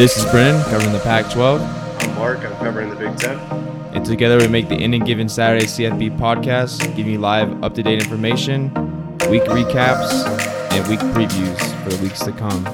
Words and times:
This 0.00 0.16
is 0.16 0.24
Brennan 0.30 0.62
covering 0.70 0.94
the 0.94 0.98
Pac 1.00 1.30
12, 1.30 1.60
I'm 1.60 2.14
Mark. 2.14 2.38
I'm 2.38 2.56
covering 2.56 2.88
the 2.88 2.96
Big 2.96 3.14
Ten. 3.18 3.38
and 3.92 4.02
together 4.02 4.38
we 4.38 4.48
make 4.48 4.70
the 4.70 4.76
Any 4.76 4.98
Given 4.98 5.28
Saturday 5.28 5.66
CFB 5.66 6.18
podcast, 6.18 6.96
giving 6.96 7.12
you 7.12 7.18
live, 7.18 7.62
up 7.62 7.74
to 7.74 7.82
date 7.82 8.00
information, 8.02 8.72
week 9.28 9.42
recaps, 9.42 10.26
and 10.72 10.88
week 10.88 11.00
previews 11.00 11.84
for 11.84 11.90
the 11.90 12.02
weeks 12.02 12.20
to 12.20 12.32
come. 12.32 12.66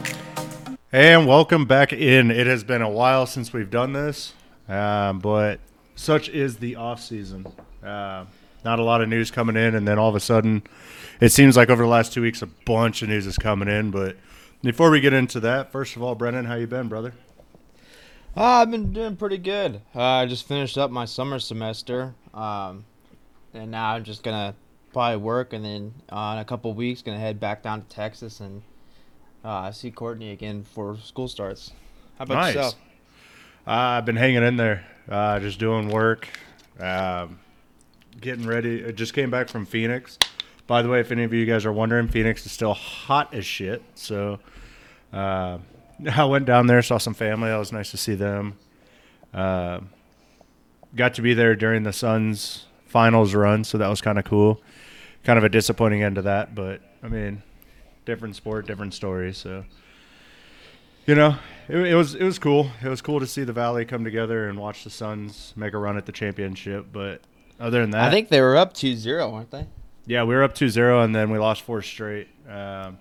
And 0.93 1.27
welcome 1.27 1.65
back 1.65 1.93
in. 1.93 2.31
It 2.31 2.47
has 2.47 2.62
been 2.62 2.81
a 2.81 2.89
while 2.89 3.27
since 3.27 3.53
we've 3.53 3.72
done 3.72 3.93
this, 3.93 4.33
um, 4.69 5.19
but 5.19 5.58
such 5.97 6.29
is 6.29 6.58
the 6.58 6.77
off 6.77 7.03
season. 7.03 7.45
Uh, 7.83 8.27
not 8.65 8.79
a 8.79 8.85
lot 8.85 9.01
of 9.01 9.08
news 9.08 9.33
coming 9.33 9.56
in, 9.56 9.74
and 9.74 9.88
then 9.88 9.99
all 9.99 10.08
of 10.08 10.15
a 10.15 10.21
sudden, 10.21 10.63
it 11.21 11.33
seems 11.33 11.56
like 11.56 11.71
over 11.71 11.83
the 11.83 11.88
last 11.88 12.13
two 12.13 12.22
weeks, 12.22 12.40
a 12.40 12.47
bunch 12.47 13.03
of 13.03 13.08
news 13.08 13.27
is 13.27 13.37
coming 13.37 13.67
in. 13.67 13.90
But 13.90 14.15
before 14.67 14.90
we 14.90 15.01
get 15.01 15.12
into 15.12 15.38
that, 15.40 15.71
first 15.71 15.94
of 15.94 16.02
all, 16.02 16.16
Brennan, 16.16 16.45
how 16.45 16.55
you 16.56 16.66
been, 16.66 16.88
brother? 16.88 17.12
Uh, 18.37 18.43
I've 18.43 18.70
been 18.70 18.93
doing 18.93 19.16
pretty 19.16 19.38
good. 19.38 19.80
Uh, 19.95 20.02
I 20.02 20.27
just 20.27 20.47
finished 20.48 20.77
up 20.77 20.91
my 20.91 21.05
summer 21.05 21.38
semester, 21.38 22.15
um, 22.34 22.84
and 23.55 23.71
now 23.71 23.93
I'm 23.93 24.02
just 24.02 24.24
gonna 24.24 24.57
probably 24.93 25.19
work, 25.19 25.52
and 25.52 25.65
then 25.65 25.95
uh, 26.10 26.33
in 26.34 26.41
a 26.41 26.45
couple 26.45 26.74
weeks, 26.74 27.01
gonna 27.01 27.19
head 27.19 27.38
back 27.38 27.62
down 27.62 27.83
to 27.83 27.88
Texas 27.88 28.41
and 28.41 28.60
uh, 29.45 29.71
see 29.71 29.93
Courtney 29.93 30.33
again 30.33 30.62
before 30.62 30.96
school 30.98 31.29
starts. 31.29 31.71
How 32.19 32.24
about 32.24 32.35
Nice. 32.35 32.55
yourself? 32.57 32.74
Uh, 33.66 33.71
I've 33.71 34.05
been 34.05 34.16
hanging 34.16 34.43
in 34.43 34.57
there, 34.57 34.85
uh, 35.09 35.38
just 35.38 35.60
doing 35.60 35.88
work, 35.88 36.29
um, 36.80 37.38
getting 38.21 38.46
ready. 38.46 38.85
I 38.85 38.91
just 38.91 39.15
came 39.15 39.30
back 39.30 39.48
from 39.48 39.65
Phoenix. 39.65 40.19
By 40.66 40.83
the 40.83 40.88
way, 40.88 40.98
if 40.98 41.12
any 41.12 41.23
of 41.23 41.33
you 41.33 41.46
guys 41.46 41.65
are 41.65 41.73
wondering, 41.73 42.09
Phoenix 42.09 42.45
is 42.45 42.51
still 42.51 42.74
hot 42.74 43.33
as 43.33 43.46
shit. 43.46 43.83
So 43.95 44.41
uh, 45.16 45.59
I 46.12 46.25
went 46.25 46.47
down 46.47 46.66
there, 46.66 46.83
saw 46.83 46.98
some 46.98 47.15
family. 47.15 47.51
It 47.51 47.59
was 47.59 47.73
nice 47.73 47.91
to 47.93 47.97
see 47.97 48.15
them. 48.15 48.59
Uh, 49.33 49.80
got 50.95 51.15
to 51.15 51.23
be 51.23 51.35
there 51.35 51.54
during 51.54 51.82
the 51.82 51.93
Suns 51.93 52.66
finals 52.87 53.35
run, 53.35 53.65
so 53.65 53.79
that 53.79 53.88
was 53.88 54.01
kind 54.01 54.18
of 54.18 54.24
cool. 54.24 54.60
Kind 55.24 55.38
of 55.38 55.45
a 55.45 55.49
disappointing 55.49 56.02
end 56.02 56.16
to 56.16 56.23
that, 56.23 56.54
but 56.54 56.80
I 57.02 57.09
mean, 57.09 57.43
different 58.04 58.37
sport, 58.37 58.66
different 58.66 58.95
story. 58.95 59.32
So 59.32 59.65
you 61.07 61.15
know, 61.15 61.37
it, 61.69 61.79
it 61.79 61.95
was 61.95 62.15
it 62.15 62.24
was 62.24 62.38
cool. 62.38 62.71
It 62.82 62.88
was 62.88 63.02
cool 63.02 63.21
to 63.21 63.26
see 63.26 63.45
the 63.45 63.52
Valley 63.52 63.85
come 63.85 64.04
together 64.04 64.48
and 64.48 64.58
watch 64.58 64.84
the 64.84 64.91
Suns 64.91 65.52
make 65.56 65.72
a 65.72 65.78
run 65.78 65.96
at 65.96 66.06
the 66.06 66.12
championship. 66.12 66.86
But 66.92 67.22
other 67.58 67.80
than 67.80 67.91
that, 67.91 68.08
I 68.08 68.10
think 68.10 68.28
they 68.28 68.41
were 68.41 68.56
up 68.56 68.74
2-0, 68.74 69.32
weren't 69.32 69.50
they? 69.50 69.66
yeah, 70.06 70.22
we 70.22 70.34
were 70.34 70.44
up 70.44 70.54
2-0 70.54 71.04
and 71.04 71.14
then 71.14 71.30
we 71.30 71.38
lost 71.38 71.62
four 71.62 71.82
straight. 71.82 72.28
Um, 72.48 72.98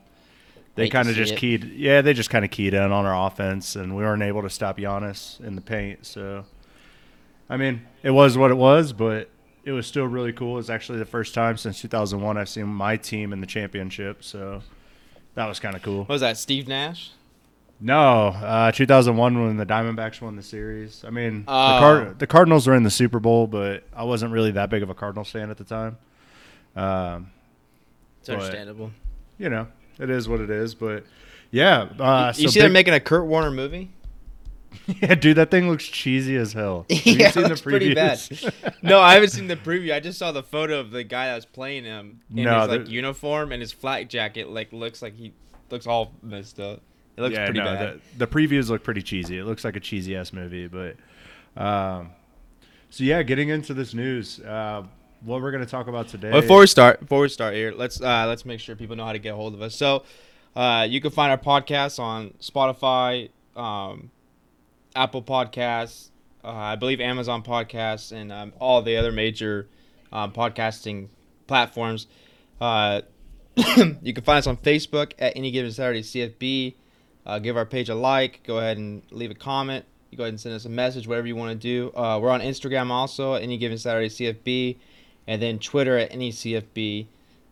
they 0.76 0.90
kind 0.90 1.08
of 1.10 1.16
just 1.16 1.34
it. 1.34 1.38
keyed, 1.40 1.64
yeah, 1.76 2.02
they 2.02 2.14
just 2.14 2.30
kind 2.30 2.46
of 2.46 2.52
keyed 2.52 2.74
in 2.74 2.82
on 2.92 3.06
our 3.06 3.28
offense, 3.28 3.76
and 3.76 3.96
we 3.96 4.04
weren't 4.04 4.24
able 4.24 4.42
to 4.44 4.50
stop 4.50 4.78
Giannis 4.78 5.40
in 5.42 5.56
the 5.56 5.62
paint. 5.62 6.06
So, 6.06 6.46
I 7.50 7.58
mean, 7.58 7.82
it 8.04 8.12
was 8.12 8.38
what 8.38 8.52
it 8.52 8.56
was, 8.58 8.94
but 8.94 9.30
it 9.64 9.72
was 9.72 9.88
still 9.88 10.06
really 10.06 10.34
cool. 10.34 10.60
It's 10.60 10.70
actually 10.70 11.00
the 11.00 11.06
first 11.06 11.34
time 11.34 11.58
since 11.58 11.82
2001 11.82 12.38
I've 12.38 12.50
seen 12.50 12.68
my 12.68 12.98
team 12.98 13.34
in 13.34 13.42
the 13.42 13.48
championship, 13.48 14.24
so 14.24 14.62
that 15.36 15.46
was 15.48 15.60
kind 15.60 15.76
of 15.76 15.82
cool. 15.82 16.00
What 16.00 16.10
was 16.10 16.22
that, 16.22 16.38
Steve 16.38 16.68
Nash? 16.68 17.12
No, 17.82 18.28
uh, 18.30 18.72
2001 18.72 19.44
when 19.44 19.58
the 19.58 19.66
Diamondbacks 19.66 20.22
won 20.22 20.36
the 20.38 20.44
series. 20.44 21.04
I 21.06 21.10
mean, 21.10 21.44
Oh. 21.48 21.74
the, 21.74 21.80
Card- 21.80 22.20
the 22.20 22.28
Cardinals 22.28 22.68
were 22.68 22.74
in 22.76 22.84
the 22.84 22.90
Super 22.90 23.20
Bowl, 23.20 23.48
but 23.48 23.84
I 23.94 24.04
wasn't 24.06 24.32
really 24.32 24.52
that 24.52 24.70
big 24.70 24.82
of 24.82 24.90
a 24.90 24.94
Cardinals 24.94 25.30
fan 25.30 25.50
at 25.50 25.58
the 25.58 25.66
time. 25.66 25.98
Um, 26.76 27.32
It's 28.20 28.30
But- 28.30 28.36
understandable. 28.40 28.92
you 29.38 29.50
know, 29.50 29.68
it 30.00 30.10
is 30.10 30.28
what 30.28 30.42
it 30.42 30.50
is. 30.50 30.76
But 30.76 31.06
yeah, 31.52 31.90
uh, 32.00 32.34
you 32.36 32.48
so 32.48 32.54
see 32.54 32.60
they're 32.60 32.70
making 32.70 32.94
a 32.94 33.00
Kurt 33.00 33.26
Warner 33.26 33.52
movie? 33.52 33.92
yeah, 35.02 35.16
dude, 35.16 35.38
that 35.38 35.52
thing 35.52 35.70
looks 35.70 35.86
cheesy 35.86 36.36
as 36.36 36.54
hell. 36.54 36.86
Have 36.90 37.06
you 37.06 37.14
yeah, 37.14 37.32
seen 37.32 37.46
it 37.46 37.50
the 37.50 37.62
pretty 37.62 37.94
bad. 37.94 38.20
no, 38.82 39.00
I 39.00 39.14
haven't 39.14 39.30
seen 39.30 39.48
the 39.48 39.56
preview. 39.56 39.94
I 39.94 40.00
just 40.00 40.20
saw 40.20 40.32
the 40.32 40.44
photo 40.44 40.80
of 40.80 40.92
the 40.92 41.04
guy 41.04 41.28
that 41.28 41.36
was 41.36 41.46
playing 41.46 41.86
him 41.86 42.22
in 42.36 42.44
No, 42.44 42.62
his 42.62 42.70
like 42.70 42.90
uniform 42.90 43.52
and 43.52 43.62
his 43.62 43.72
flak 43.72 44.10
jacket. 44.10 44.50
Like 44.50 44.74
looks 44.74 45.02
like 45.02 45.16
he 45.16 45.34
looks 45.70 45.88
all 45.88 46.14
messed 46.22 46.60
up. 46.60 46.82
It 47.18 47.22
looks 47.22 47.36
yeah, 47.36 47.46
pretty 47.46 47.60
no, 47.60 47.66
bad. 47.66 48.02
The, 48.18 48.26
the 48.26 48.28
previews 48.28 48.70
look 48.70 48.84
pretty 48.84 49.02
cheesy. 49.02 49.38
It 49.38 49.46
looks 49.46 49.64
like 49.64 49.76
a 49.76 49.80
cheesy 49.80 50.16
ass 50.16 50.34
movie, 50.34 50.68
but 50.68 50.98
um, 51.56 52.12
so 52.90 53.04
yeah, 53.04 53.24
getting 53.24 53.50
into 53.50 53.74
this 53.74 53.94
news, 53.94 54.40
uh, 54.42 54.84
what 55.26 55.42
we're 55.42 55.52
gonna 55.52 55.66
talk 55.66 55.88
about 55.88 56.08
today. 56.08 56.32
Before 56.32 56.60
we 56.60 56.68
start, 56.68 57.00
before 57.00 57.22
we 57.22 57.30
start 57.30 57.56
here, 57.56 57.74
let's 57.76 58.00
uh, 58.00 58.26
let's 58.28 58.46
make 58.46 58.60
sure 58.60 58.76
people 58.76 58.96
know 58.96 59.06
how 59.06 59.14
to 59.14 59.20
get 59.20 59.34
a 59.34 59.36
hold 59.36 59.54
of 59.54 59.62
us. 59.62 59.76
So, 59.76 60.04
uh, 60.56 60.88
you 60.90 61.02
can 61.02 61.12
find 61.12 61.32
our 61.32 61.38
podcast 61.38 62.00
on 62.00 62.34
Spotify, 62.40 63.30
um, 63.56 64.12
Apple 64.96 65.24
Podcasts, 65.24 66.10
uh, 66.44 66.50
I 66.50 66.76
believe 66.76 67.02
Amazon 67.02 67.44
Podcasts, 67.44 68.12
and 68.12 68.32
um, 68.32 68.54
all 68.60 68.82
the 68.82 68.98
other 68.98 69.12
major 69.12 69.68
um, 70.12 70.32
podcasting 70.32 71.10
platforms. 71.48 72.08
Uh, 72.62 73.02
you 74.02 74.14
can 74.14 74.24
find 74.24 74.38
us 74.38 74.48
on 74.48 74.58
Facebook 74.58 75.14
at 75.20 75.36
any 75.36 75.52
given 75.52 75.72
Saturday 75.72 76.02
CFB. 76.02 76.76
Uh, 77.26 77.40
give 77.40 77.58
our 77.58 77.66
page 77.66 77.90
a 77.90 77.96
like. 77.96 78.44
Go 78.44 78.60
ahead 78.60 78.78
and 78.78 79.02
leave 79.12 79.32
a 79.32 79.36
comment. 79.36 79.86
You 80.12 80.18
go 80.18 80.24
ahead 80.24 80.34
and 80.34 80.40
send 80.40 80.56
us 80.56 80.66
a 80.66 80.70
message, 80.70 81.08
whatever 81.08 81.28
you 81.28 81.36
want 81.36 81.52
to 81.52 81.56
do. 81.56 81.96
Uh, 81.98 82.20
we're 82.20 82.30
on 82.30 82.42
Instagram 82.42 82.90
also 82.92 83.34
any 83.34 83.58
given 83.58 83.78
Saturday 83.78 84.10
CFB, 84.10 84.78
and 85.28 85.42
then 85.42 85.60
Twitter 85.60 85.98
at 85.98 86.12
NECFB. 86.12 87.08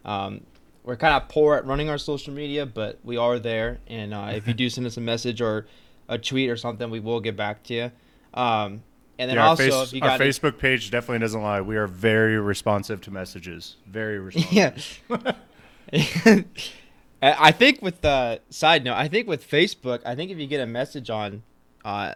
Um, 0.06 0.41
we're 0.84 0.97
kind 0.97 1.16
of 1.16 1.29
poor 1.29 1.56
at 1.56 1.66
running 1.66 1.89
our 1.89 1.97
social 1.97 2.34
media, 2.34 2.66
but 2.66 3.00
we 3.03 3.16
are 3.17 3.39
there. 3.39 3.79
And 3.88 4.13
uh, 4.13 4.31
if 4.34 4.47
you 4.47 4.53
do 4.53 4.69
send 4.69 4.85
us 4.85 4.97
a 4.97 5.01
message 5.01 5.41
or 5.41 5.66
a 6.09 6.17
tweet 6.17 6.50
or 6.50 6.57
something, 6.57 6.89
we 6.89 7.00
will 7.00 7.22
get 7.22 7.38
back 7.38 7.63
to 7.63 7.73
you. 7.73 7.91
Um, 8.34 8.84
and 9.17 9.29
then 9.29 9.35
Yeah, 9.35 9.44
our, 9.44 9.47
also, 9.50 9.63
face- 9.63 9.88
if 9.89 9.94
you 9.94 10.01
our 10.01 10.09
got 10.09 10.22
any- 10.22 10.29
Facebook 10.29 10.57
page 10.57 10.91
definitely 10.91 11.19
doesn't 11.19 11.41
lie. 11.41 11.61
We 11.61 11.78
are 11.78 11.88
very 11.88 12.38
responsive 12.39 13.00
to 13.01 13.11
messages. 13.11 13.78
Very 13.88 14.19
responsive. 14.19 14.51
Yeah. 15.91 16.41
I 17.22 17.51
think 17.51 17.81
with 17.81 18.01
the 18.01 18.41
side 18.50 18.84
note, 18.84 18.95
I 18.95 19.07
think 19.07 19.28
with 19.28 19.50
Facebook, 19.50 20.01
I 20.05 20.16
think 20.16 20.31
if 20.31 20.38
you 20.38 20.47
get 20.47 20.59
a 20.59 20.66
message 20.66 21.09
on 21.09 21.44
uh, 21.85 22.16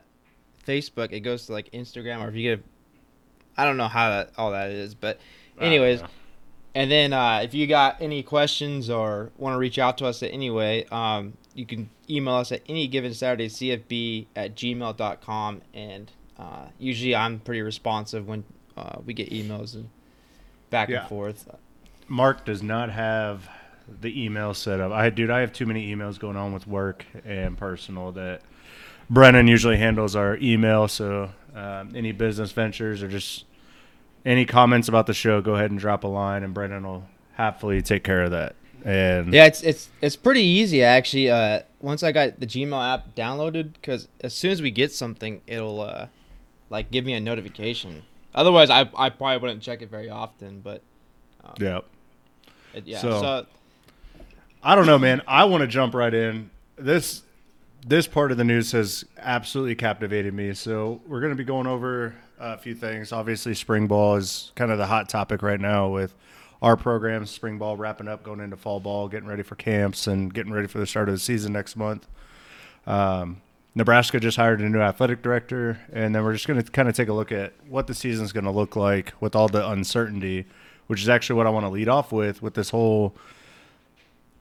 Facebook, 0.66 1.14
it 1.14 1.22
goes 1.22 1.46
to 1.46 1.54
like 1.54 1.72
Instagram, 1.72 2.22
or 2.22 2.28
if 2.28 2.36
you 2.36 2.44
get, 2.56 2.60
a, 2.60 2.64
I 3.62 3.64
don't 3.66 3.78
know 3.78 3.88
how 3.88 4.10
that 4.10 4.32
all 4.38 4.52
that 4.52 4.70
is, 4.72 4.96
but 4.96 5.20
anyways, 5.60 6.02
and 6.76 6.92
then 6.92 7.14
uh, 7.14 7.40
if 7.44 7.54
you 7.54 7.68
got 7.68 8.02
any 8.02 8.24
questions 8.24 8.90
or 8.90 9.32
want 9.38 9.54
to 9.54 9.58
reach 9.58 9.80
out 9.80 9.98
to 10.00 10.06
us 10.06 10.22
at 10.24 10.32
any 10.32 10.50
way, 10.50 10.86
um, 10.92 11.34
you 11.56 11.66
can 11.66 11.90
email 12.10 12.36
us 12.36 12.52
at 12.52 12.62
any 12.70 12.88
given 12.88 13.14
Saturday 13.14 13.48
CFB 13.48 14.28
at 14.36 14.56
gmail.com, 14.56 15.62
and 15.74 16.12
uh, 16.38 16.66
usually 16.78 17.16
I'm 17.16 17.40
pretty 17.40 17.62
responsive 17.62 18.28
when 18.28 18.44
uh, 18.76 19.00
we 19.06 19.14
get 19.14 19.30
emails 19.32 19.74
and 19.74 19.90
back 20.70 20.90
Yeah. 20.90 21.00
and 21.00 21.10
forth. 21.10 21.50
Mark 22.08 22.46
does 22.46 22.62
not 22.62 22.90
have 22.92 23.50
the 24.02 24.24
email 24.24 24.54
set 24.54 24.80
up. 24.80 24.92
I 24.92 25.10
dude, 25.10 25.30
I 25.32 25.40
have 25.40 25.52
too 25.54 25.66
many 25.66 25.94
emails 25.94 26.20
going 26.20 26.36
on 26.38 26.54
with 26.54 26.68
work 26.68 27.06
and 27.26 27.58
personal 27.58 28.12
that 28.14 28.42
Brennan 29.10 29.48
usually 29.48 29.78
handles 29.78 30.16
our 30.16 30.38
email. 30.38 30.88
So 30.88 31.32
um, 31.56 31.94
any 31.96 32.12
business 32.12 32.52
ventures 32.52 33.02
or 33.02 33.08
just 33.08 33.46
any 34.28 34.46
comments 34.46 34.88
about 34.90 35.08
the 35.08 35.14
show, 35.14 35.42
go 35.42 35.56
ahead 35.56 35.72
and 35.72 35.80
drop 35.80 36.04
a 36.04 36.08
line, 36.08 36.44
and 36.44 36.54
Brennan 36.54 36.86
will 36.86 37.06
happily 37.34 37.82
take 37.82 38.04
care 38.04 38.24
of 38.24 38.32
that. 38.32 38.56
And 38.84 39.34
Yeah, 39.34 39.46
it's 39.46 39.64
it's 39.64 39.90
it's 40.02 40.16
pretty 40.16 40.42
easy 40.44 40.84
actually. 40.84 41.32
Uh, 41.32 41.62
once 41.80 42.04
I 42.04 42.12
got 42.12 42.40
the 42.40 42.46
Gmail 42.46 42.94
app 42.94 43.16
downloaded, 43.16 43.74
because 43.74 44.08
as 44.22 44.34
soon 44.36 44.52
as 44.52 44.62
we 44.62 44.70
get 44.70 44.92
something, 44.92 45.42
it'll 45.48 45.82
uh, 45.82 46.08
like 46.70 46.92
give 46.92 47.06
me 47.06 47.14
a 47.14 47.20
notification. 47.20 48.04
Otherwise, 48.36 48.70
I 48.70 48.82
I 48.96 49.10
probably 49.10 49.38
wouldn't 49.38 49.64
check 49.64 49.82
it 49.82 49.90
very 49.90 50.10
often. 50.10 50.60
But 50.60 50.82
yeah. 51.60 51.80
it, 52.74 52.86
yeah, 52.86 53.00
So- 53.00 53.22
so, 53.22 53.46
I 54.62 54.76
don't 54.76 54.86
know, 54.86 55.00
man. 55.00 55.22
I 55.28 55.46
want 55.46 55.62
to 55.62 55.68
jump 55.68 55.94
right 55.94 56.14
in. 56.14 56.50
This 56.78 57.24
this 57.86 58.06
part 58.08 58.32
of 58.32 58.38
the 58.38 58.44
news 58.44 58.74
has 58.74 59.06
absolutely 59.18 59.76
captivated 59.76 60.34
me. 60.34 60.54
So 60.54 61.02
we're 61.08 61.22
going 61.22 61.32
to 61.32 61.38
be 61.38 61.46
going 61.46 61.68
over 61.68 62.16
a 62.40 62.58
few 62.58 62.76
things. 62.76 63.12
Obviously, 63.12 63.54
spring 63.54 63.88
ball 63.88 64.16
is 64.16 64.52
kind 64.56 64.72
of 64.72 64.78
the 64.78 64.88
hot 64.88 65.10
topic 65.10 65.42
right 65.42 65.60
now 65.60 65.88
with 65.90 66.14
our 66.62 66.76
programs. 66.76 67.30
Spring 67.30 67.58
ball 67.58 67.78
wrapping 67.78 68.08
up, 68.08 68.24
going 68.24 68.40
into 68.40 68.58
fall 68.58 68.80
ball, 68.80 69.08
getting 69.08 69.28
ready 69.28 69.44
for 69.44 69.56
camps, 69.56 70.08
and 70.08 70.34
getting 70.34 70.52
ready 70.52 70.68
for 70.68 70.80
the 70.80 70.88
start 70.88 71.10
of 71.10 71.16
the 71.16 71.20
season 71.20 71.54
next 71.54 71.76
month. 71.76 72.08
Um, 72.86 73.42
Nebraska 73.76 74.20
just 74.20 74.38
hired 74.38 74.60
a 74.62 74.70
new 74.70 74.80
athletic 74.80 75.22
director, 75.22 75.80
and 75.92 76.16
then 76.16 76.24
we're 76.24 76.34
just 76.34 76.48
going 76.48 76.62
to 76.62 76.72
kind 76.72 76.90
of 76.90 76.96
take 76.96 77.10
a 77.10 77.14
look 77.14 77.32
at 77.32 77.54
what 77.68 77.88
the 77.88 77.94
season's 77.94 78.32
going 78.32 78.46
to 78.46 78.52
look 78.52 78.76
like 78.76 79.14
with 79.20 79.36
all 79.36 79.48
the 79.48 79.68
uncertainty, 79.70 80.46
which 80.88 81.02
is 81.02 81.10
actually 81.10 81.38
what 81.38 81.46
I 81.46 81.52
want 81.52 81.66
to 81.66 81.70
lead 81.70 81.90
off 81.90 82.12
with 82.12 82.42
with 82.42 82.56
this 82.56 82.72
whole 82.72 83.16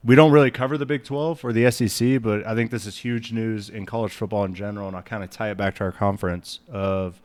we 0.07 0.15
don't 0.15 0.31
really 0.31 0.53
cover 0.53 0.79
the 0.79 0.87
Big 0.87 1.03
12 1.03 1.45
or 1.45 1.53
the 1.53 1.69
SEC, 1.71 2.23
but 2.23 2.47
I 2.47 2.55
think 2.55 2.71
this 2.71 2.87
is 2.87 2.99
huge 2.99 3.33
news 3.33 3.69
in 3.69 3.87
college 3.87 4.13
football 4.13 4.45
in 4.45 4.55
general, 4.55 4.87
and 4.87 4.97
I'll 4.97 5.03
kind 5.03 5.25
of 5.25 5.31
tie 5.31 5.51
it 5.51 5.57
back 5.57 5.75
to 5.77 5.85
our 5.85 5.91
conference 5.91 6.61
of 6.71 7.21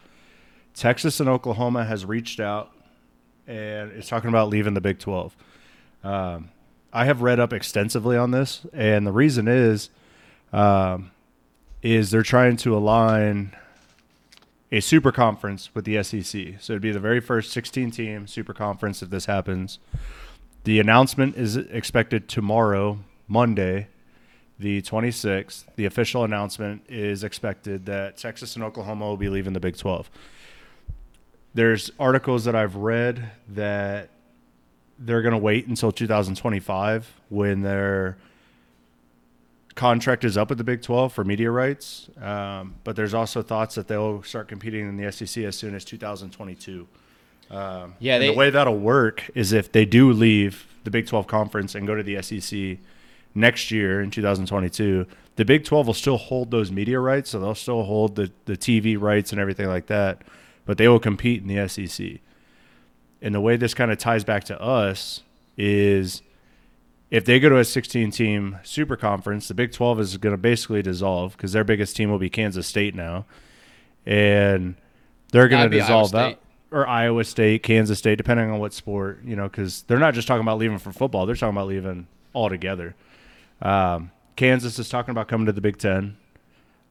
Texas 0.74 1.20
and 1.20 1.30
Oklahoma 1.30 1.86
has 1.86 2.06
reached 2.06 2.40
out 2.40 2.72
and 3.48 3.92
is 3.92 4.08
talking 4.08 4.30
about 4.30 4.50
leaving 4.50 4.74
the 4.74 4.82
Big 4.82 5.00
12. 5.00 5.36
Um, 6.04 6.50
I 6.94 7.06
have 7.06 7.22
read 7.22 7.40
up 7.40 7.54
extensively 7.54 8.18
on 8.18 8.32
this, 8.32 8.66
and 8.74 9.06
the 9.06 9.12
reason 9.12 9.48
is 9.48 9.90
um, 10.52 11.12
is 11.82 12.12
they're 12.12 12.24
trying 12.24 12.58
to 12.58 12.76
align 12.76 13.56
a 14.72 14.80
super 14.80 15.12
conference 15.12 15.70
with 15.74 15.86
the 15.86 16.02
SEC. 16.04 16.56
So 16.60 16.74
it'd 16.74 16.82
be 16.82 16.92
the 16.92 17.00
very 17.00 17.20
first 17.20 17.52
16 17.52 17.92
team 17.92 18.28
super 18.28 18.54
conference 18.54 19.02
if 19.02 19.10
this 19.10 19.26
happens. 19.26 19.80
The 20.64 20.80
announcement 20.80 21.36
is 21.36 21.58
expected 21.58 22.28
tomorrow, 22.28 23.00
Monday, 23.28 23.88
the 24.60 24.82
26th. 24.82 25.66
The 25.76 25.86
official 25.86 26.24
announcement 26.24 26.84
is 26.88 27.24
expected 27.24 27.86
that 27.88 28.18
Texas 28.18 28.56
and 28.56 28.64
Oklahoma 28.64 29.06
will 29.06 29.18
be 29.18 29.30
leaving 29.30 29.54
the 29.54 29.60
Big 29.60 29.76
12. 29.76 30.10
There's 31.54 31.92
articles 32.00 32.46
that 32.46 32.56
I've 32.56 32.76
read 32.76 33.32
that 33.50 34.10
they're 34.98 35.22
going 35.22 35.34
to 35.34 35.38
wait 35.38 35.68
until 35.68 35.92
2025 35.92 37.12
when 37.30 37.62
their 37.62 38.18
contract 39.76 40.24
is 40.24 40.38
up 40.38 40.50
with 40.50 40.58
the 40.58 40.64
Big 40.64 40.82
12 40.82 41.12
for 41.12 41.24
media 41.24 41.50
rights. 41.50 42.10
Um, 42.22 42.76
but 42.84 42.96
there's 42.96 43.14
also 43.14 43.42
thoughts 43.42 43.76
that 43.76 43.88
they'll 43.88 44.22
start 44.24 44.48
competing 44.48 44.88
in 44.88 44.98
the 44.98 45.12
SEC 45.12 45.44
as 45.44 45.58
soon 45.58 45.76
as 45.76 45.84
2022. 45.86 46.88
Um, 47.50 47.96
Yeah, 48.00 48.18
they- 48.20 48.28
the 48.28 48.34
way 48.34 48.50
that'll 48.50 48.78
work 48.78 49.30
is 49.36 49.52
if 49.54 49.72
they 49.72 49.86
do 49.86 50.12
leave 50.12 50.68
the 50.84 50.92
Big 50.92 51.06
12 51.08 51.28
conference 51.28 51.76
and 51.76 51.86
go 51.88 51.96
to 51.96 52.04
the 52.04 52.16
SEC 52.22 52.80
next 53.36 53.72
year 53.72 54.02
in 54.02 54.10
2022, 54.12 55.06
the 55.36 55.46
Big 55.46 55.64
12 55.66 55.88
will 55.88 55.94
still 55.94 56.18
hold 56.18 56.52
those 56.52 56.72
media 56.72 57.00
rights, 57.00 57.30
so 57.32 57.40
they'll 57.40 57.56
still 57.56 57.84
hold 57.84 58.16
the, 58.16 58.32
the 58.46 58.56
TV 58.56 58.98
rights 59.00 59.32
and 59.32 59.40
everything 59.42 59.68
like 59.68 59.88
that, 59.88 60.22
but 60.66 60.78
they 60.78 60.88
will 60.88 61.00
compete 61.00 61.42
in 61.42 61.48
the 61.48 61.68
SEC. 61.68 62.20
And 63.22 63.36
the 63.36 63.42
way 63.42 63.56
this 63.56 63.74
kind 63.74 63.92
of 63.92 63.98
ties 63.98 64.24
back 64.24 64.44
to 64.46 64.60
us 64.62 65.22
is 65.58 66.22
if 67.12 67.26
they 67.26 67.40
go 67.40 67.50
to 67.50 67.58
a 67.58 67.66
16 67.66 68.10
team 68.12 68.58
super 68.64 68.96
conference, 68.96 69.48
the 69.48 69.54
Big 69.54 69.72
12 69.72 70.00
is 70.00 70.18
going 70.18 70.34
to 70.34 70.38
basically 70.38 70.82
dissolve 70.82 71.36
because 71.36 71.52
their 71.52 71.64
biggest 71.64 71.96
team 71.96 72.10
will 72.10 72.18
be 72.18 72.30
Kansas 72.30 72.66
State 72.66 72.96
now. 72.96 73.26
And 74.06 74.76
they're 75.32 75.48
going 75.48 75.70
to 75.70 75.70
That'd 75.70 75.72
be 75.72 75.82
Iowa 75.82 75.88
dissolve 75.88 76.12
that. 76.12 76.40
Or 76.72 76.88
Iowa 76.88 77.26
State, 77.26 77.64
Kansas 77.64 78.00
State, 78.00 78.16
depending 78.16 78.50
on 78.50 78.60
what 78.60 78.74
sport, 78.74 79.20
you 79.26 79.36
know, 79.36 79.44
because 79.44 79.82
they're 79.84 80.00
not 80.00 80.14
just 80.14 80.28
talking 80.28 80.42
about 80.42 80.58
leaving 80.58 80.78
for 80.78 80.94
football, 80.94 81.26
they're 81.26 81.36
talking 81.36 81.56
about 81.56 81.68
leaving 81.68 82.08
altogether. 82.34 82.96
Um, 83.62 84.12
Kansas 84.38 84.80
is 84.80 84.88
talking 84.88 85.12
about 85.12 85.28
coming 85.28 85.46
to 85.48 85.52
the 85.52 85.62
Big 85.62 85.78
Ten. 85.78 86.16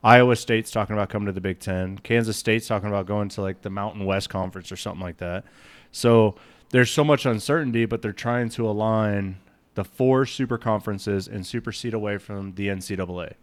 Iowa 0.03 0.37
State's 0.37 0.71
talking 0.71 0.95
about 0.95 1.11
coming 1.11 1.27
to 1.27 1.33
the 1.33 1.41
Big 1.41 1.61
Ten. 1.61 1.99
Kansas 1.99 2.37
State's 2.37 2.67
talking 2.67 2.89
about 2.89 3.07
going 3.07 3.29
to 3.31 3.43
like 3.43 3.63
the 3.63 3.71
Mountain 3.71 4.07
West 4.07 4.31
Conference 4.31 4.73
or 4.73 4.77
something 4.77 5.03
like 5.03 5.19
that. 5.19 5.45
So 5.93 6.37
there's 6.71 6.91
so 6.91 7.05
much 7.05 7.27
uncertainty, 7.27 7.85
but 7.85 8.01
they're 8.01 8.13
trying 8.13 8.49
to 8.51 8.69
align 8.69 9.37
the 9.75 9.85
four 9.85 10.27
super 10.27 10.59
conferences 10.59 11.29
and 11.29 11.47
supersede 11.47 11.95
away 11.95 12.19
from 12.19 12.55
the 12.55 12.69
NCAA. 12.69 13.35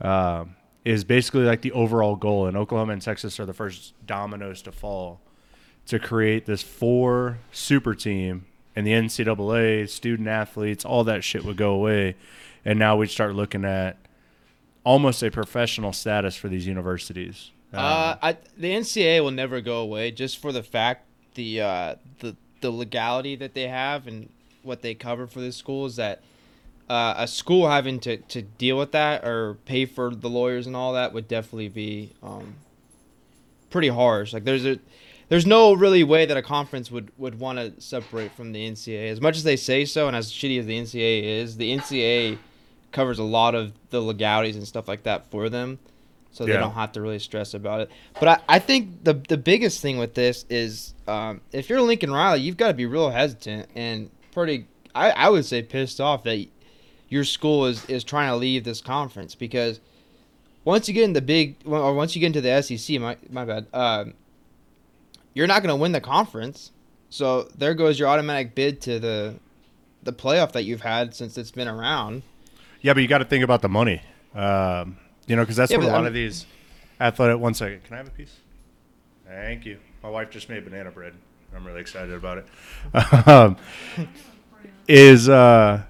Um, 0.00 0.56
is 0.84 1.04
basically 1.04 1.42
like 1.42 1.62
the 1.62 1.72
overall 1.72 2.16
goal, 2.16 2.46
and 2.46 2.56
Oklahoma 2.56 2.92
and 2.92 3.02
Texas 3.02 3.38
are 3.38 3.46
the 3.46 3.52
first 3.52 3.94
dominoes 4.04 4.62
to 4.62 4.72
fall 4.72 5.20
to 5.86 5.98
create 5.98 6.46
this 6.46 6.62
four 6.62 7.38
super 7.52 7.94
team, 7.94 8.46
and 8.74 8.86
the 8.86 8.92
NCAA, 8.92 9.88
student 9.88 10.28
athletes, 10.28 10.84
all 10.84 11.04
that 11.04 11.22
shit 11.22 11.44
would 11.44 11.56
go 11.56 11.72
away, 11.72 12.16
and 12.64 12.78
now 12.78 12.96
we'd 12.96 13.10
start 13.10 13.34
looking 13.34 13.64
at 13.64 13.96
almost 14.84 15.22
a 15.22 15.30
professional 15.30 15.92
status 15.92 16.36
for 16.36 16.48
these 16.48 16.66
universities. 16.66 17.50
Um, 17.72 17.78
Uh, 17.80 18.16
I, 18.22 18.36
the 18.56 18.72
NCAA 18.72 19.22
will 19.22 19.30
never 19.30 19.60
go 19.60 19.80
away 19.80 20.10
just 20.10 20.38
for 20.38 20.52
the 20.52 20.62
fact 20.62 21.06
the 21.34 21.60
uh, 21.60 21.94
the 22.20 22.36
the 22.60 22.70
legality 22.70 23.36
that 23.36 23.54
they 23.54 23.68
have 23.68 24.06
and 24.06 24.28
what 24.62 24.82
they 24.82 24.94
cover 24.94 25.26
for 25.26 25.40
the 25.40 25.52
schools 25.52 25.96
that 25.96 26.22
uh, 26.88 27.14
a 27.16 27.26
school 27.26 27.68
having 27.68 27.98
to, 28.00 28.18
to 28.18 28.42
deal 28.42 28.78
with 28.78 28.92
that 28.92 29.24
or 29.24 29.54
pay 29.64 29.86
for 29.86 30.14
the 30.14 30.28
lawyers 30.28 30.66
and 30.66 30.76
all 30.76 30.92
that 30.92 31.12
would 31.12 31.26
definitely 31.26 31.68
be 31.68 32.12
um, 32.22 32.54
pretty 33.70 33.88
harsh. 33.88 34.32
Like 34.32 34.44
there's 34.44 34.66
a 34.66 34.78
there's 35.28 35.46
no 35.46 35.72
really 35.72 36.04
way 36.04 36.26
that 36.26 36.36
a 36.36 36.42
conference 36.42 36.90
would, 36.90 37.10
would 37.16 37.38
want 37.38 37.58
to 37.58 37.80
separate 37.80 38.32
from 38.32 38.52
the 38.52 38.70
NCAA 38.70 39.10
as 39.10 39.20
much 39.20 39.36
as 39.38 39.44
they 39.44 39.56
say 39.56 39.86
so 39.86 40.06
and 40.06 40.14
as 40.14 40.30
shitty 40.30 40.58
as 40.58 40.66
the 40.66 40.78
NCAA 40.78 41.22
is. 41.22 41.56
The 41.56 41.74
NCAA 41.74 42.38
covers 42.92 43.18
a 43.18 43.24
lot 43.24 43.54
of 43.54 43.72
the 43.90 44.00
legalities 44.00 44.56
and 44.56 44.66
stuff 44.66 44.86
like 44.88 45.02
that 45.04 45.30
for 45.30 45.48
them 45.48 45.78
so 46.30 46.46
they 46.46 46.52
Yeah. 46.52 46.60
don't 46.60 46.72
have 46.72 46.92
to 46.92 47.00
really 47.02 47.18
stress 47.18 47.52
about 47.54 47.80
it. 47.82 47.90
But 48.18 48.28
I, 48.28 48.56
I 48.56 48.58
think 48.58 49.04
the 49.04 49.14
the 49.14 49.36
biggest 49.36 49.80
thing 49.82 49.98
with 49.98 50.14
this 50.14 50.46
is 50.48 50.94
um, 51.06 51.40
if 51.52 51.68
you're 51.68 51.80
Lincoln 51.82 52.10
Riley, 52.12 52.40
you've 52.40 52.56
got 52.56 52.68
to 52.68 52.74
be 52.74 52.86
real 52.86 53.10
hesitant 53.10 53.68
and 53.74 54.10
pretty. 54.32 54.66
I, 54.94 55.10
I 55.10 55.28
would 55.30 55.44
say 55.44 55.62
pissed 55.62 56.00
off 56.00 56.24
that 56.24 56.46
your 57.08 57.24
school 57.24 57.66
is 57.66 57.84
is 57.86 58.02
trying 58.04 58.30
to 58.30 58.36
leave 58.36 58.64
this 58.64 58.80
conference 58.80 59.34
because 59.34 59.80
once 60.64 60.88
you 60.88 60.94
get 60.94 61.04
in 61.04 61.12
the 61.12 61.20
big 61.20 61.56
or 61.66 61.92
once 61.94 62.14
you 62.16 62.20
get 62.20 62.28
into 62.28 62.40
the 62.40 62.62
SEC, 62.62 62.98
my 63.00 63.16
my 63.30 63.44
bad, 63.44 63.66
um, 63.74 64.14
you're 65.34 65.46
not 65.46 65.62
going 65.62 65.74
to 65.74 65.80
win 65.80 65.92
the 65.92 66.00
conference. 66.00 66.70
So 67.10 67.42
there 67.56 67.74
goes 67.74 67.98
your 67.98 68.08
automatic 68.08 68.54
bid 68.54 68.80
to 68.82 68.98
the 68.98 69.34
the 70.02 70.12
playoff 70.12 70.52
that 70.52 70.62
you've 70.64 70.80
had 70.80 71.14
since 71.14 71.36
it's 71.36 71.50
been 71.50 71.68
around. 71.68 72.22
Yeah, 72.82 72.92
but 72.94 73.00
you 73.02 73.08
got 73.08 73.18
to 73.18 73.24
think 73.24 73.42
about 73.44 73.62
the 73.62 73.68
money. 73.68 74.02
Um, 74.34 74.98
you 75.26 75.36
know, 75.36 75.42
because 75.42 75.56
that's 75.56 75.70
Yeah, 75.72 75.78
what 75.78 75.86
a 75.86 75.88
lot 75.88 75.96
I'm- 75.98 76.06
of 76.06 76.14
these 76.14 76.46
athletic. 77.00 77.38
One 77.38 77.54
second, 77.54 77.84
can 77.84 77.94
I 77.94 77.96
have 77.98 78.08
a 78.08 78.10
piece? 78.10 78.36
Thank 79.26 79.64
you. 79.64 79.78
My 80.02 80.10
wife 80.10 80.30
just 80.30 80.48
made 80.48 80.64
banana 80.64 80.90
bread. 80.90 81.14
I'm 81.54 81.66
really 81.66 81.80
excited 81.80 82.12
about 82.12 82.38
it. 82.38 82.46
um, 83.28 83.56
is 84.88 85.28
uh, 85.28 85.82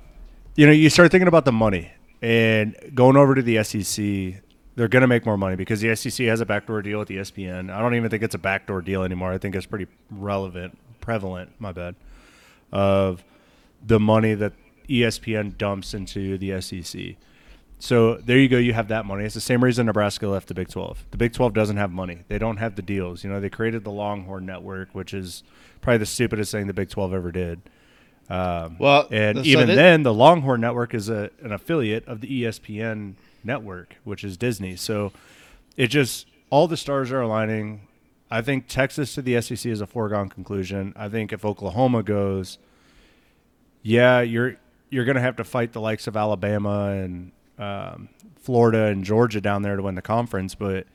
you 0.57 0.67
know, 0.67 0.73
you 0.73 0.91
start 0.91 1.11
thinking 1.11 1.29
about 1.29 1.45
the 1.45 1.53
money 1.53 1.91
and 2.21 2.77
going 2.95 3.17
over 3.17 3.35
to 3.35 3.43
the 3.43 3.63
SEC. 3.65 4.43
They're 4.75 4.89
going 4.89 5.03
to 5.03 5.07
make 5.07 5.27
more 5.27 5.37
money 5.37 5.55
because 5.57 5.81
the 5.81 5.95
SEC 5.95 6.27
has 6.27 6.41
a 6.41 6.47
backdoor 6.47 6.81
deal 6.83 6.99
with 6.99 7.09
ESPN. 7.09 7.71
I 7.71 7.81
don't 7.81 7.95
even 7.95 8.09
think 8.11 8.23
it's 8.23 8.35
a 8.35 8.39
backdoor 8.39 8.81
deal 8.81 9.03
anymore. 9.03 9.31
I 9.33 9.39
think 9.39 9.55
it's 9.55 9.67
pretty 9.67 9.87
relevant, 10.11 10.79
prevalent. 11.01 11.51
My 11.59 11.73
bad. 11.73 11.95
Of 12.73 13.23
the 13.87 14.01
money 14.01 14.35
that 14.35 14.53
ESPN 15.01 15.57
dumps 15.57 15.95
into 15.95 16.37
the 16.39 16.61
SEC. 16.61 17.17
So 17.79 18.15
there 18.17 18.39
you 18.39 18.49
go. 18.49 18.59
You 18.59 18.73
have 18.75 18.89
that 18.89 19.07
money. 19.07 19.25
It's 19.25 19.35
the 19.35 19.41
same 19.41 19.63
reason 19.65 19.87
Nebraska 19.87 20.29
left 20.29 20.47
the 20.49 20.55
Big 20.55 20.69
12. 20.69 21.07
The 21.11 21.17
Big 21.17 21.33
12 21.33 21.53
doesn't 21.53 21.79
have 21.79 21.91
money. 21.91 22.21
They 22.29 22.39
don't 22.39 22.59
have 22.59 22.77
the 22.77 22.83
deals. 22.83 23.25
You 23.25 23.31
know, 23.31 23.41
they 23.41 23.51
created 23.51 23.83
the 23.83 23.91
Longhorn 23.91 24.47
Network, 24.47 24.91
which 24.93 25.13
is 25.13 25.43
probably 25.81 25.99
the 25.99 26.07
stupidest 26.07 26.53
thing 26.53 26.69
the 26.69 26.73
Big 26.75 26.91
12 26.91 27.13
ever 27.13 27.33
did. 27.33 27.61
Um, 28.31 28.77
Well, 28.79 29.09
and 29.11 29.39
so 29.39 29.45
even 29.45 29.67
thi- 29.67 29.75
then, 29.75 30.05
the 30.05 30.15
Longhorn 30.15 30.61
Network 30.61 30.95
is 30.95 31.09
a, 31.09 31.31
an 31.43 31.51
affiliate 31.53 32.07
of 32.07 32.21
the 32.21 32.43
ESPN 32.45 33.15
network, 33.43 33.97
which 34.05 34.23
is 34.23 34.37
Disney. 34.37 34.77
So 34.77 35.13
it 35.77 35.89
just 35.89 36.29
all 36.51 36.69
the 36.69 36.77
stars 36.77 37.11
are 37.11 37.21
aligning. 37.21 37.89
I 38.31 38.43
think 38.43 38.69
Texas 38.69 39.15
to 39.17 39.23
the 39.23 39.41
SEC 39.43 39.67
is 39.67 39.81
a 39.81 39.87
foregone 39.89 40.29
conclusion. 40.29 40.93
I 40.97 41.09
think 41.09 41.33
if 41.33 41.45
Oklahoma 41.45 42.05
goes, 42.05 42.59
yeah, 43.83 44.21
you're 44.21 44.57
you're 44.93 45.07
going 45.07 45.17
to 45.17 45.23
have 45.23 45.37
to 45.37 45.45
fight 45.45 45.73
the 45.73 45.81
likes 45.81 46.07
of 46.07 46.17
Alabama 46.19 46.91
and 46.91 47.33
um, 47.59 48.11
Florida 48.37 48.85
and 48.87 49.05
Georgia 49.05 49.41
down 49.41 49.63
there 49.63 49.75
to 49.75 49.83
win 49.83 49.95
the 49.95 50.03
conference. 50.03 50.55
But 50.55 50.87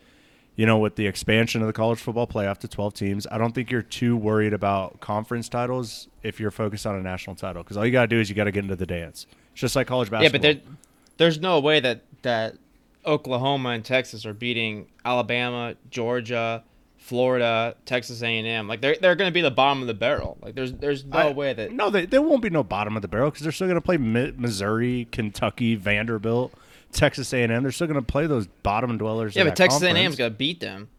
you 0.56 0.68
know, 0.68 0.78
with 0.78 0.96
the 0.96 1.08
expansion 1.08 1.62
of 1.62 1.68
the 1.68 1.74
college 1.74 2.00
football 2.00 2.28
playoff 2.28 2.60
to 2.60 2.68
12 2.68 2.94
teams, 2.94 3.28
I 3.32 3.40
don't 3.40 3.54
think 3.54 3.72
you're 3.72 3.82
too 3.82 4.16
worried 4.16 4.54
about 4.54 5.00
conference 5.00 5.50
titles 5.50 6.08
if 6.22 6.40
you're 6.40 6.52
focused 6.52 6.86
on 6.86 6.96
a 6.96 7.02
national 7.02 7.36
title. 7.36 7.64
Because 7.64 7.76
all 7.76 7.86
you 7.86 7.92
got 7.92 8.04
to 8.04 8.08
do 8.08 8.20
is 8.20 8.30
you 8.30 8.36
got 8.36 8.44
to 8.44 8.52
get 8.52 8.64
into 8.64 8.76
the 8.76 8.86
dance. 8.86 9.26
It's 9.52 9.62
just 9.62 9.76
like 9.76 9.88
college 9.88 10.12
basketball. 10.12 10.46
Yeah, 10.46 10.54
but 10.54 10.64
there, 10.64 10.76
there's 11.18 11.40
no 11.40 11.60
way 11.60 11.80
that 11.80 12.04
that 12.22 12.56
Oklahoma 13.04 13.70
and 13.70 13.84
Texas 13.84 14.28
are 14.28 14.34
beating 14.34 14.88
Alabama, 15.04 15.76
Georgia, 15.90 16.64
Florida, 17.08 17.74
Texas 17.86 18.22
A&M. 18.22 18.68
Like 18.68 18.82
they're 18.82 18.98
they're 19.00 19.16
going 19.16 19.30
to 19.30 19.34
be 19.34 19.40
the 19.42 19.50
bottom 19.50 19.82
of 19.82 19.88
the 19.88 19.94
barrel. 19.94 20.38
Like 20.42 20.56
there's 20.56 20.74
there's 20.74 21.06
no 21.06 21.18
I- 21.18 21.32
way 21.32 21.54
that 21.54 21.72
No, 21.72 21.90
they, 21.90 22.06
there 22.06 22.22
won't 22.22 22.42
be 22.42 22.50
no 22.50 22.64
bottom 22.66 22.98
of 22.98 23.02
the 23.02 23.08
barrel 23.08 23.30
because 23.30 23.44
they're 23.44 23.52
still 23.54 23.68
going 23.68 23.76
to 23.80 23.82
play 23.82 23.96
Mi- 23.98 24.34
Missouri, 24.36 25.08
Kentucky, 25.12 25.76
Vanderbilt, 25.76 26.54
Texas 26.92 27.32
A&M. 27.34 27.64
They're 27.64 27.72
still 27.72 27.88
going 27.88 27.96
to 28.00 28.06
play 28.06 28.28
those 28.28 28.48
bottom 28.48 28.98
dwellers. 28.98 29.38
Yeah, 29.38 29.46
but 29.46 29.56
Texas 29.56 29.82
A&M's 29.84 30.18
going 30.18 30.32
to 30.32 30.38
beat 30.38 30.60
them. 30.60 30.90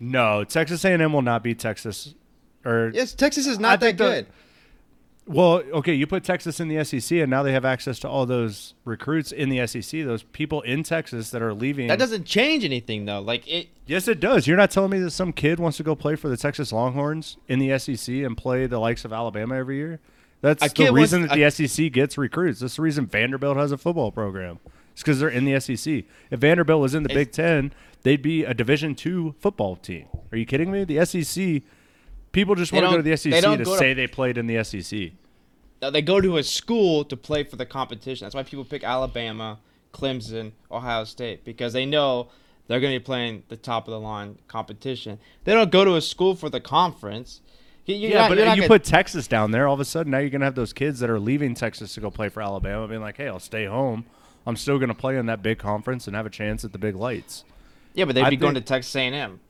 No, 0.00 0.42
Texas 0.44 0.84
A&M 0.84 1.12
will 1.12 1.22
not 1.22 1.42
beat 1.44 1.58
Texas. 1.60 2.14
Or 2.64 2.90
Yes, 2.92 3.12
Texas 3.14 3.46
is 3.46 3.58
I 3.58 3.60
not 3.60 3.80
that 3.80 3.86
think 3.86 3.98
the- 3.98 4.04
good. 4.04 4.26
Well, 5.26 5.62
okay, 5.72 5.94
you 5.94 6.06
put 6.06 6.24
Texas 6.24 6.60
in 6.60 6.68
the 6.68 6.84
SEC, 6.84 7.18
and 7.18 7.30
now 7.30 7.42
they 7.42 7.52
have 7.52 7.64
access 7.64 7.98
to 8.00 8.08
all 8.08 8.26
those 8.26 8.74
recruits 8.84 9.32
in 9.32 9.48
the 9.48 9.66
SEC. 9.66 10.04
Those 10.04 10.22
people 10.24 10.60
in 10.62 10.82
Texas 10.82 11.30
that 11.30 11.42
are 11.42 11.54
leaving. 11.54 11.88
That 11.88 11.98
doesn't 11.98 12.24
change 12.24 12.64
anything 12.64 13.04
though. 13.04 13.20
Like 13.20 13.46
it 13.46 13.68
Yes, 13.86 14.06
it 14.08 14.20
does. 14.20 14.46
You're 14.46 14.56
not 14.56 14.70
telling 14.70 14.90
me 14.90 14.98
that 15.00 15.10
some 15.10 15.32
kid 15.32 15.58
wants 15.58 15.76
to 15.78 15.82
go 15.82 15.94
play 15.94 16.16
for 16.16 16.28
the 16.28 16.36
Texas 16.36 16.72
Longhorns 16.72 17.36
in 17.48 17.58
the 17.58 17.76
SEC 17.78 18.08
and 18.16 18.36
play 18.36 18.66
the 18.66 18.78
likes 18.78 19.04
of 19.04 19.12
Alabama 19.12 19.56
every 19.56 19.76
year. 19.76 20.00
That's 20.42 20.72
the 20.72 20.92
reason 20.92 21.22
wants- 21.22 21.34
that 21.34 21.56
the 21.58 21.66
SEC 21.68 21.92
gets 21.92 22.16
recruits. 22.16 22.60
That's 22.60 22.76
the 22.76 22.82
reason 22.82 23.06
Vanderbilt 23.06 23.56
has 23.56 23.72
a 23.72 23.78
football 23.78 24.10
program. 24.10 24.58
It's 24.92 25.02
because 25.02 25.20
they're 25.20 25.28
in 25.28 25.44
the 25.44 25.58
SEC. 25.60 26.04
If 26.30 26.40
Vanderbilt 26.40 26.80
was 26.80 26.94
in 26.94 27.02
the 27.02 27.08
Big 27.08 27.32
Ten, 27.32 27.72
they'd 28.02 28.22
be 28.22 28.44
a 28.44 28.54
Division 28.54 28.94
two 28.94 29.34
football 29.38 29.76
team. 29.76 30.06
Are 30.32 30.38
you 30.38 30.46
kidding 30.46 30.70
me? 30.70 30.84
The 30.84 31.04
SEC, 31.04 31.62
people 32.32 32.54
just 32.54 32.72
want 32.72 32.84
to 32.84 32.90
go 32.90 32.96
to 32.96 33.02
the 33.02 33.16
SEC 33.16 33.42
to 33.42 33.56
to- 33.64 33.76
say 33.76 33.94
they 33.94 34.06
played 34.06 34.38
in 34.38 34.46
the 34.46 34.62
SEC. 34.64 35.12
They 35.92 36.02
go 36.02 36.20
to 36.20 36.36
a 36.36 36.42
school 36.42 37.04
to 37.06 37.16
play 37.16 37.42
for 37.42 37.56
the 37.56 37.64
competition. 37.64 38.26
That's 38.26 38.34
why 38.34 38.42
people 38.42 38.64
pick 38.66 38.84
Alabama, 38.84 39.58
Clemson, 39.94 40.52
Ohio 40.70 41.04
State 41.04 41.42
because 41.44 41.72
they 41.72 41.86
know 41.86 42.28
they're 42.68 42.80
going 42.80 42.92
to 42.92 43.00
be 43.00 43.04
playing 43.04 43.44
the 43.48 43.56
top 43.56 43.88
of 43.88 43.92
the 43.92 44.00
line 44.00 44.38
competition. 44.46 45.18
They 45.44 45.54
don't 45.54 45.70
go 45.70 45.84
to 45.84 45.96
a 45.96 46.00
school 46.02 46.34
for 46.36 46.50
the 46.50 46.60
conference. 46.60 47.40
You- 47.86 47.94
you're 47.96 48.10
yeah, 48.10 48.18
not- 48.20 48.28
but 48.28 48.38
you 48.38 48.44
gonna- 48.44 48.66
put 48.68 48.84
Texas 48.84 49.26
down 49.26 49.52
there, 49.52 49.66
all 49.66 49.74
of 49.74 49.80
a 49.80 49.84
sudden 49.86 50.12
now 50.12 50.18
you're 50.18 50.28
gonna 50.30 50.44
have 50.44 50.54
those 50.54 50.72
kids 50.74 51.00
that 51.00 51.08
are 51.08 51.18
leaving 51.18 51.54
Texas 51.54 51.94
to 51.94 52.00
go 52.00 52.10
play 52.10 52.28
for 52.28 52.42
Alabama, 52.42 52.86
being 52.86 53.00
like, 53.00 53.16
"Hey, 53.16 53.26
I'll 53.28 53.40
stay 53.40 53.64
home. 53.64 54.04
I'm 54.46 54.56
still 54.56 54.78
gonna 54.78 54.94
play 54.94 55.16
in 55.16 55.26
that 55.26 55.42
big 55.42 55.58
conference 55.58 56.06
and 56.06 56.14
have 56.14 56.26
a 56.26 56.30
chance 56.30 56.62
at 56.64 56.72
the 56.72 56.78
big 56.78 56.94
lights." 56.94 57.44
yeah, 57.94 58.04
but 58.04 58.14
they'd 58.14 58.22
I 58.22 58.30
be 58.30 58.36
going 58.36 58.54
to 58.54 58.60
Texas 58.60 58.94
A&M. 58.94 59.40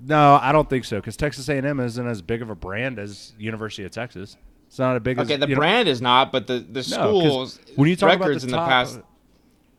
No, 0.00 0.38
I 0.40 0.52
don't 0.52 0.68
think 0.70 0.84
so 0.84 0.96
because 0.96 1.16
Texas 1.16 1.48
A&M 1.48 1.80
isn't 1.80 2.06
as 2.06 2.22
big 2.22 2.40
of 2.42 2.50
a 2.50 2.54
brand 2.54 2.98
as 2.98 3.32
University 3.38 3.84
of 3.84 3.90
Texas. 3.90 4.36
It's 4.68 4.78
not 4.78 4.96
a 4.96 5.00
big. 5.00 5.18
Okay, 5.18 5.34
as, 5.34 5.40
the 5.40 5.48
you 5.48 5.54
know- 5.54 5.60
brand 5.60 5.88
is 5.88 6.00
not, 6.00 6.30
but 6.30 6.46
the 6.46 6.60
the 6.60 6.80
No, 6.80 6.82
schools 7.20 7.58
when 7.76 7.88
you 7.88 7.96
talk 7.96 8.14
about 8.14 8.26
records 8.28 8.42
the 8.44 8.48
in 8.50 8.54
top, 8.54 8.66
the 8.66 8.70
past. 8.70 9.00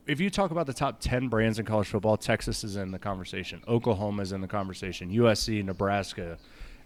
if 0.08 0.20
you 0.20 0.30
talk 0.30 0.52
about 0.52 0.66
the 0.66 0.74
top 0.74 1.00
10 1.00 1.28
brands 1.30 1.60
in 1.60 1.66
college 1.66 1.88
football, 1.88 2.18
Texas 2.18 2.64
is 2.64 2.76
in 2.76 2.92
the 2.92 3.00
conversation. 3.00 3.62
Oklahoma 3.68 4.24
is 4.24 4.32
in 4.32 4.42
the 4.42 4.48
conversation. 4.48 5.10
USC, 5.12 5.64
Nebraska, 5.64 6.38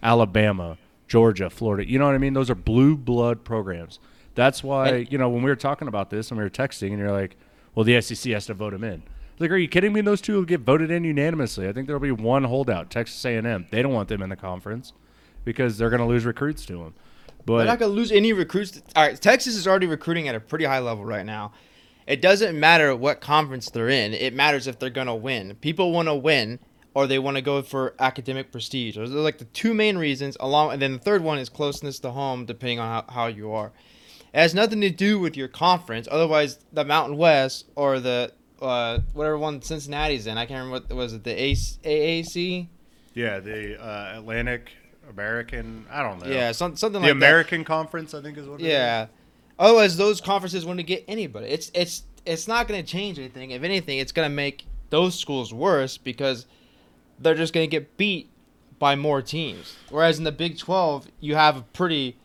Alabama, 0.02 0.76
Georgia, 1.08 1.48
Florida. 1.50 1.88
You 1.88 1.98
know 1.98 2.06
what 2.06 2.14
I 2.14 2.18
mean? 2.18 2.34
Those 2.34 2.50
are 2.50 2.54
blue 2.54 2.96
blood 2.96 3.42
programs. 3.44 3.98
That's 4.34 4.62
why, 4.62 4.88
And- 4.88 5.12
you 5.12 5.18
know, 5.18 5.28
when 5.30 5.42
we 5.42 5.50
were 5.50 5.56
talking 5.56 5.88
about 5.88 6.10
this 6.10 6.30
and 6.30 6.38
we 6.38 6.44
were 6.44 6.50
texting 6.50 6.90
and 6.90 6.98
you're 6.98 7.12
like, 7.12 7.36
well, 7.74 7.84
the 7.84 8.00
SEC 8.00 8.32
has 8.32 8.46
to 8.46 8.54
vote 8.54 8.70
them 8.72 8.84
in. 8.84 9.02
Like, 9.38 9.50
are 9.50 9.56
you 9.56 9.68
kidding 9.68 9.92
me? 9.92 10.00
Those 10.00 10.20
two 10.20 10.34
will 10.34 10.44
get 10.44 10.60
voted 10.60 10.90
in 10.90 11.04
unanimously. 11.04 11.68
I 11.68 11.72
think 11.72 11.86
there'll 11.86 12.00
be 12.00 12.12
one 12.12 12.44
holdout, 12.44 12.90
Texas 12.90 13.24
A&M. 13.24 13.66
They 13.70 13.82
don't 13.82 13.92
want 13.92 14.08
them 14.08 14.22
in 14.22 14.30
the 14.30 14.36
conference 14.36 14.92
because 15.44 15.76
they're 15.76 15.90
going 15.90 16.00
to 16.00 16.06
lose 16.06 16.24
recruits 16.24 16.64
to 16.66 16.74
them. 16.74 16.94
But 17.44 17.58
They're 17.58 17.66
not 17.66 17.78
going 17.78 17.90
to 17.90 17.96
lose 17.96 18.12
any 18.12 18.32
recruits. 18.32 18.80
All 18.94 19.06
right, 19.06 19.20
Texas 19.20 19.56
is 19.56 19.66
already 19.66 19.86
recruiting 19.86 20.28
at 20.28 20.34
a 20.34 20.40
pretty 20.40 20.64
high 20.64 20.78
level 20.78 21.04
right 21.04 21.26
now. 21.26 21.52
It 22.06 22.20
doesn't 22.20 22.58
matter 22.58 22.94
what 22.94 23.20
conference 23.20 23.70
they're 23.70 23.88
in. 23.88 24.14
It 24.14 24.34
matters 24.34 24.66
if 24.66 24.78
they're 24.78 24.90
going 24.90 25.06
to 25.06 25.14
win. 25.14 25.56
People 25.60 25.90
want 25.90 26.08
to 26.08 26.14
win 26.14 26.58
or 26.94 27.06
they 27.06 27.18
want 27.18 27.36
to 27.36 27.42
go 27.42 27.60
for 27.62 27.94
academic 27.98 28.52
prestige. 28.52 28.96
Those 28.96 29.10
are 29.10 29.18
like 29.18 29.38
the 29.38 29.46
two 29.46 29.74
main 29.74 29.98
reasons 29.98 30.36
along 30.38 30.72
and 30.72 30.82
then 30.82 30.92
the 30.92 30.98
third 30.98 31.22
one 31.22 31.38
is 31.38 31.48
closeness 31.48 31.98
to 32.00 32.10
home 32.10 32.44
depending 32.44 32.78
on 32.78 33.04
how, 33.06 33.12
how 33.12 33.26
you 33.26 33.52
are. 33.52 33.72
It 34.32 34.38
has 34.38 34.54
nothing 34.54 34.80
to 34.82 34.90
do 34.90 35.18
with 35.18 35.36
your 35.36 35.48
conference. 35.48 36.08
Otherwise, 36.10 36.58
the 36.72 36.84
Mountain 36.84 37.16
West 37.16 37.66
or 37.74 38.00
the 38.00 38.32
uh, 38.62 38.98
whatever 39.12 39.38
one 39.38 39.60
Cincinnati's 39.62 40.26
in, 40.26 40.38
I 40.38 40.46
can't 40.46 40.64
remember 40.66 40.86
what 40.88 40.96
was 40.96 41.12
it, 41.12 41.24
the 41.24 41.34
AAC? 41.34 42.66
yeah, 43.14 43.38
the 43.40 43.80
uh, 43.82 44.18
Atlantic 44.18 44.70
American, 45.10 45.86
I 45.90 46.02
don't 46.02 46.20
know. 46.20 46.26
Yeah, 46.30 46.52
some, 46.52 46.76
something 46.76 47.00
the 47.02 47.08
like 47.08 47.14
that. 47.14 47.20
The 47.20 47.26
American 47.26 47.64
Conference, 47.64 48.14
I 48.14 48.22
think 48.22 48.38
is 48.38 48.46
what 48.46 48.60
it 48.60 48.64
is. 48.64 48.68
Yeah. 48.72 49.06
Otherwise, 49.58 49.96
those 49.96 50.20
conferences 50.20 50.64
wouldn't 50.66 50.86
get 50.86 51.04
anybody. 51.06 51.46
It's 51.46 51.70
it's 51.74 52.02
it's 52.26 52.48
not 52.48 52.66
going 52.66 52.82
to 52.82 52.86
change 52.90 53.18
anything. 53.18 53.52
If 53.52 53.62
anything, 53.62 53.98
it's 53.98 54.10
going 54.12 54.28
to 54.28 54.34
make 54.34 54.64
those 54.90 55.16
schools 55.18 55.52
worse 55.54 55.96
because 55.96 56.46
they're 57.20 57.34
just 57.36 57.52
going 57.52 57.68
to 57.68 57.70
get 57.70 57.96
beat 57.96 58.30
by 58.80 58.96
more 58.96 59.22
teams. 59.22 59.76
Whereas 59.90 60.18
in 60.18 60.24
the 60.24 60.32
Big 60.32 60.58
Twelve, 60.58 61.06
you 61.20 61.36
have 61.36 61.56
a 61.56 61.62
pretty, 61.62 62.16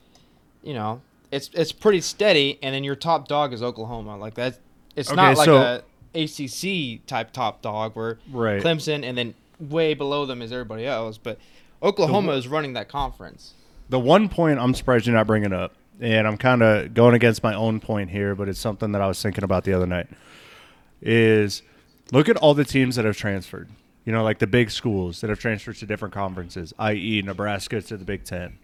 you 0.64 0.74
know, 0.74 1.02
it's 1.32 1.52
it's 1.54 1.72
pretty 1.72 2.02
steady, 2.02 2.58
and 2.64 2.74
then 2.74 2.84
your 2.84 2.96
top 2.96 3.28
dog 3.28 3.54
is 3.54 3.62
Oklahoma. 3.62 4.18
Like 4.18 4.34
that, 4.36 4.58
it's 4.96 5.10
Okay, 5.10 5.16
not 5.16 5.38
like 5.38 5.46
so- 5.46 5.58
a 5.62 5.84
ACC 6.16 7.06
type 7.06 7.32
top 7.32 7.62
dog 7.62 7.96
where 7.96 8.20
Right. 8.32 8.62
Clemson, 8.62 9.04
and 9.04 9.18
then 9.18 9.34
way 9.60 9.94
below 9.94 10.25
them 10.25 10.42
is 10.42 10.51
everybody 10.51 10.86
else. 10.86 11.18
But 11.18 11.38
Oklahoma 11.82 12.34
is 12.34 12.48
running 12.48 12.74
that 12.74 12.89
conference. 12.89 13.54
The 13.89 14.00
one 14.00 14.30
point 14.30 14.60
I'm 14.60 14.74
surprised 14.74 15.08
you're 15.08 15.16
not 15.16 15.28
bringing 15.28 15.54
up, 15.54 15.74
and 16.00 16.28
I'm 16.28 16.38
kind 16.38 16.62
of 16.62 16.94
going 16.94 17.16
against 17.16 17.44
my 17.44 17.54
own 17.54 17.80
point 17.80 18.10
here, 18.10 18.36
but 18.36 18.48
it's 18.48 18.60
something 18.60 18.92
that 18.92 19.01
I 19.01 19.08
was 19.08 19.22
thinking 19.22 19.44
about 19.44 19.63
the 19.63 19.74
other 19.74 19.88
night, 19.88 20.08
is 21.01 21.62
look 22.12 22.30
at 22.30 22.38
all 22.38 22.54
the 22.54 22.66
teams 22.66 22.96
that 22.96 23.06
have 23.06 23.18
transferred. 23.18 23.70
You 24.06 24.13
know, 24.13 24.24
like 24.24 24.39
the 24.39 24.48
big 24.48 24.72
schools 24.72 25.22
that 25.22 25.30
have 25.30 25.39
transferred 25.39 25.75
to 25.78 25.86
different 25.86 26.13
conferences, 26.13 26.74
i.e., 26.80 27.22
Nebraska 27.24 27.82
to 27.82 27.98
the 27.98 28.06
Big 28.06 28.24
Ten, 28.24 28.58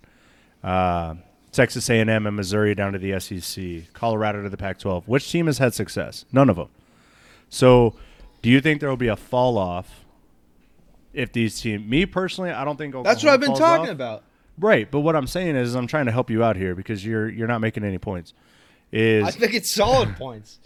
uh, 0.63 1.15
Texas 1.51 1.89
A&M 1.89 2.09
and 2.09 2.35
Missouri 2.35 2.73
down 2.73 2.93
to 2.93 2.99
the 2.99 3.19
SEC, 3.19 3.93
Colorado 3.93 4.41
to 4.43 4.49
the 4.49 4.57
Pac-12. 4.57 5.03
Which 5.05 5.31
team 5.31 5.45
has 5.45 5.57
had 5.59 5.73
success? 5.73 6.25
None 6.31 6.49
of 6.49 6.55
them. 6.55 6.69
So, 7.49 7.95
do 8.41 8.49
you 8.49 8.61
think 8.61 8.79
there 8.79 8.89
will 8.89 8.97
be 8.97 9.07
a 9.07 9.15
fall 9.15 9.57
off 9.57 10.05
if 11.13 11.31
these 11.31 11.59
teams? 11.61 11.87
Me 11.87 12.05
personally, 12.05 12.51
I 12.51 12.65
don't 12.65 12.77
think. 12.77 12.95
That's 13.03 13.23
what 13.23 13.33
I've 13.33 13.39
been 13.39 13.55
talking 13.55 13.87
off. 13.87 13.91
about. 13.91 14.23
Right, 14.57 14.89
but 14.89 15.01
what 15.01 15.15
I'm 15.15 15.27
saying 15.27 15.55
is 15.55 15.75
I'm 15.75 15.87
trying 15.87 16.05
to 16.05 16.11
help 16.11 16.29
you 16.29 16.43
out 16.43 16.55
here 16.55 16.75
because 16.75 17.05
you're 17.05 17.27
you're 17.29 17.47
not 17.47 17.59
making 17.59 17.83
any 17.83 17.97
points. 17.97 18.33
Is 18.91 19.25
I 19.25 19.31
think 19.31 19.53
it's 19.53 19.69
solid 19.69 20.15
points. 20.17 20.59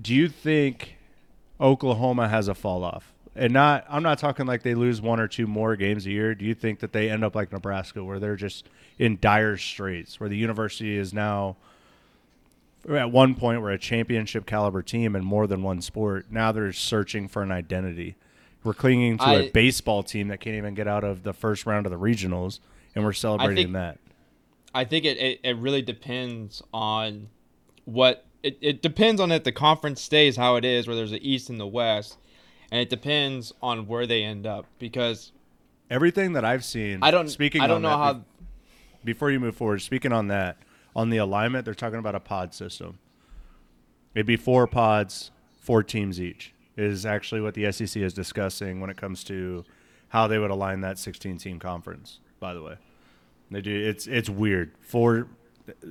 do 0.00 0.14
you 0.14 0.28
think 0.28 0.96
Oklahoma 1.60 2.28
has 2.28 2.48
a 2.48 2.54
fall 2.54 2.82
off? 2.82 3.12
And 3.36 3.52
not 3.52 3.84
I'm 3.88 4.02
not 4.02 4.18
talking 4.18 4.46
like 4.46 4.62
they 4.62 4.74
lose 4.74 5.00
one 5.00 5.20
or 5.20 5.28
two 5.28 5.46
more 5.46 5.76
games 5.76 6.06
a 6.06 6.10
year. 6.10 6.34
Do 6.34 6.44
you 6.44 6.54
think 6.54 6.80
that 6.80 6.92
they 6.92 7.10
end 7.10 7.24
up 7.24 7.34
like 7.34 7.52
Nebraska 7.52 8.02
where 8.02 8.18
they're 8.18 8.36
just 8.36 8.68
in 8.98 9.18
dire 9.20 9.56
straits, 9.56 10.18
where 10.18 10.28
the 10.28 10.36
university 10.36 10.96
is 10.96 11.12
now 11.12 11.56
at 12.88 13.10
one 13.10 13.34
point 13.34 13.62
we're 13.62 13.70
a 13.70 13.78
championship 13.78 14.46
caliber 14.46 14.82
team 14.82 15.16
in 15.16 15.24
more 15.24 15.46
than 15.46 15.62
one 15.62 15.80
sport. 15.80 16.26
Now 16.30 16.52
they're 16.52 16.72
searching 16.72 17.28
for 17.28 17.42
an 17.42 17.50
identity. 17.50 18.16
We're 18.62 18.74
clinging 18.74 19.18
to 19.18 19.24
a 19.24 19.44
I- 19.44 19.50
baseball 19.50 20.02
team 20.02 20.28
that 20.28 20.40
can't 20.40 20.56
even 20.56 20.74
get 20.74 20.88
out 20.88 21.04
of 21.04 21.22
the 21.22 21.32
first 21.32 21.66
round 21.66 21.86
of 21.86 21.92
the 21.92 21.98
regionals, 21.98 22.60
and 22.94 23.04
we're 23.04 23.12
celebrating 23.12 23.72
that. 23.72 23.98
I 24.74 24.84
think 24.84 25.04
it, 25.04 25.18
it, 25.18 25.40
it 25.44 25.56
really 25.56 25.82
depends 25.82 26.62
on 26.72 27.28
what 27.84 28.24
it, 28.42 28.58
it 28.60 28.82
depends 28.82 29.20
on 29.20 29.30
if 29.32 29.44
the 29.44 29.52
conference 29.52 30.00
stays 30.00 30.36
how 30.36 30.56
it 30.56 30.64
is, 30.64 30.86
where 30.86 30.96
there's 30.96 31.10
the 31.10 31.28
East 31.28 31.48
and 31.50 31.60
the 31.60 31.66
West, 31.66 32.18
and 32.70 32.80
it 32.80 32.90
depends 32.90 33.52
on 33.62 33.86
where 33.86 34.06
they 34.06 34.24
end 34.24 34.46
up 34.46 34.66
because 34.78 35.32
Everything 35.90 36.32
that 36.32 36.44
I've 36.44 36.64
seen, 36.64 37.00
I 37.02 37.10
don't 37.10 37.28
Speaking, 37.28 37.60
I 37.60 37.66
don't 37.66 37.76
on 37.76 37.82
know 37.82 37.88
that, 37.90 37.96
how 37.96 38.20
before 39.04 39.30
you 39.30 39.38
move 39.38 39.54
forward, 39.54 39.82
speaking 39.82 40.12
on 40.12 40.28
that, 40.28 40.56
on 40.94 41.10
the 41.10 41.16
alignment, 41.18 41.64
they're 41.64 41.74
talking 41.74 41.98
about 41.98 42.14
a 42.14 42.20
pod 42.20 42.54
system. 42.54 42.98
It'd 44.14 44.26
be 44.26 44.36
four 44.36 44.66
pods, 44.66 45.30
four 45.58 45.82
teams 45.82 46.20
each. 46.20 46.52
Is 46.76 47.06
actually 47.06 47.40
what 47.40 47.54
the 47.54 47.70
SEC 47.70 48.02
is 48.02 48.12
discussing 48.12 48.80
when 48.80 48.90
it 48.90 48.96
comes 48.96 49.22
to 49.24 49.64
how 50.08 50.26
they 50.26 50.38
would 50.38 50.50
align 50.50 50.80
that 50.80 50.98
16 50.98 51.38
team 51.38 51.60
conference. 51.60 52.18
By 52.40 52.52
the 52.52 52.62
way, 52.62 52.78
they 53.50 53.60
do. 53.60 53.72
It's 53.72 54.08
it's 54.08 54.28
weird. 54.28 54.72
Four, 54.80 55.28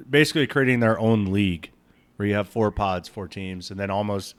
basically 0.10 0.46
creating 0.46 0.82
their 0.82 1.00
own 1.00 1.32
league 1.32 1.72
where 2.18 2.28
you 2.28 2.36
have 2.36 2.50
four 2.50 2.70
pods, 2.70 3.08
four 3.08 3.28
teams, 3.28 3.72
and 3.72 3.80
then 3.80 3.90
almost. 3.90 4.36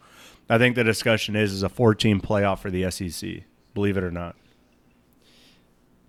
I 0.51 0.59
think 0.59 0.77
the 0.77 0.85
discussion 0.85 1.35
is 1.35 1.53
is 1.53 1.63
a 1.63 1.71
four 1.71 1.95
team 1.95 2.21
playoff 2.21 2.59
for 2.59 2.71
the 2.71 2.91
SEC. 2.91 3.45
Believe 3.73 3.97
it 3.97 4.05
or 4.05 4.11
not. 4.11 4.37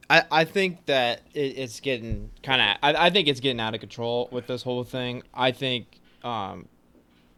I, 0.09 0.24
I 0.31 0.45
think 0.45 0.85
that 0.85 1.21
it, 1.33 1.57
it's 1.57 1.79
getting 1.79 2.29
kind 2.43 2.62
of 2.62 2.77
I, 2.83 3.07
I 3.07 3.09
think 3.09 3.27
it's 3.27 3.39
getting 3.39 3.59
out 3.59 3.74
of 3.74 3.79
control 3.79 4.29
with 4.31 4.47
this 4.47 4.63
whole 4.63 4.83
thing. 4.83 5.24
I 5.33 5.51
think 5.51 6.00
um, 6.24 6.67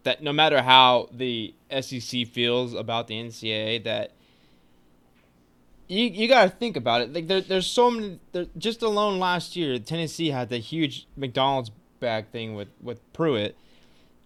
that 0.04 0.22
no 0.22 0.34
matter 0.34 0.62
how 0.62 1.10
the 1.12 1.54
SEC 1.82 2.28
feels 2.28 2.74
about 2.74 3.08
the 3.08 3.16
NCAA, 3.16 3.84
that 3.84 4.12
you 5.88 6.06
you 6.06 6.28
got 6.28 6.44
to 6.44 6.50
think 6.50 6.76
about 6.76 7.02
it. 7.02 7.14
Like 7.14 7.28
there, 7.28 7.42
there's 7.42 7.68
so 7.68 7.90
many. 7.90 8.20
There, 8.34 8.48
just 8.58 8.82
alone 8.82 9.20
last 9.20 9.56
year, 9.56 9.80
Tennessee 9.80 10.30
had 10.30 10.50
the 10.50 10.58
huge 10.58 11.08
McDonald's 11.16 11.72
bag 12.00 12.28
thing 12.28 12.56
with 12.56 12.70
with 12.82 13.02
Pruitt. 13.14 13.56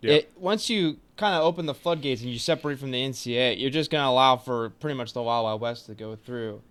Yeah. 0.02 0.14
It 0.14 0.32
once 0.36 0.70
you 0.70 0.98
kind 1.18 1.36
of 1.36 1.44
open 1.44 1.68
the 1.68 1.76
floodgates 1.76 2.22
and 2.22 2.32
you 2.32 2.40
separate 2.40 2.80
from 2.80 2.90
the 2.90 2.98
NCAA, 2.98 3.60
you're 3.60 3.70
just 3.70 3.92
gonna 3.92 4.10
allow 4.10 4.38
for 4.38 4.72
pretty 4.72 4.98
much 4.98 5.14
the 5.14 5.22
Wild 5.22 5.44
Wild 5.44 5.62
West 5.62 5.86
to 5.86 5.94
go 5.94 6.16
through. 6.16 6.62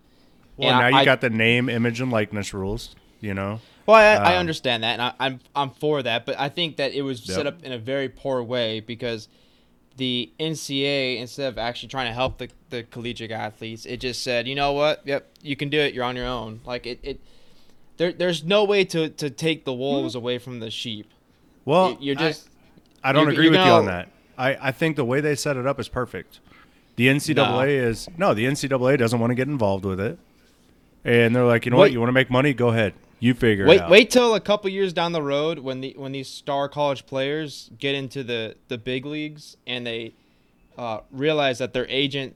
Well, 0.61 0.71
And 0.71 0.79
now 0.79 0.87
I- 0.87 0.89
you 0.91 0.97
I- 0.97 1.05
got 1.05 1.21
the 1.21 1.31
name, 1.31 1.69
image, 1.69 2.01
and 2.01 2.11
likeness 2.13 2.53
rules. 2.55 2.95
You 3.21 3.35
know, 3.35 3.61
Well, 3.87 3.97
I, 3.97 4.15
I 4.31 4.33
Um, 4.35 4.39
understand 4.41 4.83
that, 4.83 4.93
and 4.95 5.03
I, 5.03 5.13
I'm 5.21 5.41
I'm 5.55 5.71
for 5.71 6.03
that, 6.03 6.25
but 6.25 6.39
I 6.41 6.49
think 6.49 6.77
that 6.77 6.95
it 6.95 7.03
was 7.03 7.27
Yep. 7.29 7.35
set 7.37 7.47
up 7.47 7.63
in 7.63 7.73
a 7.73 7.79
very 7.79 8.09
poor 8.09 8.43
way 8.43 8.81
because 8.81 9.29
the 9.99 10.31
NCAA, 10.41 11.19
instead 11.19 11.49
of 11.49 11.59
actually 11.59 11.91
trying 11.91 12.07
to 12.07 12.15
help 12.15 12.39
the, 12.39 12.49
the 12.71 12.83
collegiate 12.85 13.31
athletes, 13.31 13.85
it 13.85 13.99
just 14.01 14.23
said, 14.23 14.49
you 14.49 14.55
know 14.55 14.73
what, 14.73 15.03
yep, 15.05 15.29
you 15.43 15.55
can 15.57 15.69
do 15.69 15.79
it, 15.79 15.93
you're 15.93 16.05
on 16.05 16.17
your 16.17 16.25
own. 16.27 16.61
Like 16.65 16.87
it, 16.87 16.99
it 17.03 17.21
there, 17.99 18.11
there's 18.13 18.43
no 18.43 18.65
way 18.65 18.85
to, 18.87 19.11
to 19.11 19.29
take 19.29 19.65
the 19.67 19.75
wolves 19.75 20.15
away 20.15 20.39
from 20.39 20.61
the 20.61 20.71
sheep. 20.71 21.11
well, 21.67 21.91
You- 21.91 21.99
you're 22.01 22.15
just 22.15 22.49
I, 23.05 23.11
I 23.11 23.13
don't 23.13 23.29
agree 23.29 23.51
with 23.51 23.61
you 23.61 23.71
on 23.73 23.85
that. 23.87 24.09
I, 24.39 24.57
I 24.69 24.73
think 24.73 24.97
the 24.97 25.05
way 25.05 25.21
they 25.21 25.35
set 25.35 25.59
it 25.59 25.67
up 25.67 25.79
is 25.79 25.89
perfect. 25.89 26.41
The 26.97 27.09
NCAA 27.09 27.69
is 27.69 28.09
no, 28.17 28.33
the 28.33 28.47
NCAA 28.47 28.97
doesn't 28.99 29.19
want 29.21 29.31
to 29.31 29.35
get 29.35 29.49
involved 29.49 29.85
with 29.85 30.01
it, 30.01 30.19
and 31.05 31.35
they're 31.35 31.45
like, 31.45 31.65
you 31.65 31.71
know 31.71 31.77
what, 31.79 31.93
you 31.93 31.99
want 32.01 32.09
to 32.09 32.13
make 32.15 32.31
money, 32.31 32.53
go 32.55 32.69
ahead, 32.69 32.95
you 33.19 33.35
figure 33.35 33.67
wait 33.67 33.77
it 33.77 33.81
out. 33.83 33.91
wait 33.91 34.11
till 34.11 34.35
a 34.35 34.41
couple 34.41 34.71
years 34.71 34.93
down 34.93 35.13
the 35.13 35.23
road 35.23 35.59
when 35.61 35.81
the 35.81 35.95
when 35.97 36.13
these 36.13 36.29
star 36.29 36.69
college 36.69 37.07
players 37.07 37.71
get 37.79 37.95
into 37.95 38.23
the 38.25 38.57
the 38.69 38.79
big 38.79 39.05
leagues 39.07 39.57
and 39.67 39.87
they 39.87 40.15
uh, 40.79 41.01
realize 41.11 41.59
that 41.59 41.73
their 41.73 41.87
agent 41.89 42.35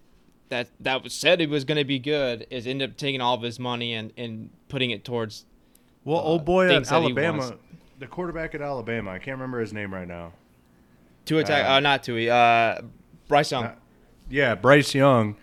that 0.51 0.69
that 0.79 1.03
was 1.03 1.15
said 1.15 1.41
it 1.41 1.49
was 1.49 1.65
going 1.65 1.79
to 1.79 1.85
be 1.85 1.99
good 1.99 2.47
is 2.51 2.67
end 2.67 2.83
up 2.83 2.97
taking 2.97 3.21
all 3.21 3.35
of 3.35 3.43
his 3.43 3.59
money 3.59 3.95
and 3.95 4.13
and 4.17 4.51
putting 4.69 4.91
it 4.91 5.05
towards 5.05 5.47
Well, 6.05 6.19
uh, 6.19 6.23
old 6.23 6.45
boy 6.45 6.67
at 6.67 6.71
things 6.71 6.89
that 6.91 7.01
he 7.01 7.07
Alabama, 7.07 7.57
the 7.99 8.07
quarterback 8.07 8.55
at 8.55 8.61
Alabama, 8.61 9.11
I 9.13 9.19
can't 9.19 9.37
remember 9.39 9.61
his 9.61 9.73
name 9.73 9.95
right 9.95 10.07
now. 10.09 10.33
Two 11.25 11.39
attack, 11.39 11.65
Uh, 11.65 11.75
uh, 11.75 11.81
not 11.81 12.03
Tui. 12.03 12.29
Uh, 12.29 12.83
Bryce 13.29 13.51
Young. 13.51 13.65
Uh, 13.65 13.75
yeah, 14.29 14.55
Bryce 14.55 14.95
Young, 14.95 15.37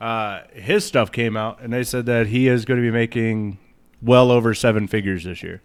uh, 0.00 0.42
his 0.52 0.84
stuff 0.84 1.12
came 1.12 1.36
out, 1.36 1.60
and 1.60 1.72
they 1.72 1.82
said 1.84 2.06
that 2.06 2.28
he 2.28 2.48
is 2.48 2.64
going 2.64 2.80
to 2.80 2.86
be 2.86 2.90
making 2.90 3.58
well 4.02 4.30
over 4.30 4.54
seven 4.54 4.86
figures 4.88 5.24
this 5.24 5.42
year. 5.42 5.62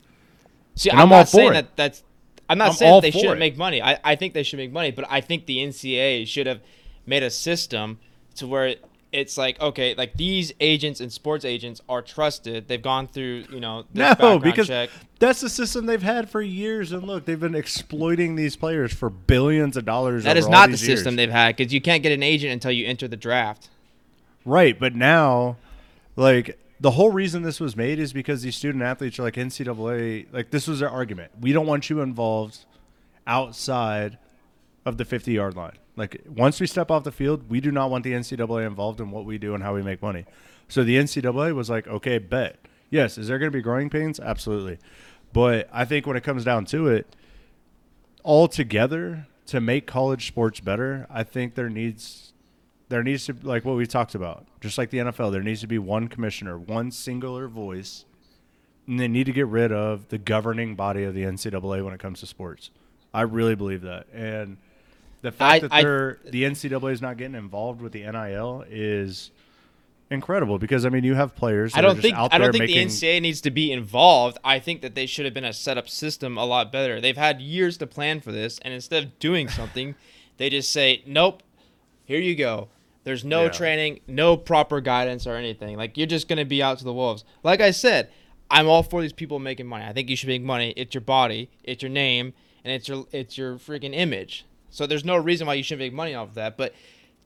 See, 0.75 0.89
and 0.89 1.00
I'm, 1.00 1.08
I'm 1.08 1.13
all 1.13 1.20
not 1.20 1.30
saying 1.30 1.50
for 1.50 1.54
it. 1.54 1.62
that 1.62 1.75
that's. 1.75 2.04
I'm 2.48 2.58
not 2.60 2.70
I'm 2.70 2.74
saying 2.75 3.01
they 3.01 3.12
shouldn't 3.12 3.38
it. 3.38 3.39
make 3.39 3.58
money. 3.58 3.82
I, 3.82 4.00
I 4.04 4.15
think 4.15 4.34
they 4.34 4.44
should 4.44 4.58
make 4.60 4.72
money, 4.72 4.92
but 4.92 5.06
I 5.10 5.22
think 5.22 5.46
the 5.48 5.58
NCAA 5.58 6.27
should 6.27 6.46
have 6.46 6.62
made 7.06 7.24
a 7.24 7.30
system 7.32 7.98
to 8.36 8.46
where 8.46 8.75
it's 9.12 9.38
like 9.38 9.60
okay, 9.62 9.96
like 9.96 10.15
these 10.15 10.51
agents 10.60 11.00
and 11.00 11.12
sports 11.12 11.46
agents 11.46 11.82
are 11.88 12.01
trusted. 12.01 12.68
They've 12.68 12.82
gone 12.82 13.08
through 13.08 13.46
you 13.50 13.60
know 13.62 13.86
No, 13.94 14.38
because 14.38 14.68
check. 14.68 14.89
that's 15.18 15.39
the 15.42 15.50
system 15.50 15.86
they've 15.86 16.04
had 16.04 16.30
for 16.30 16.42
years, 16.42 16.92
and 16.92 17.04
look, 17.04 17.24
they've 17.25 17.39
been 17.39 17.56
exploiting 17.56 18.36
these 18.36 18.56
players 18.58 18.94
for 18.94 19.10
billions 19.10 19.77
of 19.77 19.86
dollars. 19.86 20.25
That 20.25 20.36
is 20.38 20.46
all 20.46 20.51
not 20.51 20.65
the 20.65 20.72
years. 20.72 20.82
system 20.86 21.15
they've 21.15 21.32
had 21.32 21.56
because 21.56 21.74
you 21.74 21.80
can't 21.82 22.04
get 22.04 22.12
an 22.12 22.22
agent 22.22 22.51
until 22.51 22.72
you 22.72 22.86
enter 22.86 23.08
the 23.08 23.18
draft. 23.18 23.70
Right, 24.46 24.80
but 24.80 24.96
now, 24.96 25.58
like 26.16 26.60
the 26.80 26.92
whole 26.92 27.12
reason 27.12 27.42
this 27.42 27.60
was 27.60 27.75
made 27.75 28.00
is 28.00 28.14
because 28.14 28.44
these 28.44 28.56
student 28.56 28.84
athletes 28.84 29.18
are 29.20 29.24
like 29.24 29.36
NCAA. 29.36 30.28
Like 30.32 30.52
this 30.52 30.68
was 30.68 30.80
their 30.80 30.90
argument. 30.90 31.32
We 31.42 31.52
don't 31.52 31.66
want 31.66 31.90
you 31.90 32.02
involved 32.02 32.66
outside 33.25 34.18
of 34.86 34.98
the 34.98 35.06
50 35.06 35.32
yard 35.32 35.56
line. 35.56 35.78
Like 35.96 36.22
once 36.28 36.60
we 36.60 36.68
step 36.68 36.92
off 36.92 37.04
the 37.04 37.12
field, 37.12 37.50
we 37.50 37.60
do 37.60 37.72
not 37.72 37.90
want 37.90 38.04
the 38.04 38.12
NCAA 38.12 38.68
involved 38.68 39.00
in 39.00 39.12
what 39.12 39.25
we 39.25 39.38
do 39.38 39.56
and 39.56 39.64
how 39.64 39.74
we 39.74 39.82
make 39.82 40.02
money. 40.02 40.25
So 40.68 40.84
the 40.84 40.98
NCAA 40.98 41.56
was 41.56 41.70
like, 41.70 41.88
okay, 41.88 42.18
bet. 42.18 42.58
Yes, 42.90 43.18
is 43.18 43.28
there 43.28 43.40
going 43.40 43.52
to 43.52 43.58
be 43.58 43.62
growing 43.62 43.90
pains? 43.90 44.20
Absolutely. 44.20 44.78
But 45.34 45.70
I 45.72 45.86
think 45.86 46.06
when 46.06 46.16
it 46.16 46.24
comes 46.24 46.44
down 46.44 46.66
to 46.66 46.88
it, 46.88 47.16
all 48.24 48.48
together 48.48 49.28
to 49.48 49.60
make 49.60 49.86
college 49.86 50.28
sports 50.28 50.60
better, 50.60 51.08
I 51.10 51.24
think 51.24 51.56
there 51.56 51.70
needs 51.70 52.34
there 52.89 53.04
needs 53.04 53.25
to 53.25 53.36
like 53.44 53.65
what 53.65 53.75
we 53.75 53.86
talked 53.86 54.15
about, 54.15 54.46
just 54.62 54.77
like 54.77 54.89
the 54.89 55.00
NFL, 55.00 55.32
there 55.32 55.42
needs 55.44 55.62
to 55.62 55.68
be 55.68 55.80
one 55.80 56.08
commissioner, 56.08 56.58
one 56.58 56.92
singular 56.92 57.48
voice, 57.48 58.06
and 58.88 59.00
they 59.00 59.08
need 59.08 59.25
to 59.25 59.32
get 59.32 59.48
rid 59.48 59.72
of 59.72 60.10
the 60.10 60.18
governing 60.18 60.75
body 60.75 61.04
of 61.04 61.13
the 61.13 61.24
NCAA 61.24 61.84
when 61.84 61.94
it 61.94 62.00
comes 62.00 62.20
to 62.20 62.27
sports. 62.27 62.70
I 63.13 63.22
really 63.22 63.56
believe 63.56 63.82
that, 63.82 64.08
and 64.13 64.58
the 65.22 65.32
fact 65.32 65.63
I- 65.63 65.68
that 65.68 65.82
they're 65.82 66.20
the 66.25 66.44
NCAA 66.44 66.92
is 66.92 67.01
not 67.01 67.18
getting 67.18 67.36
involved 67.36 67.82
with 67.82 67.92
the 67.94 68.04
NIL 68.04 68.63
is 68.70 69.32
incredible 70.12 70.60
because 70.60 70.86
I 70.86 70.89
mean 70.89 71.04
you 71.04 71.15
have 71.15 71.36
players. 71.36 71.74
I 71.75 71.82
don't 71.82 72.00
think 72.00 72.15
out 72.15 72.32
I 72.32 72.38
don't 72.38 72.46
there 72.46 72.51
think 72.51 72.70
making, 72.70 72.88
the 72.89 72.94
NCAA 72.94 73.22
needs 73.22 73.42
to 73.42 73.50
be 73.51 73.72
involved. 73.72 74.38
I 74.44 74.60
think 74.60 74.82
that 74.82 74.94
they 74.94 75.08
should 75.08 75.25
have 75.25 75.34
been 75.34 75.46
a 75.46 75.54
set 75.54 75.77
up 75.80 75.89
system 75.89 76.38
a 76.38 76.46
lot 76.46 76.72
better. 76.72 77.01
They've 77.01 77.18
had 77.18 77.42
years 77.42 77.77
to 77.77 77.88
plan 77.88 78.20
for 78.22 78.32
this, 78.32 78.60
and 78.60 78.72
instead 78.74 79.04
of 79.04 79.18
doing 79.20 79.48
something, 79.50 79.96
they 80.38 80.51
just 80.51 80.72
say, 80.72 81.01
"Nope, 81.08 81.42
here 82.06 82.20
you 82.20 82.36
go." 82.36 82.68
There's 83.06 83.24
no 83.24 83.44
Yeah. 83.44 83.50
training, 83.50 84.00
no 84.08 84.36
proper 84.36 84.82
guidance 84.82 85.26
or 85.26 85.36
anything. 85.36 85.78
Like 85.78 85.96
you're 85.98 86.08
just 86.08 86.28
gonna 86.28 86.44
be 86.44 86.62
out 86.62 86.80
to 86.80 86.84
the 86.84 86.94
wolves. 86.94 87.24
Like 87.44 87.62
I 87.62 87.72
said, 87.72 88.10
I'm 88.52 88.68
all 88.68 88.84
for 88.84 89.02
these 89.02 89.14
people 89.14 89.40
making 89.40 89.68
money. 89.68 89.86
I 89.86 89.94
think 89.94 90.10
you 90.10 90.16
should 90.18 90.28
make 90.30 90.42
money. 90.42 90.74
It's 90.76 90.94
your 90.94 91.02
body, 91.02 91.50
it's 91.64 91.82
your 91.82 91.90
name, 91.92 92.34
and 92.64 92.74
it's 92.74 92.88
your 92.90 93.06
it's 93.14 93.38
your 93.38 93.56
freaking 93.56 93.96
image. 93.96 94.46
So 94.70 94.86
there's 94.86 95.06
no 95.06 95.16
reason 95.16 95.48
why 95.48 95.54
you 95.54 95.64
shouldn't 95.64 95.86
make 95.86 95.94
money 95.94 96.14
off 96.14 96.30
of 96.30 96.34
that. 96.36 96.58
But 96.58 96.74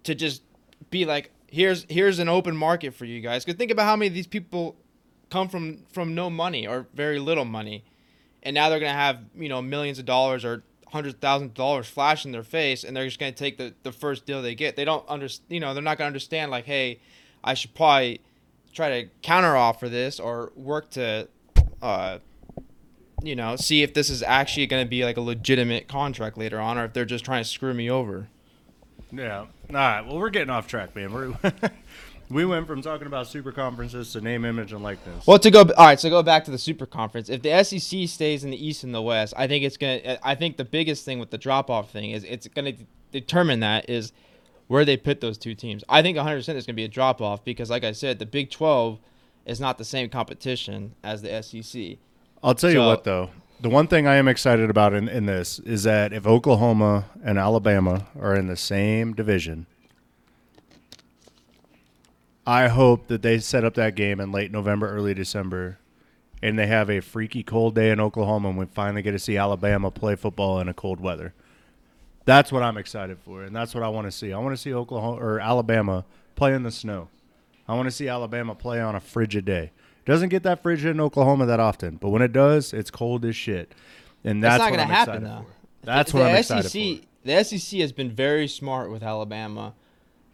to 0.04 0.14
just 0.14 0.44
be 0.92 1.06
like, 1.06 1.32
here's 1.48 1.86
here's 1.90 2.20
an 2.20 2.30
open 2.30 2.56
market 2.56 2.94
for 2.94 3.06
you 3.06 3.22
guys. 3.22 3.44
Because 3.44 3.58
think 3.58 3.72
about 3.72 3.86
how 3.86 3.96
many 3.96 4.08
of 4.08 4.14
these 4.14 4.28
people 4.28 4.76
come 5.30 5.48
from 5.48 5.86
from 5.92 6.14
no 6.14 6.30
money 6.30 6.68
or 6.68 6.88
very 6.94 7.20
little 7.20 7.46
money, 7.46 7.86
and 8.44 8.54
now 8.54 8.68
they're 8.70 8.80
gonna 8.82 8.92
have 8.94 9.20
you 9.36 9.48
know 9.50 9.62
millions 9.62 9.98
of 9.98 10.06
dollars 10.06 10.44
or 10.44 10.64
hundred 10.91 11.19
thousand 11.22 11.53
dollars 11.53 11.88
flash 11.88 12.25
in 12.25 12.31
their 12.31 12.43
face, 12.43 12.84
and 12.84 12.96
they're 12.96 13.05
just 13.05 13.19
gonna 13.19 13.31
take 13.31 13.58
the 13.58 13.74
the 13.84 13.91
first 13.91 14.25
deal 14.25 14.41
they 14.41 14.55
get. 14.55 14.75
They 14.75 14.86
don't 14.86 15.08
understand. 15.08 15.46
You 15.50 15.60
know, 15.60 15.74
they're 15.74 15.84
not 15.84 15.98
gonna 15.98 16.08
understand 16.08 16.51
like, 16.51 16.65
hey, 16.65 17.00
I 17.43 17.53
should 17.53 17.74
probably 17.74 18.22
try 18.74 19.01
to 19.01 19.10
counter 19.22 19.55
offer 19.55 19.89
this 19.89 20.19
or 20.19 20.52
work 20.56 20.89
to. 20.91 21.28
Uh, 21.82 22.19
you 23.21 23.36
know, 23.36 23.56
see 23.56 23.84
if 23.84 23.93
this 23.93 24.10
is 24.10 24.23
actually 24.23 24.65
to 24.67 24.86
be 24.86 25.04
like 25.04 25.17
a 25.17 25.21
legitimate 25.21 25.88
contract 25.88 26.38
later 26.38 26.60
on, 26.60 26.78
or 26.78 26.86
if 26.86 26.93
they're 26.93 27.06
just 27.06 27.25
trying 27.25 27.43
to 27.43 27.49
screw 27.49 27.73
me 27.73 27.89
over. 27.89 28.30
Yeah. 29.12 29.39
All 29.39 29.47
right. 29.69 30.02
Well, 30.02 30.17
we're 30.17 30.30
getting 30.30 30.49
off 30.49 30.67
track, 30.67 30.95
man. 30.95 31.12
We're 31.12 31.34
we 32.30 32.46
went 32.46 32.68
from 32.68 32.82
talking 32.82 33.08
about 33.08 33.28
super 33.28 33.52
conferences 33.52 34.12
to 34.13 34.22
name, 34.22 34.46
image, 34.46 34.72
and 34.72 34.84
likeness. 34.84 35.26
Well, 35.26 35.39
to 35.39 35.52
go 35.52 35.62
all 35.62 35.86
right, 35.86 36.00
so 36.00 36.10
go 36.10 36.22
back 36.22 36.46
to 36.46 36.52
the 36.52 36.58
Super 36.58 36.86
Conference. 36.86 37.30
If 37.30 37.42
the 37.42 37.63
SEC 37.63 38.08
stays 38.08 38.44
in 38.44 38.52
the 38.52 38.68
East 38.68 38.84
and 38.84 38.94
the 38.94 39.02
West, 39.02 39.34
I 39.36 39.48
think 39.48 39.63
it's 39.63 39.78
gonna. 39.78 40.00
Uh, 40.06 40.18
I 40.24 40.36
think 40.36 40.58
the 40.58 40.65
biggest 40.65 41.06
thing 41.06 41.20
with 41.20 41.32
the 41.32 41.38
drop 41.38 41.70
off 41.70 41.92
thing 41.92 42.12
is 42.12 42.24
it's 42.24 42.48
gonna 42.48 42.74
determine 43.12 43.62
that 43.62 43.89
is 43.89 44.13
where 44.68 44.86
they 44.86 44.98
put 44.98 45.22
those 45.22 45.38
two 45.38 45.56
teams. 45.56 45.84
I 45.89 46.02
think 46.02 46.18
100 46.18 46.38
percent 46.38 46.56
there's 46.56 46.65
gonna 46.65 46.76
be 46.76 46.84
a 46.84 46.89
drop 46.89 47.22
off 47.22 47.44
because, 47.44 47.70
like 47.70 47.84
I 47.84 47.94
said, 47.94 48.20
the 48.20 48.26
Big 48.26 48.52
12 48.52 49.00
is 49.46 49.60
not 49.60 49.78
the 49.78 49.86
same 49.86 50.10
competition 50.10 50.94
as 51.04 51.24
the 51.24 51.42
SEC. 51.42 51.98
I'll 52.44 52.56
tell 52.56 52.72
you 52.72 52.80
what, 52.80 53.04
though. 53.04 53.32
The 53.62 53.70
one 53.70 53.88
thing 53.88 54.08
I 54.08 54.15
am 54.15 54.30
excited 54.30 54.70
about 54.70 54.94
in, 54.94 55.10
in 55.10 55.26
this 55.26 55.60
is 55.60 55.84
that 55.84 56.13
if 56.13 56.26
Oklahoma 56.26 57.06
and 57.22 57.38
Alabama 57.38 58.08
are 58.18 58.34
in 58.34 58.48
the 58.48 58.56
same 58.56 59.13
division, 59.13 59.65
I 62.50 62.68
hope 62.68 63.10
that 63.10 63.22
they 63.22 63.38
set 63.38 63.64
up 63.64 63.76
that 63.76 63.94
game 63.94 64.20
in 64.20 64.32
late 64.32 64.52
November, 64.52 64.90
early 64.90 65.14
December, 65.14 65.78
and 66.42 66.58
they 66.58 66.66
have 66.66 66.90
a 66.90 67.00
freaky 67.00 67.44
cold 67.44 67.76
day 67.76 67.92
in 67.92 68.00
Oklahoma 68.00 68.50
and 68.50 68.58
we 68.58 68.66
finally 68.66 69.04
get 69.04 69.12
to 69.12 69.20
see 69.20 69.38
Alabama 69.38 69.92
play 69.92 70.16
football 70.16 70.60
in 70.60 70.68
a 70.68 70.74
cold 70.74 71.00
weather. 71.00 71.36
That's 72.26 72.52
what 72.52 72.64
I'm 72.64 72.76
excited 72.76 73.20
for, 73.20 73.44
and 73.44 73.56
that's 73.56 73.76
what 73.76 73.84
I 73.84 73.90
want 73.90 74.08
to 74.08 74.12
see. 74.12 74.34
I 74.34 74.40
want 74.40 74.54
to 74.54 74.58
see 74.60 74.74
Oklahoma 74.74 75.22
or 75.22 75.40
Alabama 75.40 76.06
play 76.36 76.56
in 76.56 76.64
the 76.64 76.72
snow. 76.72 77.10
I 77.68 77.76
want 77.76 77.86
to 77.86 77.92
see 77.92 78.08
Alabama 78.08 78.56
play 78.56 78.82
on 78.82 78.96
a 78.96 79.00
frigid 79.00 79.46
day. 79.46 79.70
Doesn't 80.06 80.30
get 80.30 80.42
that 80.42 80.64
frigid 80.64 80.88
in 80.88 81.00
Oklahoma 81.00 81.46
that 81.46 81.60
often, 81.60 81.98
but 81.98 82.10
when 82.10 82.24
it 82.24 82.34
does, 82.34 82.74
it's 82.74 82.90
cold 82.90 83.26
as 83.26 83.36
shit. 83.36 83.74
And 84.24 84.44
that's, 84.44 84.54
That's 84.54 84.60
not 84.60 84.72
what 84.72 84.78
gonna 84.78 84.90
I'm 84.90 84.96
happen 84.96 85.14
excited 85.18 85.38
though. 85.38 85.46
for. 85.48 85.86
That's 85.86 86.12
the, 86.12 86.18
what 86.18 86.26
I'm 86.26 86.34
the 86.34 86.40
excited 86.40 86.72
SEC, 86.72 87.04
for. 87.04 87.28
The 87.28 87.44
SEC 87.44 87.80
has 87.82 87.92
been 87.92 88.10
very 88.10 88.48
smart 88.48 88.90
with 88.90 89.04
Alabama 89.04 89.76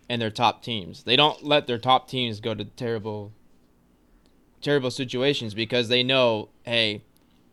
and 0.09 0.21
their 0.21 0.29
top 0.31 0.63
teams. 0.63 1.03
They 1.03 1.15
don't 1.15 1.43
let 1.43 1.67
their 1.67 1.77
top 1.77 2.07
teams 2.07 2.39
go 2.39 2.53
to 2.53 2.65
terrible, 2.65 3.31
terrible 4.61 4.91
situations 4.91 5.53
because 5.53 5.87
they 5.87 6.03
know, 6.03 6.49
hey, 6.63 7.01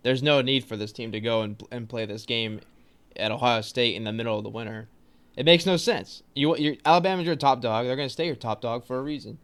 there's 0.02 0.22
no 0.22 0.40
need 0.42 0.64
for 0.64 0.76
this 0.76 0.92
team 0.92 1.12
to 1.12 1.20
go 1.20 1.42
and, 1.42 1.62
and 1.70 1.88
play 1.88 2.04
this 2.06 2.26
game 2.26 2.60
at 3.16 3.30
Ohio 3.30 3.60
State 3.60 3.94
in 3.96 4.04
the 4.04 4.12
middle 4.12 4.36
of 4.36 4.44
the 4.44 4.50
winter. 4.50 4.88
It 5.36 5.46
makes 5.46 5.64
no 5.64 5.76
sense. 5.76 6.22
You, 6.34 6.56
you're, 6.56 6.76
Alabama's 6.84 7.26
your 7.26 7.36
top 7.36 7.60
dog. 7.60 7.86
They're 7.86 7.96
going 7.96 8.08
to 8.08 8.12
stay 8.12 8.26
your 8.26 8.34
top 8.36 8.60
dog 8.60 8.84
for 8.84 8.98
a 8.98 9.02
reason. 9.02 9.38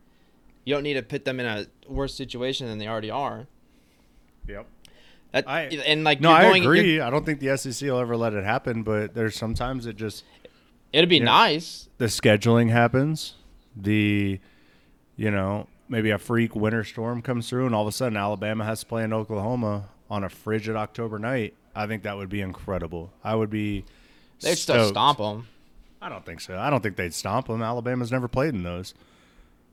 You 0.65 0.75
don't 0.75 0.83
need 0.83 0.95
to 0.95 1.03
put 1.03 1.25
them 1.25 1.41
in 1.41 1.47
a 1.47 1.67
worse 1.89 2.15
situation 2.15 2.67
than 2.67 2.77
they 2.79 2.87
already 2.87 3.11
are. 3.11 3.47
Yep. 4.47 4.67
That, 5.33 5.49
I- 5.49 5.63
and 5.63 6.05
like 6.05 6.21
No, 6.21 6.31
I 6.31 6.43
going, 6.43 6.63
agree. 6.63 7.01
I 7.01 7.09
don't 7.11 7.25
think 7.25 7.41
the 7.41 7.57
SEC 7.57 7.89
will 7.89 7.99
ever 8.01 8.17
let 8.17 8.35
it 8.35 8.45
happen, 8.45 8.83
but 8.83 9.15
there's 9.15 9.37
sometimes 9.37 9.87
it 9.87 9.97
just 9.97 10.25
It'd 10.93 11.09
be 11.09 11.19
Yeah. 11.19 11.25
nice. 11.25 11.89
the 11.99 12.07
scheduling 12.07 12.71
happens. 12.71 13.35
The 13.77 14.41
you 15.17 15.31
know, 15.33 15.67
maybe 15.89 16.11
a 16.11 16.19
freak 16.19 16.55
winter 16.55 16.85
storm 16.85 17.23
comes 17.23 17.49
through 17.49 17.67
and 17.67 17.75
all 17.75 17.83
of 17.83 17.89
a 17.89 17.93
sudden 17.93 18.17
Alabama 18.17 18.65
has 18.65 18.81
to 18.81 18.87
play 18.87 19.03
in 19.03 19.13
Oklahoma 19.13 19.89
on 20.09 20.23
a 20.25 20.29
frigid 20.29 20.77
October 20.77 21.19
night. 21.19 21.55
I 21.75 21.87
think 21.87 22.05
that 22.05 22.17
would 22.17 22.29
be 22.29 22.41
incredible. 22.41 23.13
I 23.25 23.35
would 23.35 23.51
be 23.51 23.85
They'd 24.41 24.55
still 24.57 24.89
stomp 24.89 25.19
them. 25.19 25.49
I 26.01 26.09
don't 26.09 26.25
think 26.25 26.41
so. 26.41 26.57
I 26.57 26.71
don't 26.71 26.83
think 26.83 26.95
they'd 26.97 27.13
stomp 27.15 27.49
them. 27.49 27.63
Alabama's 27.63 28.13
never 28.13 28.29
played 28.29 28.55
in 28.55 28.63
those. 28.63 28.95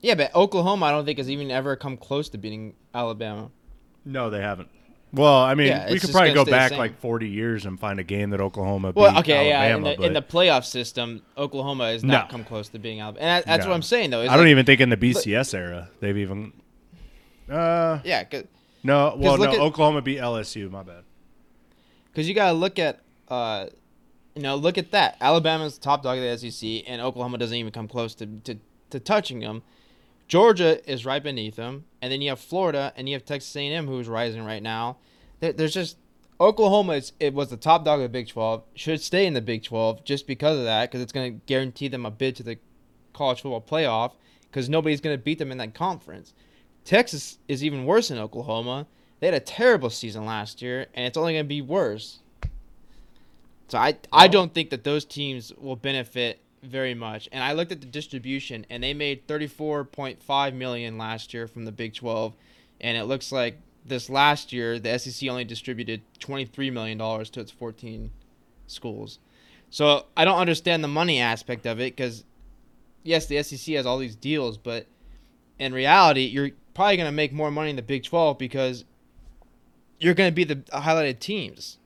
Yeah, 0.02 0.16
but 0.16 0.34
Oklahoma, 0.36 0.88
I 0.88 0.92
don't 0.92 1.06
think 1.06 1.20
has 1.20 1.30
even 1.30 1.52
ever 1.52 1.76
come 1.76 1.96
close 1.98 2.30
to 2.30 2.38
beating 2.40 2.74
Alabama. 2.94 3.50
No, 4.04 4.30
they 4.32 4.42
haven't. 4.42 4.70
Well, 5.14 5.38
I 5.38 5.54
mean, 5.56 5.68
Yeah, 5.68 5.90
we 5.92 6.00
could 6.00 6.12
probably 6.12 6.34
go 6.34 6.44
back 6.44 6.72
like 6.74 7.00
40 7.00 7.30
years 7.30 7.66
and 7.66 7.80
find 7.80 8.00
a 8.00 8.04
game 8.04 8.32
that 8.32 8.42
Oklahoma 8.42 8.92
beat 8.92 9.00
Well, 9.00 9.18
okay, 9.20 9.48
yeah, 9.48 9.64
in 9.66 9.72
Alabama. 9.86 9.96
the, 9.98 10.04
in 10.08 10.14
the 10.14 10.22
playoff 10.22 10.66
system, 10.66 11.22
Oklahoma 11.38 11.92
has 11.92 12.04
not 12.04 12.26
No. 12.28 12.32
come 12.32 12.44
close 12.44 12.68
to 12.70 12.80
being 12.80 13.00
Alabama, 13.00 13.22
and 13.22 13.30
that, 13.30 13.46
that's 13.46 13.64
No. 13.64 13.70
what 13.70 13.76
I'm 13.76 13.82
saying 13.82 14.10
though. 14.10 14.22
I 14.22 14.26
don't 14.26 14.40
like- 14.40 14.48
even 14.48 14.66
think 14.66 14.82
in 14.82 14.90
the 14.90 14.98
BCS 14.98 15.54
era 15.54 15.90
they've 16.02 16.18
even. 16.18 16.52
Uh, 17.50 18.00
Yeah, 18.04 18.24
no. 18.84 19.16
Well, 19.18 19.38
no. 19.38 19.44
at- 19.46 19.60
Oklahoma 19.60 20.02
beat 20.02 20.18
LSU. 20.20 20.70
My 20.70 20.84
bad. 20.84 21.04
Because 22.12 22.28
you 22.28 22.34
got 22.36 22.48
to 22.52 22.58
look 22.58 22.80
at, 22.80 23.02
uh, 23.30 23.68
you 24.36 24.42
know, 24.42 24.56
look 24.56 24.78
at 24.78 24.92
that. 24.92 25.16
Alabama's 25.22 25.78
top 25.78 26.04
dog 26.04 26.18
of 26.18 26.24
the 26.24 26.30
SEC, 26.52 26.84
and 26.88 27.02
Oklahoma 27.02 27.38
doesn't 27.38 27.56
even 27.58 27.72
come 27.72 27.88
close 27.88 28.16
to 28.16 28.26
to, 28.26 28.58
to 28.90 29.00
touching 29.00 29.40
them. 29.40 29.64
Georgia 30.28 30.80
is 30.90 31.06
right 31.06 31.22
beneath 31.22 31.56
them, 31.56 31.86
and 32.02 32.12
then 32.12 32.22
you 32.22 32.30
have 32.30 32.40
Florida, 32.40 32.94
and 32.96 33.08
you 33.08 33.16
have 33.16 33.26
Texas 33.26 33.56
A&M, 33.56 33.88
who's 33.88 34.08
rising 34.08 34.44
right 34.44 34.64
now. 34.64 34.98
There, 35.40 35.54
there's 35.54 35.74
just 35.74 35.98
Oklahoma. 36.40 36.94
Is, 36.94 37.14
it 37.20 37.34
was 37.34 37.50
the 37.50 37.58
top 37.58 37.86
dog 37.86 38.00
of 38.00 38.04
the 38.04 38.10
Big 38.10 38.28
12. 38.28 38.64
Should 38.74 39.02
stay 39.02 39.26
in 39.26 39.34
the 39.34 39.42
Big 39.42 39.64
12 39.64 40.04
just 40.04 40.26
because 40.26 40.58
of 40.58 40.66
that, 40.66 40.90
because 40.90 41.02
it's 41.02 41.12
going 41.12 41.34
to 41.34 41.46
guarantee 41.46 41.88
them 41.88 42.06
a 42.06 42.12
bid 42.12 42.36
to 42.38 42.44
the 42.44 42.58
college 43.14 43.42
football 43.42 43.62
playoff. 43.62 44.14
Because 44.50 44.70
nobody's 44.70 45.02
going 45.02 45.18
to 45.18 45.22
beat 45.22 45.38
them 45.38 45.52
in 45.52 45.58
that 45.58 45.74
conference. 45.74 46.34
Texas 46.86 47.40
is 47.48 47.64
even 47.64 47.86
worse 47.86 48.08
than 48.08 48.18
Oklahoma. 48.20 48.88
They 49.20 49.28
had 49.28 49.34
a 49.34 49.40
terrible 49.40 49.90
season 49.90 50.26
last 50.26 50.62
year, 50.62 50.88
and 50.94 51.06
it's 51.06 51.18
only 51.18 51.34
going 51.34 51.46
to 51.46 51.50
be 51.50 51.62
worse. 51.62 52.20
So 53.68 53.78
I 53.78 53.98
I 54.14 54.28
don't 54.28 54.54
think 54.54 54.70
that 54.70 54.84
those 54.84 55.04
teams 55.04 55.52
will 55.58 55.76
benefit 55.76 56.40
very 56.68 56.94
much. 56.94 57.30
And 57.32 57.44
I 57.44 57.54
looked 57.54 57.72
at 57.72 57.82
the 57.82 57.88
distribution, 57.88 58.66
and 58.70 58.84
they 58.84 58.94
made 58.94 59.28
34.5 59.28 60.54
million 60.54 60.98
last 60.98 61.34
year 61.34 61.48
from 61.48 61.66
the 61.66 61.72
Big 61.72 61.94
12, 61.94 62.34
and 62.82 62.98
it 62.98 63.06
looks 63.06 63.32
like 63.32 63.58
this 63.86 64.10
last 64.10 64.52
year 64.52 64.80
the 64.80 64.98
SEC 64.98 65.30
only 65.30 65.44
distributed 65.44 66.02
23 66.20 66.72
million 66.72 66.98
dollars 66.98 67.30
to 67.30 67.40
its 67.40 67.52
14 67.52 68.12
schools. 68.68 69.20
So 69.70 70.06
I 70.18 70.26
don't 70.26 70.40
understand 70.40 70.84
the 70.84 70.88
money 70.88 71.20
aspect 71.20 71.66
of 71.66 71.80
it 71.80 71.96
because 71.96 72.24
yes, 73.04 73.28
the 73.28 73.42
SEC 73.44 73.76
has 73.76 73.86
all 73.86 73.98
these 73.98 74.16
deals, 74.16 74.58
but 74.58 74.88
in 75.60 75.74
reality, 75.74 76.22
you're 76.22 76.52
probably 76.74 76.98
going 76.98 77.08
to 77.08 77.12
make 77.12 77.32
more 77.32 77.52
money 77.52 77.70
in 77.70 77.76
the 77.76 77.82
Big 77.82 78.04
12 78.04 78.38
because 78.38 78.84
you're 80.00 80.14
going 80.14 80.30
to 80.30 80.36
be 80.36 80.44
the 80.44 80.58
highlighted 80.74 81.20
teams. 81.20 81.78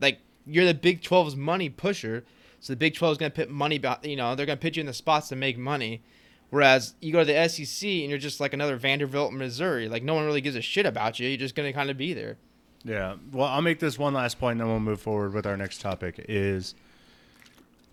Like 0.00 0.20
you're 0.46 0.64
the 0.64 0.74
Big 0.74 1.02
12's 1.02 1.36
money 1.36 1.68
pusher, 1.68 2.24
so 2.60 2.74
the 2.74 2.76
Big 2.76 2.94
12 2.94 3.12
is 3.12 3.18
going 3.18 3.32
to 3.32 3.36
put 3.36 3.50
money, 3.50 3.76
about, 3.76 4.04
you 4.04 4.16
know, 4.16 4.34
they're 4.34 4.46
going 4.46 4.58
to 4.58 4.62
put 4.62 4.76
you 4.76 4.80
in 4.80 4.86
the 4.86 4.92
spots 4.92 5.28
to 5.28 5.36
make 5.36 5.56
money. 5.56 6.02
Whereas 6.50 6.94
you 7.00 7.12
go 7.12 7.20
to 7.20 7.24
the 7.24 7.48
SEC 7.48 7.88
and 7.88 8.10
you're 8.10 8.18
just 8.18 8.40
like 8.40 8.52
another 8.52 8.76
Vanderbilt, 8.76 9.32
Missouri. 9.32 9.88
Like 9.88 10.02
no 10.02 10.14
one 10.14 10.26
really 10.26 10.40
gives 10.40 10.56
a 10.56 10.62
shit 10.62 10.84
about 10.84 11.18
you. 11.18 11.28
You're 11.28 11.38
just 11.38 11.54
going 11.54 11.68
to 11.68 11.72
kind 11.72 11.90
of 11.90 11.96
be 11.96 12.12
there. 12.12 12.36
Yeah. 12.84 13.16
Well, 13.32 13.46
I'll 13.46 13.62
make 13.62 13.78
this 13.78 13.98
one 13.98 14.14
last 14.14 14.38
point, 14.38 14.52
and 14.52 14.60
then 14.62 14.68
we'll 14.68 14.80
move 14.80 15.00
forward 15.00 15.32
with 15.32 15.46
our 15.46 15.56
next 15.56 15.80
topic. 15.80 16.24
Is 16.28 16.74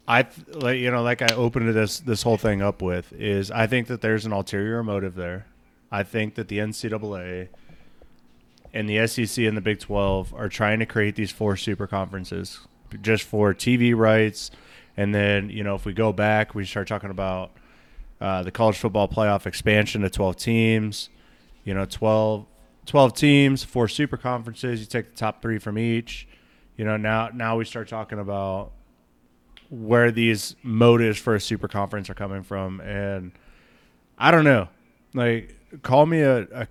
I 0.07 0.25
like 0.53 0.79
you 0.79 0.89
know 0.89 1.03
like 1.03 1.21
I 1.21 1.33
opened 1.35 1.73
this 1.73 1.99
this 1.99 2.23
whole 2.23 2.37
thing 2.37 2.61
up 2.61 2.81
with 2.81 3.11
is 3.13 3.51
I 3.51 3.67
think 3.67 3.87
that 3.87 4.01
there's 4.01 4.25
an 4.25 4.31
ulterior 4.31 4.81
motive 4.83 5.15
there. 5.15 5.45
I 5.91 6.03
think 6.03 6.35
that 6.35 6.47
the 6.47 6.59
NCAA 6.59 7.49
and 8.73 8.89
the 8.89 9.05
SEC 9.07 9.43
and 9.45 9.55
the 9.55 9.61
Big 9.61 9.79
12 9.79 10.33
are 10.33 10.49
trying 10.49 10.79
to 10.79 10.85
create 10.85 11.15
these 11.15 11.31
four 11.31 11.57
super 11.57 11.87
conferences 11.87 12.61
just 13.01 13.23
for 13.23 13.53
TV 13.53 13.95
rights. 13.95 14.51
And 14.95 15.13
then, 15.13 15.49
you 15.49 15.63
know, 15.63 15.75
if 15.75 15.85
we 15.85 15.93
go 15.93 16.11
back, 16.11 16.55
we 16.55 16.65
start 16.65 16.87
talking 16.87 17.11
about 17.11 17.51
uh, 18.19 18.43
the 18.43 18.51
college 18.51 18.77
football 18.77 19.07
playoff 19.07 19.45
expansion 19.45 20.01
to 20.01 20.09
12 20.09 20.35
teams, 20.37 21.09
you 21.63 21.73
know, 21.73 21.85
12, 21.85 22.45
12 22.85 23.13
teams, 23.13 23.63
four 23.63 23.87
super 23.87 24.17
conferences. 24.17 24.79
You 24.79 24.85
take 24.85 25.11
the 25.11 25.17
top 25.17 25.41
three 25.41 25.59
from 25.59 25.77
each. 25.77 26.27
You 26.77 26.85
know, 26.85 26.97
now 26.97 27.29
now 27.33 27.57
we 27.57 27.65
start 27.65 27.87
talking 27.89 28.19
about 28.19 28.71
where 29.69 30.11
these 30.11 30.55
motives 30.63 31.17
for 31.17 31.35
a 31.35 31.41
super 31.41 31.67
conference 31.67 32.09
are 32.09 32.13
coming 32.13 32.43
from, 32.43 32.79
and 32.81 33.31
I 34.17 34.31
don't 34.31 34.43
know. 34.43 34.69
Like, 35.13 35.55
call 35.81 36.05
me 36.05 36.21
a, 36.21 36.41
a 36.53 36.65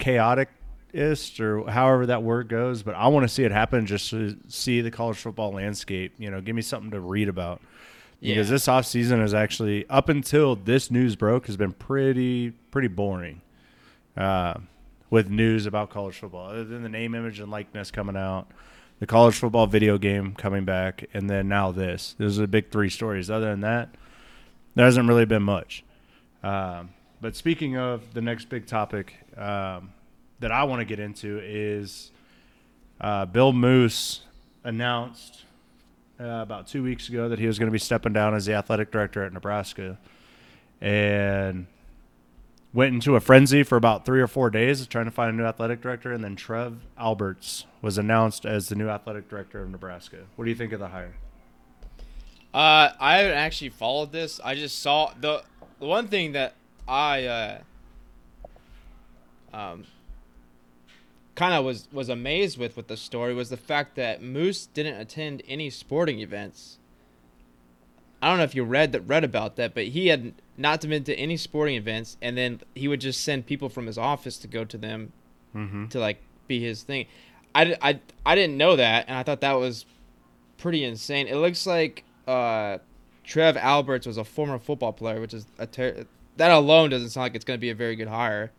chaoticist 0.93 1.41
or 1.41 1.71
however 1.71 2.07
that 2.07 2.23
word 2.23 2.49
goes, 2.49 2.83
but 2.83 2.95
I 2.95 3.09
want 3.09 3.25
to 3.25 3.29
see 3.29 3.45
it 3.45 3.53
happen 3.53 3.87
just 3.87 4.11
to 4.11 4.37
see 4.49 4.81
the 4.81 4.91
college 4.91 5.17
football 5.19 5.53
landscape. 5.53 6.15
You 6.19 6.31
know, 6.31 6.41
give 6.41 6.57
me 6.57 6.63
something 6.63 6.91
to 6.93 7.01
read 7.01 7.29
about. 7.29 7.61
Because 8.21 8.49
Yeah. 8.49 8.55
this 8.55 8.67
off 8.69 8.87
season 8.87 9.21
is 9.21 9.35
actually 9.35 9.87
up 9.91 10.09
until 10.09 10.57
this 10.57 10.91
news 10.91 11.17
broke 11.17 11.47
has 11.47 11.57
been 11.57 11.73
pretty 11.73 12.51
pretty 12.71 12.89
boring. 12.89 13.43
Uh, 14.17 14.55
with 15.11 15.29
news 15.31 15.67
about 15.67 15.91
college 15.91 16.17
football, 16.17 16.49
other 16.49 16.65
than 16.65 16.83
the 16.83 16.89
name, 16.89 17.15
image, 17.15 17.39
and 17.39 17.49
likeness 17.51 17.91
coming 17.93 18.17
out, 18.17 18.49
the 18.99 19.07
college 19.07 19.37
football 19.37 19.67
video 19.69 19.99
game 19.99 20.35
coming 20.35 20.65
back, 20.65 21.05
and 21.15 21.31
then 21.31 21.47
now 21.47 21.71
this. 21.71 22.17
Those 22.19 22.39
are 22.39 22.43
the 22.43 22.49
big 22.49 22.71
three 22.73 22.91
stories. 22.91 23.31
Other 23.31 23.51
than 23.51 23.61
that, 23.61 23.95
there 24.75 24.85
hasn't 24.85 25.07
really 25.07 25.25
been 25.27 25.45
much. 25.45 25.85
Um, 26.43 26.91
but 27.21 27.37
speaking 27.37 27.77
of 27.77 28.15
the 28.15 28.21
next 28.21 28.49
big 28.49 28.67
topic 28.67 29.15
um, 29.37 29.93
that 30.41 30.53
I 30.53 30.65
want 30.65 30.81
to 30.81 30.85
get 30.85 30.99
into 30.99 31.41
is 31.43 32.11
uh, 33.01 33.27
Bill 33.27 33.53
Moos 33.53 34.23
announced 34.65 35.45
uh, 36.21 36.25
about 36.25 36.67
two 36.67 36.83
weeks 36.83 37.09
ago 37.09 37.29
that 37.29 37.39
he 37.39 37.47
was 37.47 37.59
going 37.59 37.69
to 37.69 37.73
be 37.73 37.79
stepping 37.79 38.13
down 38.13 38.35
as 38.35 38.47
the 38.47 38.55
athletic 38.55 38.91
director 38.91 39.25
at 39.25 39.33
Nebraska, 39.33 39.99
and 40.81 41.67
went 42.73 42.93
into 42.95 43.17
a 43.17 43.21
frenzy 43.21 43.63
for 43.63 43.77
about 43.77 44.05
three 44.05 44.21
or 44.21 44.27
four 44.27 44.51
days 44.51 44.87
trying 44.87 45.07
to 45.07 45.11
find 45.11 45.31
a 45.31 45.33
new 45.33 45.45
athletic 45.45 45.81
director. 45.81 46.13
And 46.13 46.23
then 46.23 46.37
Trev 46.37 46.79
Alberts 46.99 47.65
was 47.81 47.97
announced 47.97 48.45
as 48.45 48.69
the 48.69 48.75
new 48.75 48.89
athletic 48.89 49.31
director 49.31 49.63
of 49.63 49.71
Nebraska. 49.71 50.19
What 50.37 50.45
do 50.45 50.51
you 50.51 50.57
think 50.57 50.73
of 50.73 50.81
the 50.81 50.89
hire? 50.89 51.15
Uh, 52.53 52.91
I 53.01 53.19
haven't 53.19 53.37
actually 53.37 53.71
followed 53.71 54.13
this. 54.13 54.41
I 54.43 54.55
just 54.55 54.81
saw 54.81 55.13
the 55.19 55.43
the 55.79 55.87
one 55.87 56.09
thing 56.09 56.33
that 56.33 56.55
I 56.89 57.25
uh, 57.25 57.59
um, 59.53 59.85
kind 61.37 61.55
of 61.55 61.65
was 61.65 61.87
was 61.93 62.09
amazed 62.09 62.59
with 62.59 62.77
with 62.77 62.89
the 62.89 62.97
story 62.97 63.33
was 63.33 63.49
the 63.51 63.57
fact 63.57 63.95
that 63.95 64.21
Moos 64.23 64.67
didn't 64.67 65.01
attend 65.01 65.43
any 65.47 65.71
sporting 65.71 66.19
events. 66.19 66.79
I 68.21 68.29
don't 68.29 68.39
know 68.39 68.45
if 68.45 68.55
you 68.55 68.65
read 68.65 68.91
that 68.93 69.03
read 69.03 69.23
about 69.23 69.57
that, 69.57 69.75
but 69.75 69.85
he 69.89 70.09
had 70.09 70.33
not 70.57 70.81
been 70.81 71.05
to 71.05 71.15
any 71.15 71.37
sporting 71.37 71.77
events, 71.77 72.17
and 72.23 72.37
then 72.37 72.61
he 72.75 72.89
would 72.89 73.01
just 73.01 73.21
send 73.23 73.47
people 73.47 73.69
from 73.69 73.87
his 73.87 73.99
office 73.99 74.39
to 74.39 74.49
go 74.49 74.65
to 74.65 74.77
them 74.79 75.13
Mm-hmm. 75.55 75.87
to 75.87 75.99
like 75.99 76.19
be 76.49 76.61
his 76.61 76.83
thing. 76.83 77.07
I, 77.55 77.75
I, 77.81 78.01
I 78.27 78.35
didn't 78.35 78.59
know 78.59 78.77
that, 78.77 79.07
and 79.09 79.17
I 79.17 79.23
thought 79.23 79.41
that 79.41 79.55
was 79.55 79.87
pretty 80.59 80.85
insane. 80.85 81.29
It 81.29 81.37
looks 81.37 81.67
like 81.67 82.05
uh, 82.27 82.77
Trev 83.25 83.57
Alberts 83.57 84.07
was 84.07 84.19
a 84.19 84.25
former 84.25 84.59
football 84.59 84.93
player, 84.93 85.19
which 85.19 85.33
is 85.33 85.47
a 85.59 85.67
ter- 85.67 86.05
that 86.37 86.51
alone 86.51 86.91
doesn't 86.91 87.09
sound 87.11 87.23
like 87.25 87.35
it's 87.35 87.45
going 87.47 87.57
to 87.57 87.61
be 87.61 87.71
a 87.71 87.75
very 87.75 87.97
good 87.97 88.09
hire. 88.09 88.53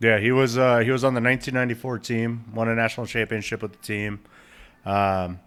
Yeah, 0.00 0.18
he 0.18 0.32
was 0.32 0.58
uh, 0.58 0.78
he 0.78 0.90
was 0.90 1.04
on 1.04 1.14
the 1.14 1.20
1994 1.20 1.98
team, 2.00 2.44
won 2.52 2.68
a 2.68 2.74
national 2.74 3.06
championship 3.06 3.62
with 3.62 3.72
the 3.72 3.78
team, 3.78 4.20
um, 4.84 5.40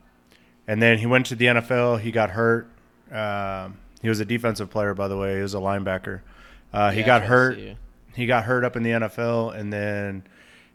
and 0.67 0.81
then 0.81 0.97
he 0.97 1.05
went 1.05 1.25
to 1.27 1.35
the 1.35 1.45
NFL. 1.45 1.99
He 1.99 2.11
got 2.11 2.31
hurt. 2.31 2.69
Um, 3.11 3.77
he 4.01 4.09
was 4.09 4.19
a 4.19 4.25
defensive 4.25 4.69
player, 4.69 4.93
by 4.93 5.07
the 5.07 5.17
way. 5.17 5.35
He 5.35 5.41
was 5.41 5.53
a 5.53 5.59
linebacker. 5.59 6.21
Uh, 6.73 6.91
he 6.91 7.01
Yeah, 7.01 7.05
got 7.05 7.23
hurt. 7.23 7.59
He 8.15 8.25
got 8.25 8.45
hurt 8.45 8.63
up 8.63 8.75
in 8.75 8.83
the 8.83 8.91
NFL, 8.91 9.55
and 9.55 9.71
then 9.71 10.23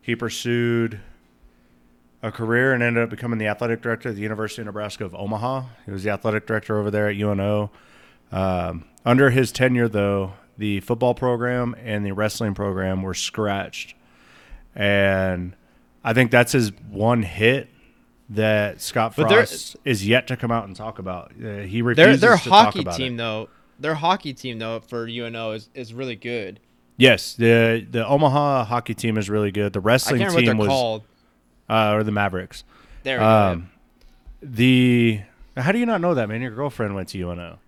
he 0.00 0.14
pursued 0.14 1.00
a 2.22 2.30
career 2.30 2.72
and 2.72 2.82
ended 2.82 3.02
up 3.02 3.10
becoming 3.10 3.38
the 3.38 3.48
athletic 3.48 3.82
director 3.82 4.10
at 4.10 4.14
the 4.14 4.20
University 4.20 4.62
of 4.62 4.66
Nebraska 4.66 5.04
of 5.04 5.14
Omaha. 5.14 5.64
He 5.84 5.90
was 5.90 6.04
the 6.04 6.10
athletic 6.10 6.46
director 6.46 6.78
over 6.78 6.90
there 6.90 7.08
at 7.08 7.16
UNO. 7.16 7.70
Um, 8.30 8.84
under 9.04 9.30
his 9.30 9.50
tenure, 9.50 9.88
though, 9.88 10.34
the 10.62 10.78
football 10.78 11.12
program 11.12 11.74
and 11.82 12.06
the 12.06 12.12
wrestling 12.12 12.54
program 12.54 13.02
were 13.02 13.14
scratched, 13.14 13.96
and 14.76 15.56
I 16.04 16.12
think 16.12 16.30
that's 16.30 16.52
his 16.52 16.70
one 16.88 17.24
hit 17.24 17.68
that 18.30 18.80
Scott 18.80 19.16
Frost 19.16 19.76
is 19.84 20.06
yet 20.06 20.28
to 20.28 20.36
come 20.36 20.52
out 20.52 20.66
and 20.66 20.76
talk 20.76 21.00
about. 21.00 21.32
Uh, 21.32 21.58
he 21.62 21.80
Their 21.80 21.84
refuses 21.84 22.20
their 22.20 22.36
to 22.36 22.44
talk 22.48 22.66
hockey 22.66 22.80
about 22.82 22.96
team 22.96 23.14
it. 23.14 23.16
though, 23.16 23.48
their 23.80 23.96
hockey 23.96 24.32
team 24.32 24.60
though 24.60 24.78
for 24.78 25.08
UNO 25.08 25.50
is, 25.50 25.68
is 25.74 25.92
really 25.92 26.14
good. 26.16 26.60
Yes, 26.96 27.34
the 27.34 27.84
the 27.90 28.06
Omaha 28.06 28.64
hockey 28.64 28.94
team 28.94 29.18
is 29.18 29.28
really 29.28 29.50
good. 29.50 29.72
The 29.72 29.80
I 29.80 29.82
wrestling 29.82 30.20
can't 30.20 30.36
team 30.36 30.58
what 30.58 30.68
was 30.68 30.68
called. 30.68 31.02
uh, 31.68 31.94
or 31.94 32.04
the 32.04 32.12
Mavericks. 32.12 32.62
There 33.02 33.18
we 33.18 33.20
go. 33.24 33.28
Um, 33.28 33.70
the 34.40 35.22
how 35.56 35.72
do 35.72 35.78
you 35.80 35.86
not 35.86 36.00
know 36.00 36.14
that, 36.14 36.28
man? 36.28 36.40
Your 36.40 36.52
girlfriend 36.52 36.94
went 36.94 37.08
to 37.08 37.18
UNO. 37.20 37.58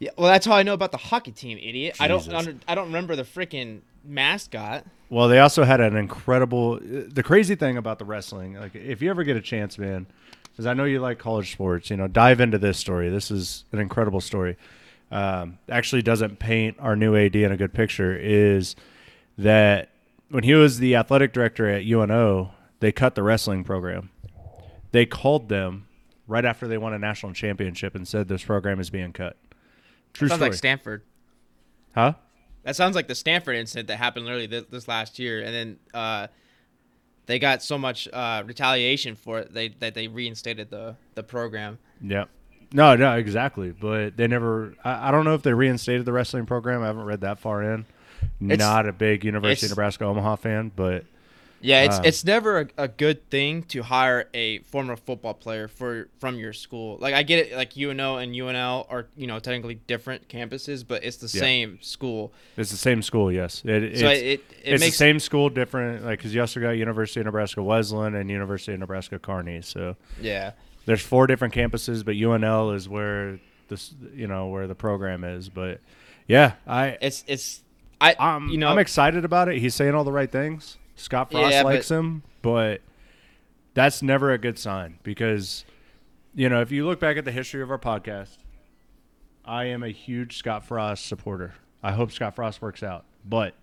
Yeah, 0.00 0.10
well, 0.16 0.28
that's 0.28 0.46
how 0.46 0.54
I 0.54 0.62
know 0.62 0.72
about 0.72 0.92
the 0.92 0.98
hockey 0.98 1.30
team, 1.30 1.58
idiot. 1.58 1.96
I 2.00 2.08
don't 2.08 2.26
under, 2.32 2.56
I 2.66 2.74
don't 2.74 2.86
remember 2.86 3.16
the 3.16 3.22
freaking 3.22 3.82
mascot. 4.02 4.86
Well, 5.10 5.28
they 5.28 5.40
also 5.40 5.62
had 5.62 5.80
an 5.80 5.94
incredible. 5.94 6.80
The 6.80 7.22
crazy 7.22 7.54
thing 7.54 7.76
about 7.76 7.98
the 7.98 8.06
wrestling, 8.06 8.54
like 8.54 8.74
if 8.74 9.02
you 9.02 9.10
ever 9.10 9.24
get 9.24 9.36
a 9.36 9.42
chance, 9.42 9.76
man, 9.76 10.06
because 10.50 10.64
I 10.66 10.72
know 10.72 10.84
you 10.84 11.00
like 11.00 11.18
college 11.18 11.52
sports, 11.52 11.90
you 11.90 11.98
know, 11.98 12.08
dive 12.08 12.40
into 12.40 12.56
this 12.56 12.78
story. 12.78 13.10
This 13.10 13.30
is 13.30 13.64
an 13.72 13.78
incredible 13.78 14.22
story. 14.22 14.56
Um, 15.10 15.58
actually, 15.68 16.00
doesn't 16.00 16.38
paint 16.38 16.78
our 16.80 16.96
new 16.96 17.14
AD 17.14 17.36
in 17.36 17.52
a 17.52 17.56
good 17.58 17.74
picture. 17.74 18.16
Is 18.16 18.76
that 19.36 19.90
when 20.30 20.44
he 20.44 20.54
was 20.54 20.78
the 20.78 20.96
athletic 20.96 21.34
director 21.34 21.68
at 21.68 21.84
UNO, 21.84 22.52
they 22.78 22.90
cut 22.90 23.16
the 23.16 23.22
wrestling 23.22 23.64
program. 23.64 24.08
They 24.92 25.04
called 25.04 25.50
them 25.50 25.88
right 26.26 26.46
after 26.46 26.66
they 26.66 26.78
won 26.78 26.94
a 26.94 26.98
national 26.98 27.34
championship 27.34 27.94
and 27.94 28.08
said 28.08 28.28
this 28.28 28.44
program 28.44 28.80
is 28.80 28.88
being 28.88 29.12
cut. 29.12 29.36
True 30.12 30.28
Sounds 30.28 30.38
story. 30.38 30.50
like 30.50 30.58
Stanford. 30.58 31.02
huh? 31.94 32.14
That 32.64 32.76
sounds 32.76 32.94
like 32.94 33.08
the 33.08 33.14
Stanford 33.14 33.56
incident 33.56 33.88
that 33.88 33.96
happened 33.96 34.26
literally 34.26 34.46
this, 34.46 34.64
this 34.70 34.86
last 34.88 35.18
year, 35.18 35.40
and 35.42 35.54
then 35.54 35.78
uh, 35.94 36.26
they 37.26 37.38
got 37.38 37.62
so 37.62 37.78
much 37.78 38.06
uh, 38.12 38.42
retaliation 38.44 39.16
for 39.16 39.38
it 39.40 39.54
they 39.54 39.68
that 39.78 39.94
they 39.94 40.08
reinstated 40.08 40.70
the 40.70 40.96
the 41.14 41.22
program. 41.22 41.78
Yeah. 42.02 42.24
No, 42.72 42.94
no, 42.96 43.16
exactly. 43.16 43.70
But 43.72 44.16
they 44.16 44.26
never. 44.26 44.74
I, 44.84 45.08
I 45.08 45.10
don't 45.10 45.24
know 45.24 45.34
if 45.34 45.42
they 45.42 45.52
reinstated 45.54 46.04
the 46.04 46.12
wrestling 46.12 46.46
program. 46.46 46.82
I 46.82 46.86
haven't 46.86 47.04
read 47.04 47.22
that 47.22 47.38
far 47.40 47.62
in. 47.62 47.86
It's- 48.40 48.58
Not 48.58 48.86
a 48.86 48.92
big 48.92 49.24
University 49.24 49.66
of 49.66 49.70
Nebraska 49.70 50.04
Omaha 50.04 50.36
fan, 50.36 50.70
but 50.76 51.04
Yeah, 51.62 51.82
it's 51.82 51.98
Uh, 51.98 52.02
it's 52.06 52.24
never 52.24 52.60
a, 52.60 52.68
a 52.84 52.88
good 52.88 53.28
thing 53.28 53.64
to 53.64 53.82
hire 53.82 54.28
a 54.32 54.60
former 54.60 54.96
football 54.96 55.34
player 55.34 55.68
for 55.68 56.08
from 56.18 56.36
your 56.38 56.52
school. 56.54 56.96
Like 57.00 57.12
I 57.14 57.22
get 57.22 57.46
it, 57.48 57.56
like 57.56 57.76
UNO 57.76 58.16
and 58.16 58.34
UNL 58.34 58.86
are 58.88 59.06
you 59.16 59.26
know 59.26 59.38
technically 59.38 59.74
different 59.86 60.28
campuses, 60.28 60.84
but 60.86 61.04
it's 61.04 61.18
the 61.18 61.26
Yeah. 61.36 61.42
same 61.42 61.78
school. 61.82 62.32
it's 62.56 62.70
the 62.70 62.76
same 62.78 63.02
school. 63.02 63.30
Yes, 63.30 63.62
it, 63.64 63.98
So 63.98 64.08
it's, 64.08 64.20
it 64.22 64.26
it, 64.26 64.40
it 64.64 64.72
it's 64.72 64.80
makes 64.80 64.92
the 64.94 65.04
same 65.04 65.20
school, 65.20 65.50
different. 65.50 66.04
Like 66.04 66.18
because 66.18 66.34
you 66.34 66.40
also 66.40 66.60
got 66.60 66.70
University 66.70 67.20
of 67.20 67.26
Nebraska 67.26 67.62
Wesleyan 67.62 68.14
and 68.14 68.30
University 68.30 68.72
of 68.72 68.80
Nebraska 68.80 69.18
Kearney. 69.18 69.60
So 69.60 69.96
yeah. 70.20 70.52
there's 70.86 71.02
four 71.02 71.26
different 71.26 71.52
campuses, 71.52 72.04
but 72.04 72.14
UNL 72.14 72.74
is 72.74 72.88
where 72.88 73.38
this 73.68 73.92
you 74.14 74.26
know 74.26 74.46
where 74.48 74.66
the 74.66 74.74
program 74.74 75.24
is. 75.24 75.50
But 75.50 75.80
yeah, 76.26 76.52
I 76.66 76.96
It's 77.02 77.22
it's 77.26 77.62
I 78.00 78.16
I'm 78.18 78.48
you 78.48 78.56
know 78.56 78.68
I'm 78.68 78.78
excited 78.78 79.26
about 79.26 79.50
it. 79.50 79.58
He's 79.58 79.74
saying 79.74 79.94
all 79.94 80.04
the 80.04 80.12
right 80.12 80.32
things. 80.32 80.78
Scott 81.00 81.30
Frost 81.30 81.52
Yeah, 81.52 81.62
likes 81.62 81.88
but- 81.88 81.94
him, 81.98 82.22
but 82.42 82.80
that's 83.74 84.02
never 84.02 84.32
a 84.32 84.38
good 84.38 84.58
sign 84.58 84.98
because 85.02 85.64
you 86.34 86.48
know 86.48 86.60
if 86.60 86.70
you 86.72 86.86
look 86.86 87.00
back 87.00 87.16
at 87.16 87.24
the 87.24 87.32
history 87.32 87.62
of 87.62 87.70
our 87.70 87.78
podcast, 87.78 88.38
I 89.44 89.64
am 89.64 89.82
a 89.82 89.88
huge 89.90 90.36
Scott 90.36 90.64
Frost 90.64 91.06
supporter. 91.06 91.54
I 91.82 91.92
hope 91.92 92.12
Scott 92.12 92.34
Frost 92.36 92.60
works 92.60 92.82
out, 92.82 93.04
but 93.24 93.54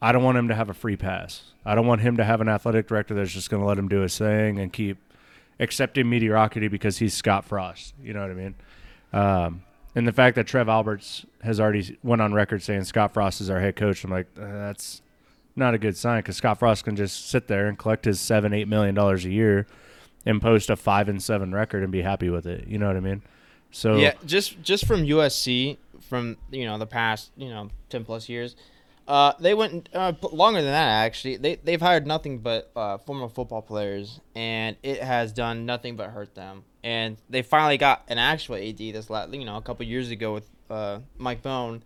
I 0.00 0.12
don't 0.12 0.22
want 0.22 0.38
him 0.38 0.48
to 0.48 0.54
have 0.54 0.68
a 0.70 0.74
free 0.74 0.96
pass. 0.96 1.52
I 1.64 1.74
don't 1.74 1.86
want 1.86 2.00
him 2.02 2.16
to 2.18 2.24
have 2.24 2.40
an 2.40 2.48
athletic 2.48 2.86
director 2.86 3.14
that's 3.14 3.32
just 3.32 3.50
going 3.50 3.62
to 3.62 3.66
let 3.66 3.78
him 3.78 3.88
do 3.88 4.00
his 4.00 4.16
thing 4.16 4.58
and 4.58 4.72
keep 4.72 4.98
accepting 5.58 6.08
mediocrity 6.08 6.68
because 6.68 6.98
he's 6.98 7.14
Scott 7.14 7.44
Frost. 7.44 7.94
You 8.02 8.12
know 8.12 8.20
what 8.20 8.30
I 8.30 8.34
mean? 8.34 8.54
Um, 9.12 9.62
and 9.96 10.06
the 10.06 10.12
fact 10.12 10.36
that 10.36 10.46
Trev 10.46 10.68
Alberts 10.68 11.26
has 11.42 11.58
already 11.58 11.98
went 12.04 12.22
on 12.22 12.32
record 12.32 12.62
saying 12.62 12.84
Scott 12.84 13.12
Frost 13.14 13.40
is 13.40 13.50
our 13.50 13.58
head 13.60 13.74
coach, 13.74 14.04
I'm 14.04 14.10
like, 14.10 14.28
uh, 14.38 14.42
that's 14.46 15.02
not 15.58 15.74
a 15.74 15.78
good 15.78 15.96
sign 15.96 16.20
because 16.20 16.36
Scott 16.36 16.58
Frost 16.58 16.84
can 16.84 16.96
just 16.96 17.28
sit 17.28 17.48
there 17.48 17.66
and 17.66 17.78
collect 17.78 18.04
his 18.04 18.20
seven, 18.20 18.52
eight 18.52 18.68
million 18.68 18.94
dollars 18.94 19.24
a 19.24 19.30
year 19.30 19.66
and 20.24 20.40
post 20.40 20.70
a 20.70 20.76
five 20.76 21.08
and 21.08 21.22
seven 21.22 21.54
record 21.54 21.82
and 21.82 21.92
be 21.92 22.02
happy 22.02 22.30
with 22.30 22.46
it. 22.46 22.66
You 22.66 22.78
know 22.78 22.86
what 22.86 22.96
I 22.96 23.00
mean? 23.00 23.22
So 23.70 23.96
Yeah, 23.96 24.14
just 24.24 24.62
just 24.62 24.86
from 24.86 25.02
USC, 25.02 25.76
from 26.00 26.36
you 26.50 26.64
know 26.64 26.78
the 26.78 26.86
past 26.86 27.30
you 27.36 27.48
know 27.48 27.70
ten 27.88 28.04
plus 28.04 28.28
years, 28.28 28.56
uh, 29.06 29.32
they 29.40 29.54
went 29.54 29.88
uh, 29.94 30.12
longer 30.32 30.62
than 30.62 30.70
that 30.70 31.04
actually. 31.04 31.36
They 31.36 31.56
they've 31.56 31.80
hired 31.80 32.06
nothing 32.06 32.38
but 32.38 32.70
uh, 32.76 32.98
former 32.98 33.28
football 33.28 33.62
players, 33.62 34.20
and 34.34 34.76
it 34.82 35.02
has 35.02 35.32
done 35.32 35.66
nothing 35.66 35.96
but 35.96 36.10
hurt 36.10 36.34
them. 36.34 36.64
And 36.84 37.16
they 37.28 37.42
finally 37.42 37.76
got 37.76 38.04
an 38.08 38.18
actual 38.18 38.56
AD 38.56 38.78
this 38.78 39.10
last 39.10 39.32
you 39.32 39.44
know 39.44 39.56
a 39.56 39.62
couple 39.62 39.84
years 39.86 40.10
ago 40.10 40.34
with 40.34 40.48
uh, 40.70 41.00
Mike 41.16 41.42
Bohn, 41.42 41.82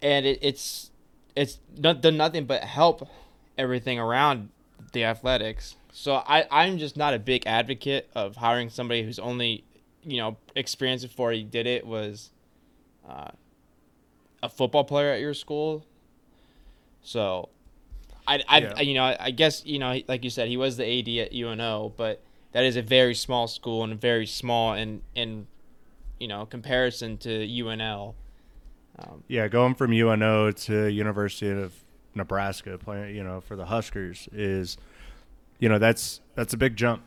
and 0.00 0.26
it, 0.26 0.38
it's 0.42 0.90
it's 1.38 1.58
not 1.76 2.00
done 2.00 2.16
nothing 2.16 2.44
but 2.46 2.64
help 2.64 3.08
everything 3.56 3.98
around 3.98 4.48
the 4.92 5.04
athletics. 5.04 5.76
So 5.92 6.16
I 6.16 6.46
I'm 6.50 6.78
just 6.78 6.96
not 6.96 7.14
a 7.14 7.18
big 7.18 7.46
advocate 7.46 8.10
of 8.14 8.36
hiring 8.36 8.70
somebody 8.70 9.02
who's 9.02 9.18
only 9.18 9.64
you 10.02 10.16
know 10.18 10.36
experience 10.56 11.02
before 11.02 11.32
he 11.32 11.42
did 11.44 11.66
it 11.66 11.86
was 11.86 12.30
uh, 13.08 13.30
a 14.42 14.48
football 14.48 14.84
player 14.84 15.12
at 15.12 15.20
your 15.20 15.34
school. 15.34 15.84
So 17.02 17.48
I 18.26 18.42
I 18.48 18.58
Yeah. 18.58 18.80
you 18.80 18.94
know 18.94 19.16
I 19.18 19.30
guess 19.30 19.64
you 19.64 19.78
know 19.78 20.00
like 20.08 20.24
you 20.24 20.30
said 20.30 20.48
he 20.48 20.56
was 20.56 20.76
the 20.76 20.84
AD 20.86 21.08
at 21.26 21.32
UNO, 21.32 21.92
but 21.96 22.20
that 22.52 22.64
is 22.64 22.76
a 22.76 22.82
very 22.82 23.14
small 23.14 23.46
school 23.46 23.84
and 23.84 24.00
very 24.00 24.26
small 24.26 24.74
in 24.74 25.02
in 25.14 25.46
you 26.18 26.26
know 26.26 26.46
comparison 26.46 27.16
to 27.18 27.28
UNL. 27.30 28.14
Um, 28.98 29.22
Yeah, 29.28 29.48
going 29.48 29.74
from 29.74 29.92
UNO 29.92 30.50
to 30.52 30.86
University 30.86 31.50
of 31.50 31.72
Nebraska, 32.14 32.78
playing 32.78 33.14
you 33.14 33.22
know 33.22 33.40
for 33.40 33.56
the 33.56 33.66
Huskers 33.66 34.28
is, 34.32 34.76
you 35.58 35.68
know 35.68 35.78
that's 35.78 36.20
that's 36.34 36.52
a 36.54 36.56
big 36.56 36.76
jump. 36.76 37.02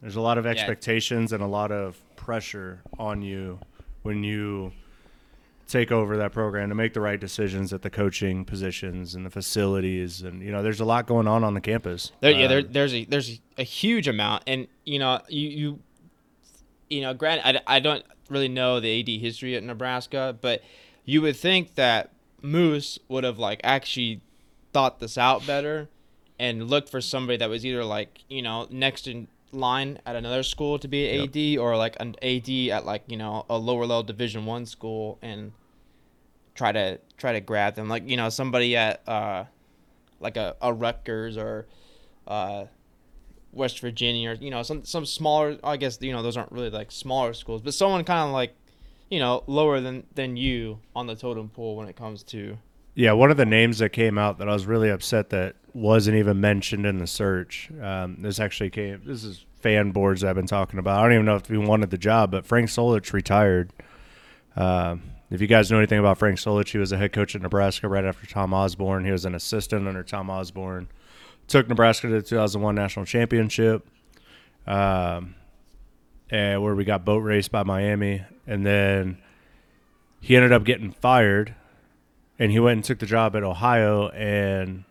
There's 0.00 0.16
a 0.16 0.20
lot 0.20 0.38
of 0.38 0.46
expectations 0.46 1.32
and 1.32 1.42
a 1.42 1.46
lot 1.46 1.70
of 1.70 2.00
pressure 2.16 2.80
on 2.98 3.22
you 3.22 3.58
when 4.02 4.24
you 4.24 4.72
take 5.68 5.92
over 5.92 6.16
that 6.16 6.32
program 6.32 6.68
to 6.68 6.74
make 6.74 6.94
the 6.94 7.00
right 7.00 7.20
decisions 7.20 7.72
at 7.72 7.82
the 7.82 7.90
coaching 7.90 8.44
positions 8.44 9.14
and 9.14 9.24
the 9.24 9.30
facilities 9.30 10.20
and 10.22 10.42
you 10.42 10.50
know 10.50 10.62
there's 10.64 10.80
a 10.80 10.84
lot 10.84 11.06
going 11.06 11.28
on 11.28 11.44
on 11.44 11.54
the 11.54 11.60
campus. 11.60 12.10
There, 12.20 12.32
yeah, 12.32 12.48
there, 12.48 12.58
Um, 12.58 12.68
there's 12.70 12.94
a 12.94 13.04
there's 13.04 13.40
a 13.56 13.62
huge 13.62 14.08
amount, 14.08 14.44
and 14.46 14.66
you 14.84 14.98
know, 14.98 15.20
you 15.28 15.48
you, 15.48 15.78
you 16.88 17.00
know, 17.02 17.14
grant 17.14 17.46
I, 17.46 17.60
I 17.66 17.78
don't 17.80 18.04
really 18.28 18.48
know 18.48 18.80
the 18.80 19.00
AD 19.00 19.20
history 19.20 19.54
at 19.54 19.62
Nebraska, 19.62 20.36
but 20.40 20.62
you 21.10 21.20
would 21.22 21.36
think 21.36 21.74
that 21.74 22.12
Moos 22.40 23.00
would 23.08 23.24
have 23.24 23.38
like 23.38 23.60
actually 23.64 24.20
thought 24.72 25.00
this 25.00 25.18
out 25.18 25.44
better, 25.44 25.88
and 26.38 26.70
looked 26.70 26.88
for 26.88 27.00
somebody 27.00 27.36
that 27.38 27.48
was 27.50 27.66
either 27.66 27.84
like 27.84 28.24
you 28.28 28.42
know 28.42 28.68
next 28.70 29.08
in 29.08 29.26
line 29.52 29.98
at 30.06 30.14
another 30.14 30.44
school 30.44 30.78
to 30.78 30.86
be 30.86 31.08
an 31.08 31.22
AD 31.24 31.58
or 31.58 31.76
like 31.76 31.96
an 31.98 32.14
AD 32.22 32.48
at 32.70 32.86
like 32.86 33.02
you 33.08 33.16
know 33.16 33.44
a 33.50 33.58
lower 33.58 33.86
level 33.86 34.04
Division 34.04 34.46
One 34.46 34.66
school 34.66 35.18
and 35.20 35.50
try 36.54 36.70
to 36.70 37.00
try 37.18 37.32
to 37.32 37.40
grab 37.40 37.74
them 37.74 37.88
like 37.88 38.08
you 38.08 38.16
know 38.16 38.28
somebody 38.28 38.76
at 38.76 39.02
uh 39.08 39.44
like 40.20 40.36
a, 40.36 40.54
a 40.62 40.72
Rutgers 40.72 41.36
or 41.36 41.66
uh, 42.28 42.66
West 43.52 43.80
Virginia 43.80 44.30
or 44.30 44.34
you 44.34 44.50
know 44.50 44.62
some 44.62 44.84
some 44.84 45.04
smaller. 45.04 45.58
I 45.64 45.76
guess 45.76 45.98
you 46.00 46.12
know 46.12 46.22
those 46.22 46.36
aren't 46.36 46.52
really 46.52 46.70
like 46.70 46.92
smaller 46.92 47.32
schools, 47.34 47.62
but 47.62 47.74
someone 47.74 48.04
kind 48.04 48.28
of 48.28 48.32
like 48.32 48.54
you 49.10 49.18
know 49.18 49.42
lower 49.46 49.80
than 49.80 50.06
than 50.14 50.36
you 50.36 50.78
on 50.96 51.06
the 51.06 51.14
totem 51.14 51.48
pole 51.48 51.76
when 51.76 51.88
it 51.88 51.96
comes 51.96 52.22
to. 52.24 52.56
Yeah, 52.94 53.12
one 53.12 53.30
of 53.30 53.36
the 53.36 53.46
names 53.46 53.78
that 53.78 53.90
came 53.90 54.18
out 54.18 54.38
that 54.38 54.48
I 54.48 54.52
was 54.52 54.66
really 54.66 54.90
upset 54.90 55.30
that 55.30 55.56
wasn't 55.72 56.16
even 56.16 56.40
mentioned 56.40 56.86
in 56.86 56.98
the 56.98 57.06
search. 57.06 57.70
Um, 57.80 58.16
this 58.20 58.40
actually 58.40 58.70
came. 58.70 59.02
This 59.04 59.22
is 59.24 59.44
fan 59.60 59.90
boards 59.92 60.24
I've 60.24 60.34
been 60.34 60.46
talking 60.46 60.78
about. 60.78 60.98
I 60.98 61.02
don't 61.04 61.12
even 61.12 61.26
know 61.26 61.36
if 61.36 61.46
he 61.46 61.56
wanted 61.56 61.90
the 61.90 61.98
job, 61.98 62.30
but 62.30 62.44
Frank 62.44 62.68
Solich 62.68 63.12
retired. 63.12 63.72
Um, 64.56 65.02
if 65.30 65.40
you 65.40 65.46
guys 65.46 65.70
know 65.70 65.78
anything 65.78 66.00
about 66.00 66.18
Frank 66.18 66.38
Solich, 66.38 66.70
he 66.70 66.78
was 66.78 66.90
a 66.90 66.98
head 66.98 67.12
coach 67.12 67.36
at 67.36 67.42
Nebraska 67.42 67.86
right 67.86 68.04
after 68.04 68.26
Tom 68.26 68.52
Osborne. 68.52 69.04
He 69.04 69.12
was 69.12 69.24
an 69.24 69.34
assistant 69.34 69.86
under 69.86 70.02
Tom 70.02 70.28
Osborne. 70.28 70.88
Took 71.46 71.68
Nebraska 71.68 72.08
to 72.08 72.14
the 72.14 72.22
2001 72.22 72.74
national 72.74 73.06
championship, 73.06 73.86
um, 74.66 75.34
and 76.30 76.62
where 76.62 76.74
we 76.74 76.84
got 76.84 77.04
boat 77.04 77.18
raced 77.18 77.50
by 77.52 77.62
Miami, 77.62 78.22
and 78.50 78.66
then 78.66 79.16
he 80.20 80.34
ended 80.34 80.52
up 80.52 80.64
getting 80.64 80.90
fired 80.90 81.54
and 82.36 82.50
he 82.50 82.58
went 82.58 82.78
and 82.78 82.84
took 82.84 82.98
the 82.98 83.06
job 83.06 83.36
at 83.36 83.44
Ohio, 83.44 84.08
and 84.08 84.84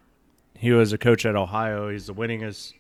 he 0.56 0.72
was 0.72 0.94
a 0.94 0.98
coach 0.98 1.26
at 1.26 1.36
Ohio. 1.36 1.90
He's 1.90 2.06
the 2.06 2.14
winningest 2.14 2.74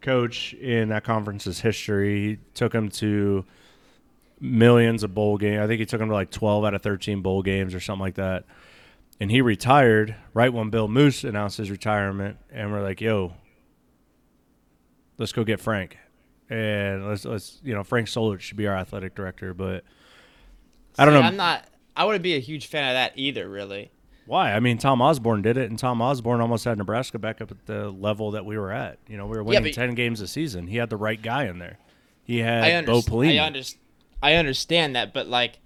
coach 0.00 0.54
in 0.54 0.90
that 0.90 1.04
conference's 1.04 1.60
history. 1.60 2.26
He 2.26 2.38
took 2.52 2.74
him 2.74 2.90
to 2.90 3.44
millions 4.40 5.04
of 5.04 5.14
bowl 5.14 5.38
games. 5.38 5.60
I 5.60 5.68
think 5.68 5.78
he 5.78 5.86
took 5.86 6.00
him 6.00 6.08
to 6.08 6.14
like 6.14 6.30
12 6.30 6.64
out 6.64 6.74
of 6.74 6.82
13 6.82 7.22
bowl 7.22 7.42
games 7.42 7.74
or 7.74 7.80
something 7.80 8.00
like 8.00 8.16
that. 8.16 8.44
And 9.20 9.30
he 9.30 9.40
retired 9.40 10.16
right 10.34 10.52
when 10.52 10.68
Bill 10.68 10.88
Moos 10.88 11.22
announced 11.22 11.56
his 11.56 11.70
retirement, 11.70 12.38
and 12.50 12.72
we're 12.72 12.82
like, 12.82 13.00
"Yo, 13.00 13.34
let's 15.16 15.32
go 15.32 15.44
get 15.44 15.60
Frank." 15.60 15.96
And 16.50 17.06
let's 17.06 17.24
let's 17.24 17.60
you 17.62 17.72
know 17.72 17.84
Frank 17.84 18.08
Solich 18.08 18.40
should 18.40 18.56
be 18.56 18.66
our 18.66 18.76
athletic 18.76 19.14
director, 19.14 19.54
but 19.54 19.84
I 20.98 21.04
don't 21.04 21.14
know. 21.14 21.20
I'm 21.20 21.36
not. 21.36 21.66
I 21.96 22.04
wouldn't 22.04 22.22
be 22.22 22.34
a 22.34 22.40
huge 22.40 22.66
fan 22.66 22.88
of 22.88 22.94
that 22.94 23.12
either, 23.16 23.48
really. 23.48 23.90
Why? 24.26 24.52
I 24.52 24.60
mean, 24.60 24.78
Tom 24.78 25.02
Osborne 25.02 25.42
did 25.42 25.56
it, 25.56 25.68
and 25.68 25.78
Tom 25.78 26.00
Osborne 26.00 26.40
almost 26.40 26.64
had 26.64 26.78
Nebraska 26.78 27.18
back 27.18 27.40
up 27.40 27.50
at 27.50 27.66
the 27.66 27.90
level 27.90 28.30
that 28.32 28.46
we 28.46 28.56
were 28.56 28.72
at. 28.72 28.98
You 29.08 29.16
know, 29.16 29.26
we 29.26 29.36
were 29.36 29.42
winning 29.42 29.64
but- 29.64 29.74
ten 29.74 29.94
games 29.94 30.20
a 30.20 30.28
season. 30.28 30.68
He 30.68 30.76
had 30.76 30.90
the 30.90 30.96
right 30.96 31.20
guy 31.20 31.44
in 31.44 31.58
there. 31.58 31.78
He 32.22 32.38
had 32.38 32.64
I, 32.64 32.82
Bo 32.82 33.00
Pelini. 33.00 33.42
I, 33.42 33.50
underst- 33.50 33.76
I 34.22 34.34
understand 34.34 34.94
that, 34.94 35.12
but 35.12 35.26
like, 35.26 35.58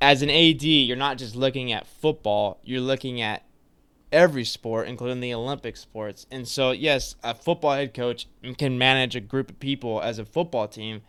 as 0.00 0.22
an 0.22 0.30
AD, 0.30 0.62
you're 0.62 0.96
not 0.96 1.18
just 1.18 1.34
looking 1.34 1.72
at 1.72 1.86
football. 1.86 2.60
You're 2.62 2.80
looking 2.80 3.20
at 3.20 3.44
every 4.12 4.44
sport, 4.44 4.88
including 4.88 5.20
the 5.20 5.34
Olympic 5.34 5.76
sports. 5.76 6.26
And 6.30 6.46
so, 6.46 6.70
yes, 6.70 7.16
a 7.22 7.34
football 7.34 7.72
head 7.72 7.94
coach 7.94 8.26
can 8.58 8.78
manage 8.78 9.16
a 9.16 9.20
group 9.20 9.50
of 9.50 9.60
people 9.60 10.00
as 10.00 10.18
a 10.18 10.24
football 10.24 10.68
team, 10.68 11.02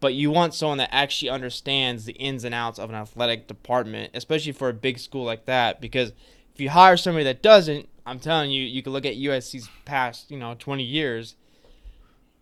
but 0.00 0.14
you 0.14 0.30
want 0.30 0.54
someone 0.54 0.78
that 0.78 0.88
actually 0.92 1.28
understands 1.28 2.06
the 2.06 2.12
ins 2.14 2.44
and 2.44 2.54
outs 2.54 2.78
of 2.78 2.88
an 2.90 2.96
athletic 2.96 3.46
department, 3.46 4.10
especially 4.14 4.52
for 4.52 4.68
a 4.68 4.72
big 4.72 4.98
school 4.98 5.24
like 5.24 5.44
that. 5.44 5.80
Because 5.80 6.12
if 6.54 6.60
you 6.60 6.70
hire 6.70 6.96
somebody 6.96 7.24
that 7.24 7.42
doesn't, 7.42 7.88
I'm 8.06 8.18
telling 8.18 8.50
you, 8.50 8.62
you 8.62 8.82
can 8.82 8.92
look 8.92 9.04
at 9.06 9.14
USC's 9.14 9.68
past, 9.84 10.30
you 10.30 10.38
know, 10.38 10.56
20 10.58 10.82
years. 10.82 11.36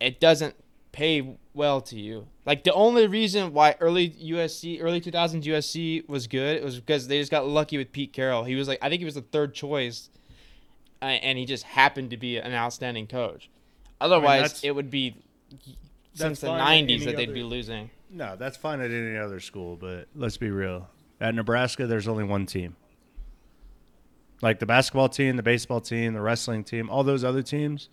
It 0.01 0.21
doesn't 0.21 0.55
pay 0.93 1.37
well 1.53 1.81
to 1.83 1.99
you. 1.99 2.29
Like 2.47 2.65
the 2.65 2.73
only 2.73 3.07
reason 3.07 3.53
why 3.53 3.75
early 3.81 4.11
USC, 4.11 4.79
early 4.81 5.01
2000s 5.01 5.45
USC 5.45 6.09
was 6.09 6.27
good 6.27 6.57
it 6.57 6.65
was 6.65 6.77
because 6.81 7.09
they 7.09 7.19
just 7.19 7.31
got 7.31 7.47
lucky 7.47 7.77
with 7.77 7.93
Pete 7.93 8.13
Carroll. 8.13 8.45
He 8.45 8.55
was 8.55 8.69
like, 8.69 8.79
I 8.81 8.89
think 8.89 9.01
he 9.01 9.05
was 9.05 9.17
the 9.17 9.21
third 9.23 9.53
choice, 9.55 10.09
uh, 11.03 11.07
and 11.07 11.37
he 11.39 11.45
just 11.45 11.65
happened 11.65 12.11
to 12.11 12.17
be 12.17 12.39
an 12.39 12.53
outstanding 12.55 13.07
coach. 13.09 13.51
Otherwise, 14.01 14.43
that's- 14.43 14.65
it 14.65 14.75
would 14.75 14.91
be 14.91 15.17
since 16.15 16.41
the 16.41 16.49
90s 16.49 17.05
that 17.05 17.17
they'd 17.17 17.25
other- 17.25 17.35
be 17.35 17.43
losing. 17.43 17.91
no, 18.11 18.37
that's 18.37 18.57
fine 18.57 18.81
at 18.81 18.91
any 18.91 19.17
other 19.17 19.41
school, 19.41 19.77
but 19.77 20.09
let's 20.15 20.37
be 20.37 20.51
real. 20.51 20.89
At 21.21 21.35
Nebraska, 21.35 21.87
there's 21.87 22.09
only 22.09 22.25
one 22.25 22.47
team. 22.47 22.77
Like 24.41 24.61
the 24.61 24.67
basketball 24.67 25.09
team, 25.09 25.37
the 25.37 25.43
baseball 25.43 25.81
team, 25.81 26.15
the 26.15 26.21
wrestling 26.21 26.63
team, 26.65 26.89
all 26.89 27.03
those 27.03 27.25
other 27.25 27.43
teams, 27.43 27.89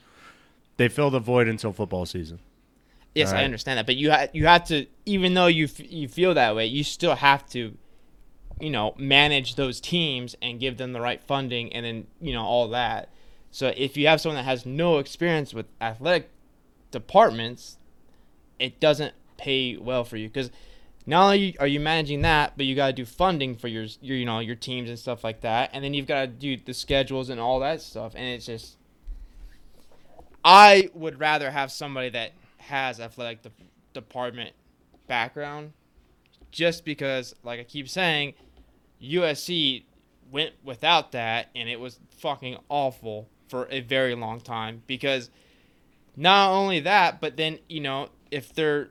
they 0.78 0.88
fill 0.90 1.10
the 1.10 1.20
void 1.20 1.48
until 1.48 1.74
football 1.74 2.06
season. 2.06 2.40
Yes, 3.16 3.32
I 3.32 3.44
understand 3.46 3.78
that, 3.80 3.86
but 3.86 3.96
you 3.96 4.12
ha- 4.12 4.28
you 4.34 4.46
have 4.46 4.66
to, 4.66 4.86
even 5.06 5.34
though 5.36 5.48
you 5.48 5.66
f- 5.66 5.80
you 5.92 6.08
feel 6.10 6.34
that 6.34 6.54
way, 6.56 6.66
you 6.66 6.84
still 6.84 7.16
have 7.16 7.48
to, 7.52 7.78
you 8.60 8.70
know, 8.70 8.94
manage 8.98 9.56
those 9.56 9.80
teams 9.80 10.36
and 10.42 10.60
give 10.60 10.76
them 10.78 10.92
the 10.92 11.00
right 11.00 11.24
funding, 11.24 11.72
and 11.72 11.86
then 11.86 12.08
you 12.20 12.34
know 12.34 12.44
all 12.44 12.68
that. 12.70 13.10
So 13.52 13.74
if 13.78 13.96
you 13.96 14.08
have 14.08 14.20
someone 14.20 14.36
that 14.36 14.44
has 14.44 14.66
no 14.66 14.98
experience 15.00 15.54
with 15.54 15.66
athletic 15.80 16.30
departments, 16.92 17.78
it 18.60 18.80
doesn't 18.80 19.14
pay 19.38 19.78
well 19.78 20.04
for 20.04 20.18
you. 20.18 20.28
Because 20.28 20.52
not 21.06 21.26
only 21.26 21.58
are 21.60 21.68
you 21.68 21.80
managing 21.80 22.22
that, 22.22 22.54
but 22.58 22.66
you 22.66 22.76
got 22.76 22.88
to 22.88 22.94
do 22.94 23.06
funding 23.06 23.56
for 23.56 23.68
your, 23.68 23.86
your 24.02 24.18
you 24.18 24.26
know 24.26 24.40
your 24.40 24.56
teams 24.56 24.90
and 24.90 24.98
stuff 24.98 25.24
like 25.24 25.42
that, 25.42 25.70
and 25.74 25.84
then 25.84 25.94
you've 25.94 26.08
got 26.08 26.22
to 26.22 26.28
do 26.28 26.58
the 26.58 26.74
schedules 26.74 27.30
and 27.30 27.40
all 27.40 27.60
that 27.60 27.82
stuff, 27.82 28.14
and 28.16 28.26
it's 28.26 28.46
just. 28.46 28.78
I 30.48 30.90
would 30.94 31.20
rather 31.20 31.50
have 31.50 31.72
somebody 31.72 32.10
that 32.10 32.34
has 32.58 33.00
athletic 33.00 33.42
de- 33.42 33.52
department 33.94 34.54
background, 35.08 35.74
just 36.52 36.86
because, 36.86 37.36
like 37.44 37.60
I 37.60 37.64
keep 37.64 37.90
saying, 37.90 38.36
USC 39.02 39.86
went 40.32 40.54
without 40.64 41.12
that, 41.14 41.50
and 41.56 41.68
it 41.68 41.80
was 41.80 42.00
fucking 42.18 42.58
awful 42.70 43.28
for 43.48 43.68
a 43.72 43.82
very 43.82 44.14
long 44.14 44.40
time. 44.40 44.84
Because 44.86 45.32
not 46.16 46.52
only 46.52 46.80
that, 46.82 47.20
but 47.20 47.38
then 47.38 47.60
you 47.68 47.80
know 47.80 48.10
if 48.32 48.54
they're 48.54 48.90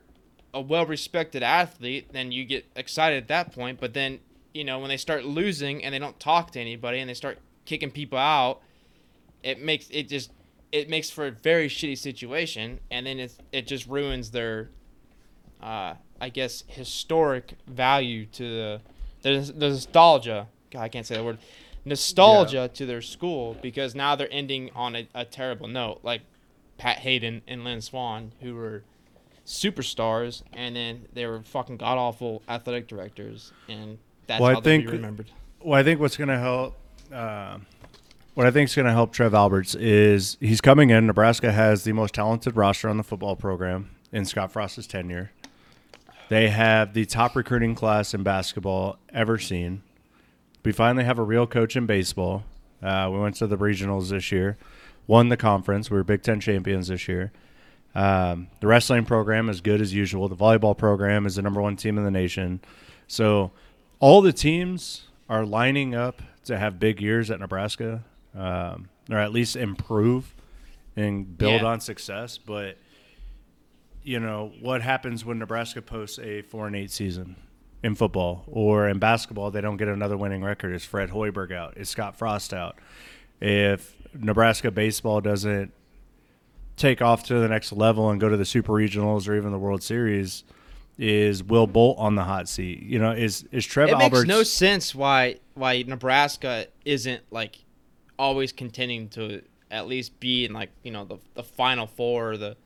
a 0.53 0.61
well-respected 0.61 1.43
athlete, 1.43 2.13
then 2.13 2.31
you 2.31 2.45
get 2.45 2.65
excited 2.77 3.23
at 3.23 3.29
that 3.29 3.53
point. 3.53 3.81
But 3.81 3.95
then 3.95 4.21
you 4.53 4.65
know 4.65 4.79
when 4.79 4.89
they 4.89 4.97
start 4.97 5.25
losing 5.25 5.85
and 5.85 5.93
they 5.93 5.99
don't 5.99 6.19
talk 6.21 6.53
to 6.53 6.61
anybody 6.61 7.01
and 7.01 7.11
they 7.11 7.15
start 7.15 7.39
kicking 7.65 7.91
people 7.91 8.19
out, 8.19 8.61
it 9.43 9.61
makes 9.61 9.89
it 9.91 10.09
just 10.09 10.31
it 10.73 10.89
makes 10.89 11.11
for 11.11 11.27
a 11.27 11.31
very 11.31 11.69
shitty 11.69 11.99
situation, 11.99 12.81
and 12.91 13.07
then 13.07 13.19
it 13.19 13.37
it 13.53 13.67
just 13.67 13.87
ruins 13.87 14.31
their, 14.31 14.71
uh, 15.63 15.95
I 16.21 16.29
guess, 16.31 16.65
historic 16.67 17.55
value 17.67 18.27
to 18.27 18.43
the 18.43 18.81
the, 19.23 19.53
the 19.53 19.69
nostalgia. 19.71 20.49
God, 20.71 20.83
I 20.83 20.89
can't 20.89 21.07
say 21.07 21.17
the 21.17 21.25
word 21.25 21.39
nostalgia 21.85 22.57
yeah. 22.57 22.67
to 22.69 22.87
their 22.87 23.03
school 23.03 23.57
because 23.61 23.95
now 23.95 24.17
they're 24.17 24.33
ending 24.33 24.71
on 24.75 24.97
a, 24.97 25.09
a 25.15 25.25
terrible 25.25 25.69
note. 25.69 26.01
Like 26.03 26.23
Pat 26.79 26.99
Haden 26.99 27.43
and 27.47 27.65
Lynn 27.65 27.81
Swann, 27.81 28.33
who 28.41 28.55
were 28.55 28.83
superstars, 29.47 30.43
and 30.53 30.77
then 30.77 31.07
they 31.13 31.27
were 31.27 31.43
fucking 31.43 31.77
god 31.77 31.99
awful 31.99 32.43
athletic 32.49 32.89
directors, 32.89 33.53
and 33.69 33.99
that's 34.27 34.41
well, 34.41 34.55
how 34.55 34.61
they 34.61 34.79
be 34.79 34.87
remembered. 34.87 35.31
Well, 35.61 35.79
I 35.79 35.83
think 35.83 36.01
what's 36.01 36.17
going 36.17 36.29
to 36.29 36.39
help. 36.39 36.77
Uh, 37.13 37.59
what 38.35 38.47
I 38.47 38.51
think 38.51 38.69
is 38.69 38.75
going 38.75 38.87
to 38.87 38.93
help 38.93 39.13
Trev 39.13 39.33
Alberts 39.33 39.77
is 39.77 40.37
he's 40.41 40.61
coming 40.61 40.91
in. 40.91 41.07
Nebraska 41.07 41.53
has 41.53 41.85
the 41.85 41.93
most 41.93 42.15
talented 42.15 42.57
roster 42.57 42.89
on 42.89 42.97
the 42.97 43.05
football 43.05 43.37
program 43.37 43.91
in 44.11 44.25
Scott 44.25 44.51
Frost's 44.51 44.89
tenure. 44.89 45.31
They 46.31 46.49
have 46.49 46.95
the 46.95 47.05
top 47.05 47.37
recruiting 47.37 47.77
class 47.77 48.13
in 48.13 48.25
basketball 48.25 48.99
ever 49.11 49.39
seen. 49.39 49.83
We 50.65 50.73
finally 50.73 51.05
have 51.05 51.19
a 51.19 51.23
real 51.23 51.47
coach 51.47 51.77
in 51.77 51.87
baseball. 51.87 52.43
Uh, 52.83 53.09
we 53.13 53.21
went 53.21 53.37
to 53.37 53.47
the 53.47 53.57
regionals 53.57 54.09
this 54.09 54.33
year 54.33 54.57
won 55.07 55.29
the 55.29 55.37
conference. 55.37 55.91
We 55.91 55.97
were 55.97 56.05
Big 56.05 56.23
Ten 56.23 56.41
champions 56.41 56.89
this 56.89 57.09
year. 57.09 57.33
Um, 57.95 58.49
the 58.61 58.67
wrestling 58.67 59.05
program 59.05 59.49
is 59.49 59.61
good 59.61 59.81
as 59.81 59.95
usual. 59.95 60.29
The 60.29 60.37
volleyball 60.37 60.77
program 60.77 61.27
is 61.27 61.37
the 61.37 61.43
number 61.43 61.63
one 61.63 61.77
team 61.77 61.97
in 61.97 62.05
the 62.05 62.11
nation. 62.11 62.61
So 63.07 63.53
all 64.01 64.21
the 64.21 64.33
teams 64.33 65.09
are 65.29 65.45
lining 65.45 65.95
up 65.95 66.21
to 66.47 66.59
have 66.59 66.79
big 66.79 67.01
years 67.01 67.31
at 67.31 67.41
Nebraska, 67.41 68.05
um, 68.35 68.89
or 69.11 69.19
at 69.19 69.33
least 69.33 69.57
improve 69.57 70.35
and 70.97 71.37
build 71.37 71.63
yeah. 71.63 71.69
on 71.69 71.81
success. 71.81 72.37
But 72.39 72.79
you 74.03 74.21
know 74.21 74.53
what 74.61 74.83
happens 74.83 75.25
when 75.25 75.39
Nebraska 75.39 75.81
posts 75.81 76.19
a 76.19 76.43
four 76.43 76.67
and 76.67 76.77
eight 76.77 76.91
season 76.91 77.37
in 77.83 77.95
football 77.95 78.45
or 78.47 78.89
in 78.89 78.99
basketball? 78.99 79.51
They 79.51 79.61
don't 79.61 79.77
get 79.77 79.89
another 79.89 80.17
winning 80.17 80.43
record. 80.43 80.75
Is 80.75 80.85
Fred 80.85 81.11
Hoiberg 81.11 81.53
out? 81.53 81.77
Is 81.77 81.89
Scott 81.89 82.17
Frost 82.17 82.53
out? 82.53 82.77
If 83.41 83.97
Nebraska 84.15 84.71
baseball 84.71 85.21
doesn't 85.21 85.73
take 86.77 87.01
off 87.03 87.25
to 87.25 87.39
the 87.39 87.49
next 87.49 87.73
level 87.73 88.11
and 88.11 88.21
go 88.21 88.29
to 88.29 88.37
the 88.37 88.45
super 88.45 88.73
regionals 88.73 89.29
or 89.29 89.35
even 89.37 89.53
the 89.53 89.59
World 89.59 89.83
Series, 89.83 90.45
is 90.99 91.43
Will 91.43 91.67
Bolt 91.67 91.99
on 91.99 92.15
the 92.15 92.25
hot 92.25 92.49
seat? 92.49 92.83
You 92.83 92.99
know, 92.99 93.13
is 93.13 93.45
is 93.51 93.67
Trev 93.67 93.89
it 93.89 93.93
Alberts? 93.93 94.23
makes 94.23 94.29
no 94.29 94.43
sense 94.43 94.95
why 94.95 95.37
why 95.55 95.83
Nebraska 95.87 96.67
isn't 96.85 97.23
like 97.31 97.59
always 98.19 98.53
contending 98.53 99.09
to 99.11 99.43
at 99.71 99.87
least 99.87 100.19
be 100.21 100.45
in 100.45 100.53
like 100.53 100.71
you 100.83 100.93
know 100.93 101.05
the 101.05 101.19
the 101.35 101.43
Final 101.43 101.87
Four 101.87 102.33
or 102.33 102.37
the. 102.37 102.57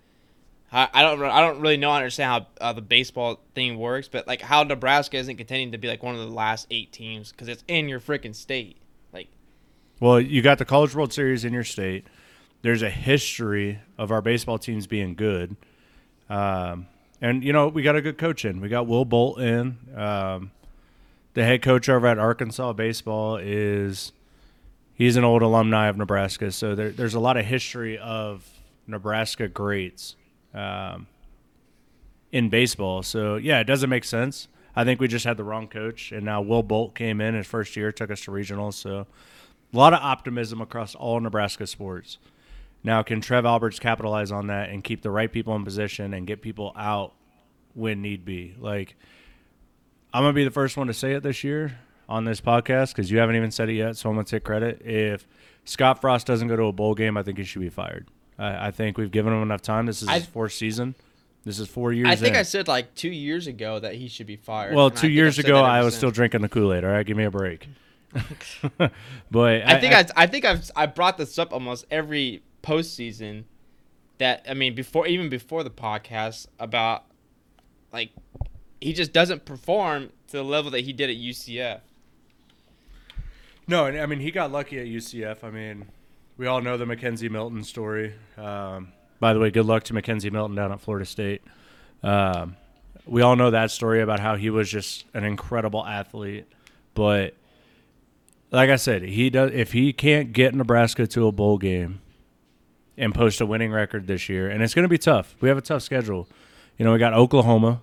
I, 0.71 0.89
I 0.93 1.03
don't 1.03 1.23
I 1.23 1.41
don't 1.41 1.61
really 1.61 1.79
know 1.79 1.91
understand 1.93 2.31
how 2.61 2.67
uh, 2.67 2.73
the 2.75 2.83
baseball 2.83 3.41
thing 3.55 3.79
works, 3.79 4.09
but 4.09 4.27
like 4.27 4.43
how 4.43 4.63
Nebraska 4.65 5.17
isn't 5.17 5.37
contending 5.37 5.73
to 5.73 5.79
be 5.79 5.89
like 5.89 6.03
one 6.03 6.15
of 6.15 6.21
the 6.21 6.27
last 6.27 6.67
eight 6.71 6.93
teams 6.93 7.31
because 7.33 7.49
it's 7.49 7.65
in 7.69 7.89
your 7.89 8.01
freaking 8.01 8.35
state. 8.35 8.77
Like, 9.11 9.29
well, 9.99 10.21
you 10.21 10.43
got 10.43 10.59
the 10.59 10.67
College 10.67 10.95
World 10.95 11.15
Series 11.15 11.47
in 11.47 11.55
your 11.55 11.65
state. 11.65 12.07
There's 12.63 12.83
a 12.83 12.91
history 12.91 13.81
of 13.97 14.11
our 14.11 14.21
baseball 14.21 14.59
teams 14.59 14.87
being 14.87 15.15
good. 15.15 15.57
Um, 16.29 16.87
and, 17.21 17.43
you 17.43 17.53
know, 17.53 17.69
we 17.69 17.83
got 17.83 17.97
a 17.97 18.03
good 18.03 18.19
coach 18.19 18.45
in. 18.45 18.61
We 18.61 18.69
got 18.69 18.87
Will 18.87 19.05
Bolt 19.05 19.41
in. 19.41 19.79
Um, 19.97 20.51
the 21.35 21.45
head 21.45 21.63
coach 21.63 21.89
over 21.89 22.07
at 22.07 22.19
Arkansas 22.19 22.73
baseball 22.73 23.37
is 23.37 24.13
he's 24.95 25.17
an 25.17 25.25
old 25.25 25.43
alumni 25.43 25.89
of 25.89 25.97
Nebraska. 25.97 26.51
So 26.51 26.75
there, 26.75 26.91
there's 26.91 27.15
a 27.15 27.21
lot 27.21 27.37
of 27.37 27.45
history 27.45 27.99
of 27.99 28.49
Nebraska 28.87 29.49
greats 29.49 30.17
um, 30.55 31.07
in 32.33 32.49
baseball. 32.49 33.03
So, 33.03 33.37
yeah, 33.37 33.61
it 33.61 33.65
doesn't 33.65 33.91
make 33.91 34.05
sense. 34.05 34.49
I 34.75 34.85
think 34.85 35.01
we 35.01 35.09
just 35.09 35.25
had 35.25 35.37
the 35.37 35.45
wrong 35.45 35.69
coach. 35.69 36.13
And 36.13 36.25
now 36.25 36.41
Will 36.41 36.63
Bolt 36.63 36.95
came 36.95 37.21
in 37.21 37.35
his 37.35 37.47
first 37.47 37.77
year, 37.77 37.93
took 37.93 38.11
us 38.11 38.21
to 38.23 38.31
regionals. 38.31 38.75
So, 38.75 39.07
a 39.73 39.77
lot 39.77 39.93
of 39.93 40.01
optimism 40.01 40.61
across 40.61 40.95
all 40.95 41.21
Nebraska 41.21 41.67
sports. 41.67 42.19
Now, 42.85 43.03
can 43.03 43.21
Trev 43.21 43.45
Alberts 43.45 43.79
capitalize 43.79 44.31
on 44.31 44.47
that 44.49 44.71
and 44.71 44.83
keep 44.83 45.03
the 45.03 45.11
right 45.11 45.31
people 45.31 45.55
in 45.57 45.65
position 45.65 46.15
and 46.15 46.27
get 46.27 46.43
people 46.43 46.73
out 46.77 47.15
when 47.75 48.03
need 48.03 48.25
be? 48.25 48.55
Like, 48.59 48.97
I'm 50.13 50.23
gonna 50.23 50.33
be 50.33 50.45
the 50.45 50.51
first 50.51 50.77
one 50.77 50.87
to 50.87 50.95
say 50.95 51.13
it 51.13 51.23
this 51.23 51.43
year 51.45 51.79
on 52.09 52.25
this 52.25 52.41
podcast 52.41 52.95
because 52.95 53.11
you 53.11 53.19
haven't 53.19 53.37
even 53.37 53.51
said 53.51 53.69
it 53.69 53.75
yet, 53.75 53.97
so 53.97 54.09
I'm 54.09 54.15
gonna 54.15 54.25
take 54.25 54.45
credit. 54.45 54.83
If 54.85 55.27
Scott 55.65 56.01
Frost 56.01 56.27
doesn't 56.27 56.49
go 56.49 56.57
to 56.57 56.65
a 56.65 56.73
bowl 56.73 56.95
game, 56.95 57.17
I 57.17 57.23
think 57.23 57.39
he 57.39 57.45
should 57.45 57.61
be 57.61 57.69
fired. 57.69 58.09
I, 58.39 58.69
I 58.69 58.71
think 58.71 58.97
we've 58.97 59.11
given 59.11 59.33
him 59.33 59.43
enough 59.43 59.63
time. 59.63 59.87
This 59.87 60.03
is 60.03 60.09
his 60.09 60.27
fourth 60.27 60.53
season. 60.53 60.95
This 61.45 61.59
is 61.59 61.69
four 61.69 61.93
years. 61.93 62.09
I 62.09 62.17
think 62.17 62.35
in. 62.35 62.41
I 62.41 62.43
said 62.43 62.69
like 62.69 62.95
two 62.95 63.11
years 63.11 63.47
ago 63.47 63.79
that 63.79 63.95
he 63.95 64.09
should 64.09 64.27
be 64.27 64.37
fired. 64.37 64.75
Well, 64.75 64.91
two 64.91 65.09
years 65.09 65.39
ago, 65.39 65.57
I 65.59 65.83
was 65.83 65.95
still 65.95 66.11
drinking 66.11 66.43
the 66.43 66.49
Kool 66.49 66.73
Aid. 66.73 66.85
All 66.85 66.91
right, 66.91 67.07
give 67.07 67.17
me 67.17 67.25
a 67.25 67.31
break. 67.31 67.69
but 69.31 69.63
I, 69.63 69.75
I 69.75 69.81
think 69.81 69.95
I, 69.95 70.01
I, 70.01 70.07
I, 70.17 70.27
think 70.27 70.45
I've 70.45 70.71
I 70.75 70.87
brought 70.87 71.19
this 71.19 71.39
up 71.39 71.53
almost 71.53 71.85
every 71.91 72.43
postseason. 72.63 73.45
That 74.19 74.45
I 74.49 74.55
mean, 74.55 74.75
before 74.75 75.07
even 75.07 75.29
before 75.29 75.63
the 75.63 75.71
podcast 75.71 76.49
about 76.59 77.05
like 77.93 78.11
he 78.81 78.93
just 78.93 79.13
doesn't 79.13 79.45
perform 79.45 80.11
to 80.29 80.37
the 80.39 80.43
level 80.43 80.71
that 80.73 80.81
he 80.81 80.93
did 80.93 81.11
at 81.11 81.17
UCF. 81.17 81.81
No, 83.67 83.87
and 83.87 84.01
I 84.01 84.07
mean 84.07 84.21
he 84.21 84.31
got 84.31 84.51
lucky 84.51 84.79
at 84.79 84.87
UCF. 84.87 85.45
I 85.45 85.51
mean, 85.51 85.87
we 86.37 86.47
all 86.47 86.61
know 86.61 86.77
the 86.77 86.85
McKenzie 86.85 87.31
Milton 87.31 87.63
story. 87.63 88.15
Um, 88.37 88.93
by 89.21 89.33
the 89.33 89.41
way, 89.41 89.51
good 89.51 89.67
luck 89.67 89.85
to 89.85 89.95
McKenzie 89.95 90.33
Milton 90.33 90.57
down 90.57 90.73
at 90.73 90.81
Florida 90.81 91.05
State. 91.05 91.43
Um, 92.03 92.57
we 93.07 93.23
all 93.23 93.37
know 93.37 93.51
that 93.51 93.71
story 93.71 94.01
about 94.03 94.21
how 94.21 94.37
he 94.37 94.51
was 94.51 94.71
just 94.71 95.05
an 95.15 95.25
incredible 95.25 95.85
athlete, 95.85 96.47
but 96.95 97.35
like 98.51 98.71
I 98.71 98.77
said, 98.77 99.03
he 99.03 99.31
does 99.31 99.51
if 99.53 99.73
he 99.73 99.93
can't 99.93 100.33
get 100.33 100.55
Nebraska 100.55 101.07
to 101.09 101.27
a 101.27 101.33
bowl 101.33 101.59
game 101.59 102.01
and 102.99 103.15
post 103.15 103.41
a 103.41 103.47
winning 103.47 103.73
record 103.73 104.07
this 104.07 104.29
year, 104.29 104.51
and 104.51 104.63
it's 104.63 104.75
going 104.75 104.83
to 104.83 104.89
be 104.89 104.99
tough. 104.99 105.37
We 105.41 105.49
have 105.49 105.57
a 105.57 105.63
tough 105.63 105.83
schedule. 105.83 106.29
You 106.77 106.85
know, 106.85 106.93
we 106.93 106.99
got 106.99 107.15
Oklahoma, 107.15 107.81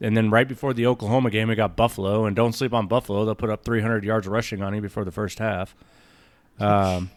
and 0.00 0.16
then 0.16 0.30
right 0.30 0.46
before 0.46 0.74
the 0.74 0.86
Oklahoma 0.86 1.30
game, 1.30 1.48
we 1.48 1.54
got 1.54 1.76
Buffalo, 1.76 2.26
and 2.26 2.36
don't 2.36 2.52
sleep 2.52 2.74
on 2.74 2.86
Buffalo. 2.86 3.24
They'll 3.24 3.34
put 3.34 3.50
up 3.50 3.64
300 3.64 4.04
yards 4.04 4.26
rushing 4.26 4.62
on 4.62 4.74
you 4.74 4.80
before 4.80 5.04
the 5.04 5.12
first 5.12 5.38
half. 5.38 5.74
Um, 6.58 7.10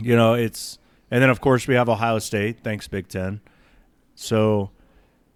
you 0.00 0.14
know, 0.14 0.34
it's 0.34 0.78
and 1.10 1.22
then 1.22 1.30
of 1.30 1.40
course 1.40 1.66
we 1.66 1.74
have 1.74 1.88
Ohio 1.88 2.18
State. 2.18 2.60
Thanks, 2.62 2.86
Big 2.86 3.08
Ten. 3.08 3.40
So 4.14 4.70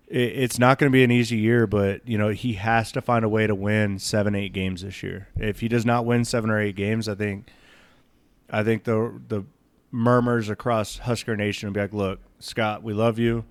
it's 0.08 0.58
not 0.58 0.78
going 0.78 0.90
to 0.90 0.92
be 0.92 1.04
an 1.04 1.10
easy 1.10 1.38
year, 1.38 1.66
but 1.66 2.06
you 2.06 2.18
know 2.18 2.28
he 2.28 2.54
has 2.54 2.92
to 2.92 3.00
find 3.00 3.24
a 3.24 3.28
way 3.28 3.46
to 3.46 3.54
win 3.54 3.98
seven, 3.98 4.34
eight 4.34 4.52
games 4.52 4.82
this 4.82 5.02
year. 5.02 5.28
If 5.36 5.60
he 5.60 5.68
does 5.68 5.86
not 5.86 6.04
win 6.04 6.24
seven 6.24 6.50
or 6.50 6.60
eight 6.60 6.76
games, 6.76 7.08
I 7.08 7.14
think, 7.14 7.48
I 8.50 8.62
think 8.62 8.84
the 8.84 9.20
the 9.28 9.44
murmurs 9.92 10.48
across 10.48 10.98
Husker 10.98 11.36
Nation 11.36 11.68
will 11.68 11.74
be 11.74 11.80
like, 11.80 11.92
"Look, 11.92 12.18
Scott, 12.40 12.82
we 12.82 12.92
love 12.92 13.18
you. 13.18 13.44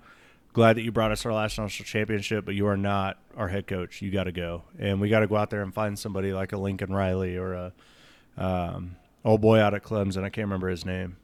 Glad 0.52 0.76
that 0.76 0.82
you 0.82 0.92
brought 0.92 1.10
us 1.10 1.24
our 1.24 1.32
last 1.32 1.58
national 1.58 1.86
championship, 1.86 2.44
but 2.44 2.54
you 2.54 2.66
are 2.66 2.76
not 2.76 3.16
our 3.36 3.48
head 3.48 3.66
coach. 3.66 4.02
You 4.02 4.10
got 4.10 4.24
to 4.24 4.32
go, 4.32 4.64
and 4.78 5.00
we 5.00 5.08
got 5.08 5.20
to 5.20 5.26
go 5.26 5.36
out 5.36 5.48
there 5.48 5.62
and 5.62 5.72
find 5.72 5.98
somebody 5.98 6.34
like 6.34 6.52
a 6.52 6.58
Lincoln 6.58 6.92
Riley 6.92 7.38
or 7.38 7.54
a 7.54 7.72
um, 8.36 8.96
old 9.24 9.40
boy 9.40 9.60
out 9.60 9.72
at 9.72 9.82
Clemson. 9.82 10.24
I 10.24 10.28
can't 10.28 10.44
remember 10.44 10.68
his 10.68 10.84
name, 10.84 11.16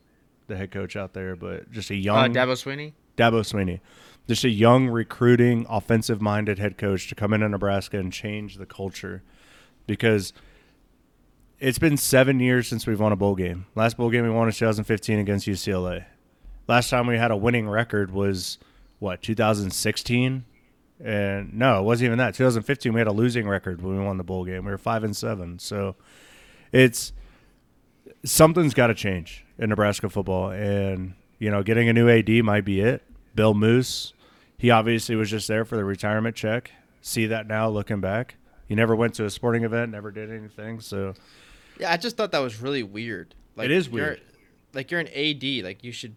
the 0.47 0.57
head 0.57 0.71
coach 0.71 0.97
out 0.97 1.13
there, 1.13 1.37
but 1.37 1.71
just 1.71 1.91
a 1.91 1.95
young 1.95 2.17
uh, 2.37 2.41
Dabo 2.41 2.53
Swinney. 2.53 2.95
Dabo 3.19 3.41
Swinney 3.41 3.81
just 4.29 4.45
a 4.45 4.51
young, 4.51 4.89
recruiting, 4.89 5.65
offensive 5.71 6.21
minded 6.21 6.59
head 6.59 6.77
coach 6.77 7.09
to 7.09 7.15
come 7.15 7.33
into 7.33 7.49
Nebraska 7.49 7.99
and 7.99 8.13
change 8.13 8.59
the 8.59 8.67
culture 8.67 9.23
because 9.87 10.35
it's 11.61 11.79
been 11.79 11.97
seven 11.97 12.41
years 12.41 12.69
since 12.69 12.87
we've 12.87 13.01
won 13.01 13.13
a 13.13 13.17
bowl 13.17 13.35
game. 13.35 13.67
Last 13.75 13.97
bowl 13.97 14.11
game 14.11 14.25
we 14.25 14.31
won 14.31 14.47
in 14.47 14.53
2015 14.53 15.19
against 15.19 15.47
UCLA. 15.47 16.05
Last 16.69 16.91
time 16.91 17.07
we 17.07 17.17
had 17.17 17.31
a 17.31 17.37
winning 17.37 17.69
record 17.69 18.11
was 18.13 18.59
what 18.99 19.23
2016, 19.23 20.45
and 21.03 21.55
no, 21.55 21.81
it 21.81 21.83
wasn't 21.83 22.07
even 22.07 22.19
that. 22.19 22.35
2015, 22.35 22.93
we 22.93 23.01
had 23.01 23.07
a 23.07 23.13
losing 23.13 23.49
record 23.49 23.83
when 23.83 23.99
we 23.99 24.05
won 24.05 24.19
the 24.19 24.25
bowl 24.25 24.45
game. 24.45 24.65
We 24.65 24.71
were 24.71 24.79
five 24.79 25.03
and 25.03 25.17
seven. 25.17 25.59
So 25.59 25.97
it's 26.73 27.13
something's 28.25 28.75
got 28.75 28.89
to 28.89 28.95
change 28.95 29.45
in 29.59 29.71
Nebraska 29.71 30.09
football, 30.09 30.51
and 30.51 31.15
you 31.39 31.51
know, 31.51 31.63
getting 31.63 31.89
a 31.89 31.93
new 31.93 32.09
AD 32.09 32.29
might 32.45 32.65
be 32.65 32.81
it. 32.81 33.03
Bill 33.35 33.55
Moos, 33.55 34.13
he 34.59 34.71
obviously 34.71 35.17
was 35.17 35.31
just 35.31 35.49
there 35.49 35.65
for 35.65 35.77
the 35.77 35.85
retirement 35.85 36.37
check. 36.37 36.73
See 37.01 37.27
that 37.27 37.47
now, 37.47 37.69
looking 37.69 38.01
back, 38.01 38.37
he 38.69 38.75
never 38.75 38.95
went 38.95 39.15
to 39.15 39.25
a 39.25 39.31
sporting 39.31 39.65
event, 39.65 39.93
never 39.93 40.11
did 40.11 40.31
anything. 40.31 40.81
So 40.81 41.15
Yeah, 41.79 41.93
I 41.93 41.97
just 41.97 42.17
thought 42.17 42.33
that 42.33 42.39
was 42.41 42.61
really 42.61 42.83
weird. 42.83 43.35
Like, 43.57 43.67
It 43.67 43.71
is 43.73 43.89
weird. 43.89 44.21
Like 44.75 44.91
you're 44.91 45.01
an 45.01 45.09
AD, 45.09 45.65
like 45.65 45.83
you 45.83 45.93
should. 45.93 46.15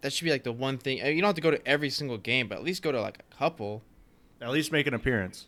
That 0.00 0.12
should 0.12 0.24
be 0.24 0.30
like 0.30 0.44
the 0.44 0.52
one 0.52 0.78
thing. 0.78 1.02
Uh, 1.02 1.06
you 1.06 1.20
don't 1.20 1.28
have 1.28 1.34
to 1.36 1.40
go 1.40 1.50
to 1.50 1.66
every 1.68 1.90
single 1.90 2.18
game, 2.18 2.48
but 2.48 2.56
at 2.58 2.64
least 2.64 2.82
go 2.82 2.92
to 2.92 3.00
like 3.00 3.18
a 3.18 3.36
couple. 3.36 3.82
at 4.40 4.50
least 4.50 4.72
make 4.72 4.86
an 4.86 4.94
appearance. 4.94 5.46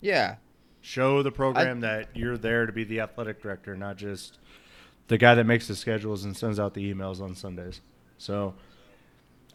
Yeah, 0.00 0.36
Show 0.84 1.22
the 1.22 1.30
program 1.30 1.80
that 1.80 2.08
you're 2.12 2.36
there 2.36 2.66
to 2.66 2.72
be 2.72 2.82
the 2.82 3.00
athletic 3.00 3.40
director, 3.40 3.76
not 3.76 3.96
just 3.96 4.38
the 5.06 5.16
guy 5.16 5.36
that 5.36 5.44
makes 5.44 5.68
the 5.68 5.76
schedules 5.76 6.24
and 6.24 6.36
sends 6.36 6.58
out 6.58 6.74
the 6.74 6.92
emails 6.92 7.20
on 7.20 7.36
Sundays. 7.36 7.80
So 8.18 8.54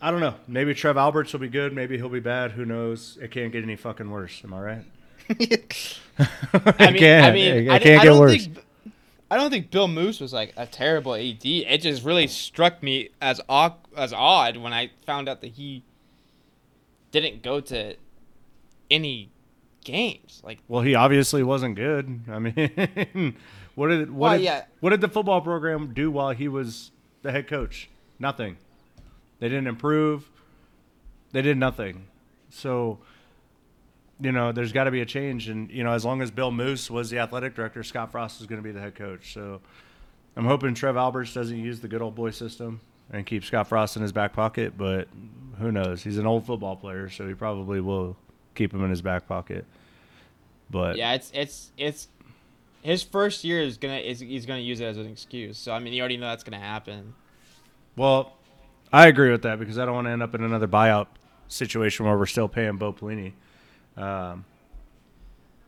I 0.01 0.09
don't 0.09 0.21
know. 0.21 0.35
Maybe 0.47 0.73
Trev 0.73 0.95
Alberts 0.95 1.33
will 1.33 1.41
be 1.41 1.49
good. 1.49 1.73
Maybe 1.73 1.97
he'll 1.97 2.07
be 2.07 2.21
bad. 2.21 2.51
Who 2.51 2.63
knows? 2.63 3.17
It 3.21 3.31
can't 3.31 3.51
get 3.51 3.61
any 3.61 3.75
fucking 3.75 4.09
worse. 4.09 4.41
Am 4.45 4.53
I 4.53 4.61
right? 4.61 4.85
I 5.29 6.91
mean, 6.91 6.97
can't. 6.99 7.25
I 7.25 7.31
mean, 7.31 7.53
It- 7.55 7.69
I, 7.69 7.79
can't 7.79 7.99
I 8.01 8.03
get 8.03 8.09
don't 8.09 8.19
worse. 8.19 8.45
think. 8.45 8.63
I 9.29 9.35
don't 9.35 9.49
think 9.49 9.71
Bill 9.71 9.89
Moos 9.89 10.21
was 10.21 10.31
like 10.31 10.53
a 10.55 10.65
terrible 10.65 11.13
AD. 11.13 11.41
It 11.45 11.81
just 11.81 12.03
really 12.03 12.27
struck 12.27 12.81
me 12.81 13.09
as 13.21 13.41
odd, 13.49 13.73
as 13.95 14.13
odd 14.13 14.55
when 14.57 14.71
I 14.71 14.91
found 15.05 15.27
out 15.27 15.41
that 15.41 15.51
he 15.51 15.83
didn't 17.11 17.43
go 17.43 17.59
to 17.59 17.95
any 18.89 19.29
games. 19.83 20.41
Like, 20.45 20.59
Well, 20.69 20.81
he 20.81 20.95
obviously 20.95 21.43
wasn't 21.43 21.75
good. 21.75 22.21
I 22.29 22.39
mean, 22.39 23.35
what 23.75 23.89
did 23.89 24.09
what 24.11 24.17
Well, 24.29 24.37
did, 24.37 24.43
yeah. 24.43 24.63
what 24.79 24.91
did 24.91 25.01
the 25.01 25.09
football 25.09 25.41
program 25.41 25.93
do 25.93 26.09
while 26.09 26.31
he 26.31 26.47
was 26.47 26.91
the 27.21 27.31
head 27.33 27.47
coach? 27.49 27.89
Nothing. 28.19 28.55
They 29.39 29.49
didn't 29.49 29.67
improve. 29.67 30.29
They 31.33 31.41
did 31.41 31.57
nothing. 31.57 32.07
So, 32.49 32.99
you 34.19 34.31
know, 34.31 34.51
there's 34.51 34.71
got 34.71 34.85
to 34.85 34.91
be 34.91 35.01
a 35.01 35.05
change. 35.05 35.49
And 35.49 35.69
you 35.69 35.83
know, 35.83 35.91
as 35.91 36.05
long 36.05 36.21
as 36.21 36.31
Bill 36.31 36.51
Moos 36.51 36.89
was 36.89 37.09
the 37.09 37.19
athletic 37.19 37.55
director, 37.55 37.83
Scott 37.83 38.11
Frost 38.11 38.41
is 38.41 38.47
going 38.47 38.61
to 38.61 38.63
be 38.63 38.71
the 38.71 38.79
head 38.79 38.95
coach. 38.95 39.33
So, 39.33 39.61
I'm 40.35 40.45
hoping 40.45 40.73
Trev 40.73 40.97
Alberts 40.97 41.33
doesn't 41.33 41.57
use 41.57 41.79
the 41.79 41.87
good 41.87 42.01
old 42.01 42.15
boy 42.15 42.31
system 42.31 42.81
and 43.11 43.25
keep 43.25 43.43
Scott 43.43 43.67
Frost 43.67 43.95
in 43.95 44.01
his 44.01 44.11
back 44.11 44.33
pocket. 44.33 44.77
But 44.77 45.07
who 45.59 45.71
knows? 45.71 46.03
He's 46.03 46.17
an 46.17 46.27
old 46.27 46.45
football 46.45 46.75
player, 46.75 47.09
so 47.09 47.27
he 47.27 47.33
probably 47.33 47.81
will 47.81 48.15
keep 48.55 48.73
him 48.73 48.83
in 48.83 48.89
his 48.89 49.01
back 49.01 49.27
pocket. 49.27 49.65
But 50.69 50.97
yeah, 50.97 51.13
it's 51.13 51.31
it's 51.33 51.71
it's 51.77 52.07
his 52.81 53.03
first 53.03 53.43
year 53.43 53.61
is 53.61 53.77
gonna 53.77 53.97
is 53.97 54.19
he's 54.19 54.45
gonna 54.45 54.59
use 54.59 54.79
it 54.79 54.85
as 54.85 54.97
an 54.97 55.07
excuse. 55.07 55.57
So 55.57 55.71
I 55.71 55.79
mean, 55.79 55.93
you 55.93 56.01
already 56.01 56.17
know 56.17 56.27
that's 56.27 56.43
gonna 56.43 56.59
happen. 56.59 57.13
Well, 57.95 58.33
I 58.91 59.07
agree 59.07 59.31
with 59.31 59.41
that 59.43 59.59
because 59.59 59.79
I 59.79 59.85
don't 59.85 59.95
want 59.95 60.07
to 60.07 60.11
end 60.11 60.21
up 60.21 60.35
in 60.35 60.43
another 60.43 60.67
buyout 60.67 61.07
situation 61.47 62.05
where 62.05 62.17
we're 62.17 62.25
still 62.25 62.47
paying 62.47 62.77
Bo 62.77 62.93
Pelini. 62.93 63.33
Um, 63.97 64.45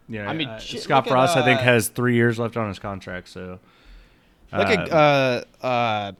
yeah, 0.08 0.30
I 0.30 0.34
mean, 0.34 0.48
uh, 0.48 0.60
shit, 0.60 0.82
Scott 0.82 1.06
look 1.06 1.08
at, 1.08 1.12
Frost, 1.12 1.38
I 1.38 1.44
think, 1.44 1.60
uh, 1.60 1.64
has 1.64 1.88
three 1.88 2.16
years 2.16 2.40
left 2.40 2.58
on 2.58 2.68
his 2.68 2.80
contract. 2.80 3.30
So 3.30 3.60
Look 4.52 4.68
at 4.68 4.92
uh, 4.92 5.44
uh, 5.62 5.66
uh, 5.66 6.12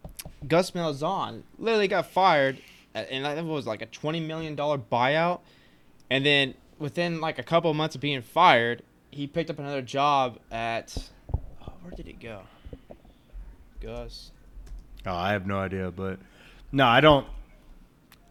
Gus 0.48 0.72
Malzahn. 0.72 1.42
Literally 1.58 1.88
got 1.88 2.06
fired, 2.08 2.60
and 2.94 3.26
that 3.26 3.44
was 3.44 3.66
like 3.66 3.82
a 3.82 3.88
twenty 3.88 4.20
million 4.20 4.56
dollar 4.56 4.78
buyout. 4.78 5.40
And 6.12 6.26
then 6.26 6.54
within 6.78 7.20
like 7.22 7.40
a 7.40 7.44
couple 7.44 7.72
of 7.72 7.78
months 7.78 7.96
of 7.96 8.02
being 8.02 8.22
fired, 8.22 8.84
he 9.12 9.26
picked 9.26 9.50
up 9.50 9.58
another 9.60 9.82
job 9.82 10.38
at. 10.52 10.96
Oh, 11.34 11.74
where 11.82 11.92
did 11.96 12.06
he 12.06 12.14
go? 12.14 12.42
Gus. 13.82 14.32
oh, 15.06 15.14
I 15.16 15.32
have 15.32 15.48
no 15.48 15.58
idea, 15.58 15.90
but 15.92 16.20
no, 16.72 16.86
I 16.86 17.02
don't. 17.02 17.26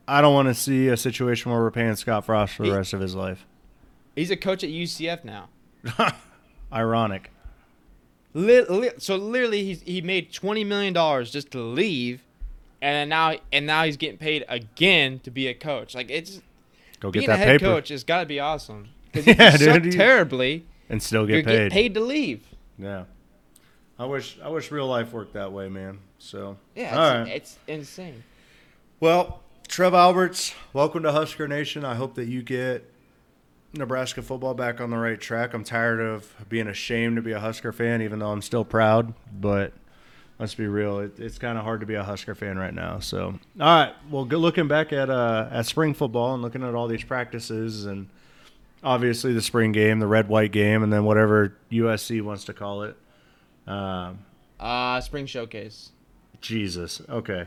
I 0.06 0.20
don't 0.22 0.32
want 0.32 0.48
to 0.48 0.54
see 0.54 0.88
a 0.88 0.96
situation 0.96 1.50
where 1.50 1.60
we're 1.60 1.70
paying 1.70 1.94
Scott 1.96 2.24
Frost 2.24 2.54
for 2.54 2.62
the 2.62 2.70
He- 2.70 2.74
rest 2.76 2.92
of 2.94 3.00
his 3.00 3.14
life. 3.14 3.44
He's 4.18 4.30
a 4.32 4.36
coach 4.36 4.64
at 4.64 4.70
UCF 4.70 5.22
now. 5.24 5.48
Ironic. 6.72 7.30
Li- 8.34 8.62
li- 8.68 8.90
so 8.98 9.16
literally, 9.16 9.64
he's 9.64 9.80
he 9.82 10.00
made 10.02 10.32
twenty 10.32 10.64
million 10.64 10.92
dollars 10.92 11.30
just 11.30 11.50
to 11.52 11.60
leave, 11.60 12.22
and 12.82 12.94
then 12.94 13.08
now 13.08 13.36
and 13.52 13.66
now 13.66 13.84
he's 13.84 13.96
getting 13.96 14.18
paid 14.18 14.44
again 14.48 15.20
to 15.20 15.30
be 15.30 15.46
a 15.46 15.54
coach. 15.54 15.94
Like 15.94 16.10
it's 16.10 16.40
Go 17.00 17.10
get 17.10 17.20
being 17.20 17.30
a 17.30 17.36
head 17.36 17.60
paper 17.60 17.72
coach 17.72 17.88
has 17.90 18.04
got 18.04 18.20
to 18.20 18.26
be 18.26 18.40
awesome. 18.40 18.88
Yeah, 19.14 19.56
dude, 19.56 19.92
terribly, 19.92 20.66
and 20.88 21.02
still 21.02 21.24
get 21.26 21.46
paid. 21.46 21.52
getting 21.52 21.70
paid 21.70 21.94
to 21.94 22.00
leave. 22.00 22.42
Yeah. 22.78 23.04
I 23.98 24.04
wish 24.04 24.38
I 24.42 24.48
wish 24.48 24.70
real 24.70 24.86
life 24.86 25.12
worked 25.12 25.32
that 25.34 25.50
way, 25.52 25.68
man. 25.68 25.98
So 26.18 26.58
Yeah, 26.76 26.96
all 26.96 27.06
it's, 27.20 27.28
right. 27.28 27.36
it's 27.36 27.58
insane. 27.66 28.22
Well, 29.00 29.42
Trev 29.68 29.94
Alberts, 29.94 30.54
welcome 30.72 31.02
to 31.04 31.12
Husker 31.12 31.48
Nation. 31.48 31.84
I 31.84 31.94
hope 31.94 32.14
that 32.16 32.28
you 32.28 32.42
get 32.42 32.92
Nebraska 33.78 34.22
football 34.22 34.54
back 34.54 34.80
on 34.80 34.90
the 34.90 34.96
right 34.98 35.20
track. 35.20 35.54
I'm 35.54 35.64
tired 35.64 36.00
of 36.00 36.32
being 36.48 36.66
ashamed 36.68 37.16
to 37.16 37.22
be 37.22 37.32
a 37.32 37.40
Husker 37.40 37.72
fan, 37.72 38.02
even 38.02 38.18
though 38.18 38.30
I'm 38.30 38.42
still 38.42 38.64
proud. 38.64 39.14
But 39.40 39.72
let's 40.38 40.54
be 40.54 40.66
real, 40.66 40.98
it, 41.00 41.18
it's 41.18 41.38
kind 41.38 41.56
of 41.58 41.64
hard 41.64 41.80
to 41.80 41.86
be 41.86 41.94
a 41.94 42.02
Husker 42.02 42.34
fan 42.34 42.58
right 42.58 42.74
now. 42.74 42.98
So, 43.00 43.38
all 43.60 43.84
right, 43.84 43.94
well, 44.10 44.24
good 44.24 44.38
looking 44.38 44.68
back 44.68 44.92
at 44.92 45.10
uh, 45.10 45.48
at 45.50 45.66
spring 45.66 45.94
football 45.94 46.34
and 46.34 46.42
looking 46.42 46.62
at 46.62 46.74
all 46.74 46.86
these 46.88 47.04
practices 47.04 47.86
and 47.86 48.08
obviously 48.82 49.32
the 49.32 49.42
spring 49.42 49.72
game, 49.72 49.98
the 49.98 50.06
red 50.06 50.28
white 50.28 50.52
game, 50.52 50.82
and 50.82 50.92
then 50.92 51.04
whatever 51.04 51.56
USC 51.72 52.22
wants 52.22 52.44
to 52.44 52.52
call 52.52 52.82
it. 52.82 52.96
Um, 53.66 54.20
Uh, 54.60 55.00
spring 55.00 55.26
showcase. 55.26 55.90
Jesus, 56.40 57.02
okay. 57.08 57.46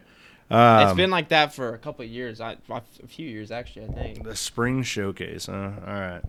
Um, 0.52 0.88
it's 0.88 0.97
been 0.97 1.12
like 1.12 1.30
that 1.30 1.54
for 1.54 1.74
a 1.74 1.78
couple 1.78 2.04
of 2.04 2.12
years. 2.12 2.41
I, 2.41 2.58
a 2.70 3.08
few 3.08 3.28
years 3.28 3.52
actually. 3.52 3.86
I 3.86 3.93
think. 3.93 4.24
The 4.24 4.36
spring 4.36 4.84
showcase, 4.84 5.45
huh? 5.45 5.72
All 5.88 5.93
right. 5.93 6.22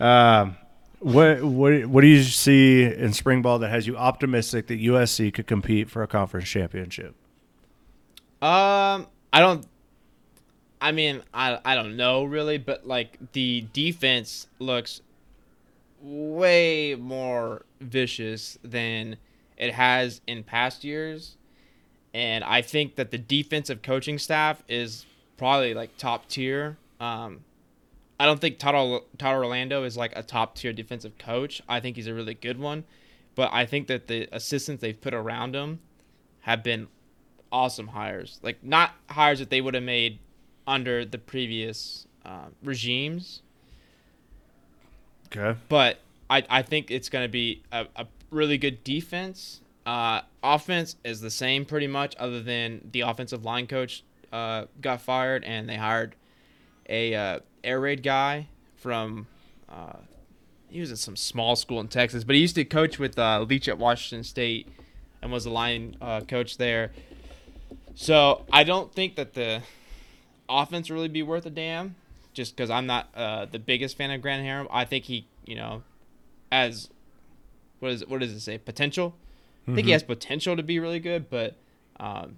Um, 0.00 0.56
what 1.00 1.42
what 1.42 1.86
what 1.86 2.00
do 2.02 2.06
you 2.06 2.22
see 2.22 2.84
in 2.84 3.12
spring 3.12 3.42
ball 3.42 3.58
that 3.60 3.70
has 3.70 3.86
you 3.86 3.96
optimistic 3.96 4.66
that 4.66 4.80
USC 4.80 5.32
could 5.32 5.46
compete 5.46 5.88
for 5.88 6.02
a 6.02 6.06
conference 6.06 6.48
championship? 6.48 7.14
Um, 8.42 9.06
I 9.32 9.40
don't. 9.40 9.66
I 10.80 10.92
mean, 10.92 11.22
I 11.32 11.58
I 11.64 11.74
don't 11.74 11.96
know 11.96 12.24
really, 12.24 12.58
but 12.58 12.86
like 12.86 13.18
the 13.32 13.66
defense 13.72 14.46
looks 14.58 15.00
way 16.02 16.96
more 16.98 17.64
vicious 17.80 18.58
than 18.62 19.16
it 19.56 19.74
has 19.74 20.20
in 20.26 20.42
past 20.42 20.84
years, 20.84 21.36
and 22.14 22.42
I 22.44 22.62
think 22.62 22.96
that 22.96 23.10
the 23.10 23.18
defensive 23.18 23.82
coaching 23.82 24.18
staff 24.18 24.62
is 24.68 25.06
probably 25.36 25.74
like 25.74 25.96
top 25.96 26.28
tier. 26.28 26.76
Um, 26.98 27.40
I 28.18 28.26
don't 28.26 28.40
think 28.40 28.58
Todd, 28.58 29.02
Todd 29.18 29.34
Orlando 29.34 29.84
is 29.84 29.96
like 29.96 30.12
a 30.14 30.22
top 30.22 30.54
tier 30.56 30.72
defensive 30.72 31.16
coach. 31.18 31.62
I 31.68 31.80
think 31.80 31.96
he's 31.96 32.06
a 32.06 32.14
really 32.14 32.34
good 32.34 32.58
one, 32.58 32.84
but 33.34 33.48
I 33.52 33.64
think 33.64 33.86
that 33.86 34.08
the 34.08 34.28
assistants 34.32 34.82
they've 34.82 35.00
put 35.00 35.14
around 35.14 35.54
him 35.54 35.80
have 36.40 36.62
been 36.62 36.88
awesome 37.52 37.88
hires. 37.88 38.38
Like 38.42 38.62
not 38.62 38.92
hires 39.08 39.38
that 39.38 39.48
they 39.50 39.60
would 39.60 39.74
have 39.74 39.82
made 39.82 40.18
under 40.66 41.04
the 41.04 41.18
previous 41.18 42.06
uh, 42.24 42.46
regimes, 42.62 43.40
Okay. 45.34 45.58
but 45.68 46.00
I, 46.28 46.44
I 46.50 46.62
think 46.62 46.90
it's 46.90 47.08
going 47.08 47.24
to 47.24 47.28
be 47.30 47.62
a, 47.72 47.86
a 47.96 48.06
really 48.30 48.58
good 48.58 48.84
defense. 48.84 49.60
Uh, 49.86 50.20
offense 50.42 50.96
is 51.04 51.20
the 51.20 51.30
same 51.30 51.64
pretty 51.64 51.86
much, 51.86 52.14
other 52.18 52.42
than 52.42 52.88
the 52.92 53.00
offensive 53.00 53.44
line 53.44 53.66
coach 53.66 54.04
uh, 54.32 54.66
got 54.80 55.00
fired 55.00 55.44
and 55.44 55.68
they 55.68 55.76
hired 55.76 56.14
a 56.88 57.14
uh, 57.14 57.40
air 57.64 57.80
raid 57.80 58.02
guy 58.02 58.46
from. 58.76 59.26
Uh, 59.68 59.96
he 60.68 60.78
was 60.78 60.92
at 60.92 60.98
some 60.98 61.16
small 61.16 61.56
school 61.56 61.80
in 61.80 61.88
Texas, 61.88 62.22
but 62.22 62.36
he 62.36 62.40
used 62.40 62.54
to 62.54 62.64
coach 62.64 62.98
with 62.98 63.18
uh, 63.18 63.40
Leach 63.40 63.68
at 63.68 63.76
Washington 63.76 64.22
State 64.22 64.68
and 65.20 65.32
was 65.32 65.42
the 65.44 65.50
line 65.50 65.96
uh, 66.00 66.20
coach 66.20 66.58
there. 66.58 66.92
So 67.96 68.44
I 68.52 68.62
don't 68.62 68.92
think 68.94 69.16
that 69.16 69.34
the 69.34 69.62
offense 70.48 70.88
really 70.88 71.08
be 71.08 71.24
worth 71.24 71.44
a 71.46 71.50
damn, 71.50 71.96
just 72.34 72.54
because 72.54 72.70
I'm 72.70 72.86
not 72.86 73.12
the 73.14 73.58
biggest 73.58 73.96
fan 73.96 74.12
of 74.12 74.22
Graham 74.22 74.44
Harrell. 74.44 74.68
I 74.70 74.84
think 74.84 75.06
he, 75.06 75.26
you 75.44 75.56
know, 75.56 75.82
as 76.52 76.88
what 77.80 77.90
is 77.90 78.06
what 78.06 78.20
does 78.20 78.32
it 78.32 78.40
say? 78.40 78.58
Potential. 78.58 79.16
I 79.72 79.74
think 79.74 79.86
he 79.86 79.92
has 79.92 80.02
potential 80.02 80.56
to 80.56 80.62
be 80.62 80.78
really 80.78 81.00
good, 81.00 81.30
but 81.30 81.56
um, 81.98 82.36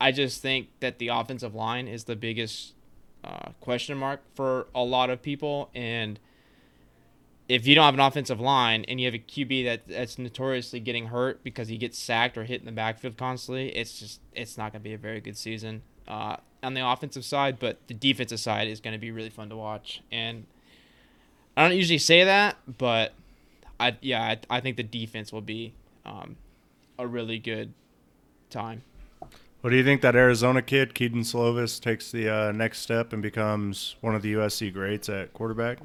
I 0.00 0.12
just 0.12 0.42
think 0.42 0.68
that 0.80 0.98
the 0.98 1.08
offensive 1.08 1.54
line 1.54 1.88
is 1.88 2.04
the 2.04 2.16
biggest 2.16 2.74
uh, 3.22 3.50
question 3.60 3.96
mark 3.98 4.20
for 4.34 4.66
a 4.74 4.82
lot 4.82 5.10
of 5.10 5.22
people. 5.22 5.70
And 5.74 6.18
if 7.48 7.66
you 7.66 7.74
don't 7.74 7.84
have 7.84 7.94
an 7.94 8.00
offensive 8.00 8.40
line 8.40 8.84
and 8.88 9.00
you 9.00 9.06
have 9.06 9.14
a 9.14 9.18
QB 9.18 9.64
that 9.64 9.88
that's 9.88 10.18
notoriously 10.18 10.80
getting 10.80 11.06
hurt 11.06 11.42
because 11.44 11.68
he 11.68 11.76
gets 11.76 11.98
sacked 11.98 12.36
or 12.38 12.44
hit 12.44 12.60
in 12.60 12.66
the 12.66 12.72
backfield 12.72 13.16
constantly, 13.16 13.68
it's 13.68 13.98
just 13.98 14.20
it's 14.34 14.56
not 14.58 14.72
going 14.72 14.80
to 14.82 14.88
be 14.88 14.94
a 14.94 14.98
very 14.98 15.20
good 15.20 15.36
season. 15.36 15.82
uh, 16.08 16.36
on 16.62 16.72
the 16.74 16.86
offensive 16.86 17.24
side, 17.24 17.58
but 17.58 17.76
the 17.88 17.94
defensive 17.94 18.40
side 18.40 18.68
is 18.68 18.80
going 18.80 18.92
to 18.94 18.98
be 18.98 19.10
really 19.10 19.28
fun 19.30 19.50
to 19.50 19.56
watch. 19.56 20.02
And 20.10 20.46
I 21.56 21.68
don't 21.68 21.76
usually 21.76 21.98
say 21.98 22.24
that, 22.24 22.56
but 22.78 23.12
I 23.78 23.96
yeah 24.00 24.22
I, 24.22 24.38
I 24.56 24.60
think 24.60 24.76
the 24.76 24.82
defense 24.82 25.32
will 25.32 25.42
be 25.42 25.74
um, 26.06 26.36
a 26.98 27.06
really 27.06 27.38
good 27.38 27.72
time. 28.50 28.82
What 29.60 29.70
do 29.70 29.76
you 29.76 29.84
think 29.84 30.02
that 30.02 30.14
Arizona 30.14 30.60
kid, 30.60 30.94
Kedon 30.94 31.22
Slovis, 31.22 31.80
takes 31.80 32.10
the 32.12 32.28
uh, 32.28 32.52
next 32.52 32.80
step 32.80 33.14
and 33.14 33.22
becomes 33.22 33.96
one 34.02 34.14
of 34.14 34.20
the 34.20 34.34
USC 34.34 34.72
greats 34.72 35.08
at 35.08 35.32
quarterback? 35.32 35.78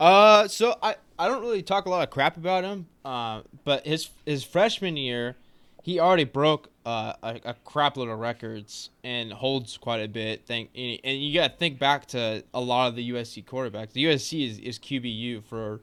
Uh, 0.00 0.48
so 0.48 0.76
I, 0.82 0.96
I 1.18 1.28
don't 1.28 1.40
really 1.40 1.62
talk 1.62 1.86
a 1.86 1.90
lot 1.90 2.02
of 2.02 2.10
crap 2.10 2.36
about 2.36 2.64
him. 2.64 2.86
Uh, 3.04 3.42
but 3.64 3.86
his 3.86 4.10
his 4.26 4.44
freshman 4.44 4.96
year, 4.96 5.36
he 5.82 6.00
already 6.00 6.24
broke 6.24 6.68
uh, 6.84 7.12
a, 7.22 7.40
a 7.44 7.54
crap 7.64 7.96
load 7.96 8.08
of 8.08 8.18
records 8.18 8.90
and 9.04 9.32
holds 9.32 9.76
quite 9.76 10.00
a 10.00 10.08
bit. 10.08 10.44
Think 10.44 10.70
and 10.74 10.98
you 11.04 11.34
got 11.34 11.52
to 11.52 11.56
think 11.56 11.78
back 11.78 12.06
to 12.06 12.42
a 12.52 12.60
lot 12.60 12.88
of 12.88 12.96
the 12.96 13.10
USC 13.10 13.44
quarterbacks. 13.44 13.92
The 13.92 14.04
USC 14.04 14.48
is, 14.48 14.58
is 14.58 14.78
QBU 14.78 15.44
for 15.44 15.80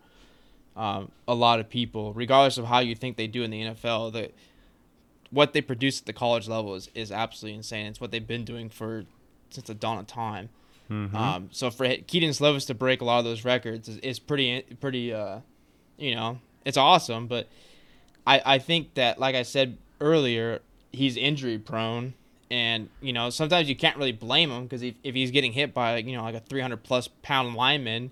um, 0.75 1.11
a 1.27 1.33
lot 1.33 1.59
of 1.59 1.69
people, 1.69 2.13
regardless 2.13 2.57
of 2.57 2.65
how 2.65 2.79
you 2.79 2.95
think 2.95 3.17
they 3.17 3.27
do 3.27 3.43
in 3.43 3.51
the 3.51 3.61
NFL. 3.61 4.13
That 4.13 4.33
what 5.31 5.53
they 5.53 5.61
produce 5.61 5.99
at 5.99 6.05
the 6.05 6.13
college 6.13 6.47
level 6.47 6.75
is, 6.75 6.89
is 6.93 7.11
absolutely 7.11 7.57
insane. 7.57 7.87
It's 7.87 8.01
what 8.01 8.11
they've 8.11 8.25
been 8.25 8.45
doing 8.45 8.69
for 8.69 9.05
since 9.49 9.67
the 9.67 9.73
dawn 9.73 9.99
of 9.99 10.07
time. 10.07 10.49
Mm-hmm. 10.89 11.15
Um, 11.15 11.49
so 11.51 11.71
for 11.71 11.87
Kedon 11.87 12.29
Slovis 12.29 12.67
to 12.67 12.73
break 12.73 13.01
a 13.01 13.05
lot 13.05 13.19
of 13.19 13.25
those 13.25 13.43
records 13.43 13.87
is, 13.87 13.97
is 13.97 14.19
pretty 14.19 14.61
pretty 14.79 15.13
uh, 15.13 15.39
you 15.97 16.13
know 16.13 16.39
it's 16.63 16.77
awesome. 16.77 17.27
But 17.27 17.47
I 18.27 18.41
I 18.45 18.59
think 18.59 18.93
that 18.95 19.19
like 19.19 19.35
I 19.35 19.43
said 19.43 19.77
earlier, 19.99 20.59
he's 20.91 21.17
injury 21.17 21.57
prone, 21.57 22.13
and 22.51 22.89
you 23.01 23.13
know 23.13 23.29
sometimes 23.29 23.67
you 23.67 23.75
can't 23.75 23.97
really 23.97 24.11
blame 24.11 24.51
him 24.51 24.63
because 24.63 24.83
if, 24.83 24.95
if 25.03 25.15
he's 25.15 25.31
getting 25.31 25.53
hit 25.53 25.73
by 25.73 25.97
you 25.97 26.15
know 26.15 26.23
like 26.23 26.35
a 26.35 26.39
300 26.39 26.83
plus 26.83 27.07
pound 27.23 27.55
lineman 27.55 28.11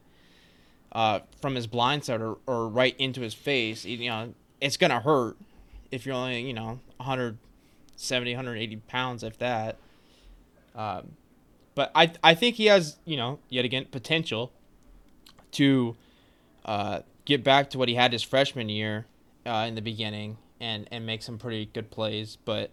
uh, 0.94 1.20
from 1.42 1.56
his 1.56 1.68
blind 1.68 2.06
side 2.06 2.22
or, 2.22 2.38
or 2.48 2.68
right 2.68 2.96
into 3.00 3.22
his 3.22 3.34
face, 3.34 3.84
you 3.86 4.10
know 4.10 4.34
it's 4.62 4.78
gonna 4.78 5.02
hurt 5.02 5.36
if 5.92 6.06
you're 6.06 6.16
only 6.16 6.42
you 6.42 6.54
know 6.54 6.80
170 6.98 8.36
180 8.36 8.76
pounds 8.88 9.24
if 9.24 9.38
that. 9.40 9.78
Um, 10.76 11.14
but 11.76 11.92
I 11.96 12.12
I 12.24 12.34
think 12.34 12.56
he 12.56 12.68
has 12.68 12.98
you 13.06 13.18
know 13.18 13.40
yet 13.50 13.66
again 13.66 13.86
potential 13.92 14.52
to 15.54 15.96
uh, 16.66 17.00
get 17.26 17.44
back 17.44 17.70
to 17.72 17.78
what 17.78 17.90
he 17.90 17.96
had 17.96 18.12
his 18.12 18.24
freshman 18.24 18.70
year 18.70 19.06
uh, 19.46 19.66
in 19.68 19.76
the 19.76 19.82
beginning 19.82 20.38
and 20.60 20.88
and 20.92 21.06
make 21.06 21.22
some 21.22 21.38
pretty 21.38 21.66
good 21.66 21.92
plays. 21.92 22.38
But 22.46 22.72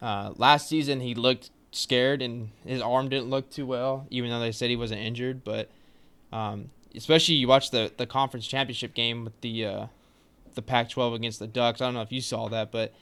uh, 0.00 0.32
last 0.36 0.68
season 0.68 1.00
he 1.00 1.14
looked 1.14 1.50
scared 1.72 2.22
and 2.22 2.50
his 2.64 2.80
arm 2.80 3.08
didn't 3.08 3.30
look 3.30 3.50
too 3.50 3.66
well, 3.66 4.06
even 4.10 4.30
though 4.30 4.40
they 4.40 4.52
said 4.52 4.70
he 4.70 4.76
wasn't 4.76 5.00
injured. 5.00 5.44
But 5.44 5.70
um, 6.32 6.70
especially 6.98 7.36
you 7.36 7.48
watch 7.48 7.70
the 7.70 7.92
the 7.96 8.06
conference 8.06 8.46
championship 8.46 8.92
game 8.92 9.24
with 9.24 9.40
the 9.40 9.64
uh, 9.64 9.86
the 10.54 10.62
Pac-12 10.62 11.14
against 11.14 11.38
the 11.38 11.46
Ducks. 11.46 11.80
I 11.80 11.86
don't 11.86 11.94
know 11.94 12.02
if 12.02 12.12
you 12.12 12.20
saw 12.20 12.48
that, 12.48 12.72
but 12.72 12.92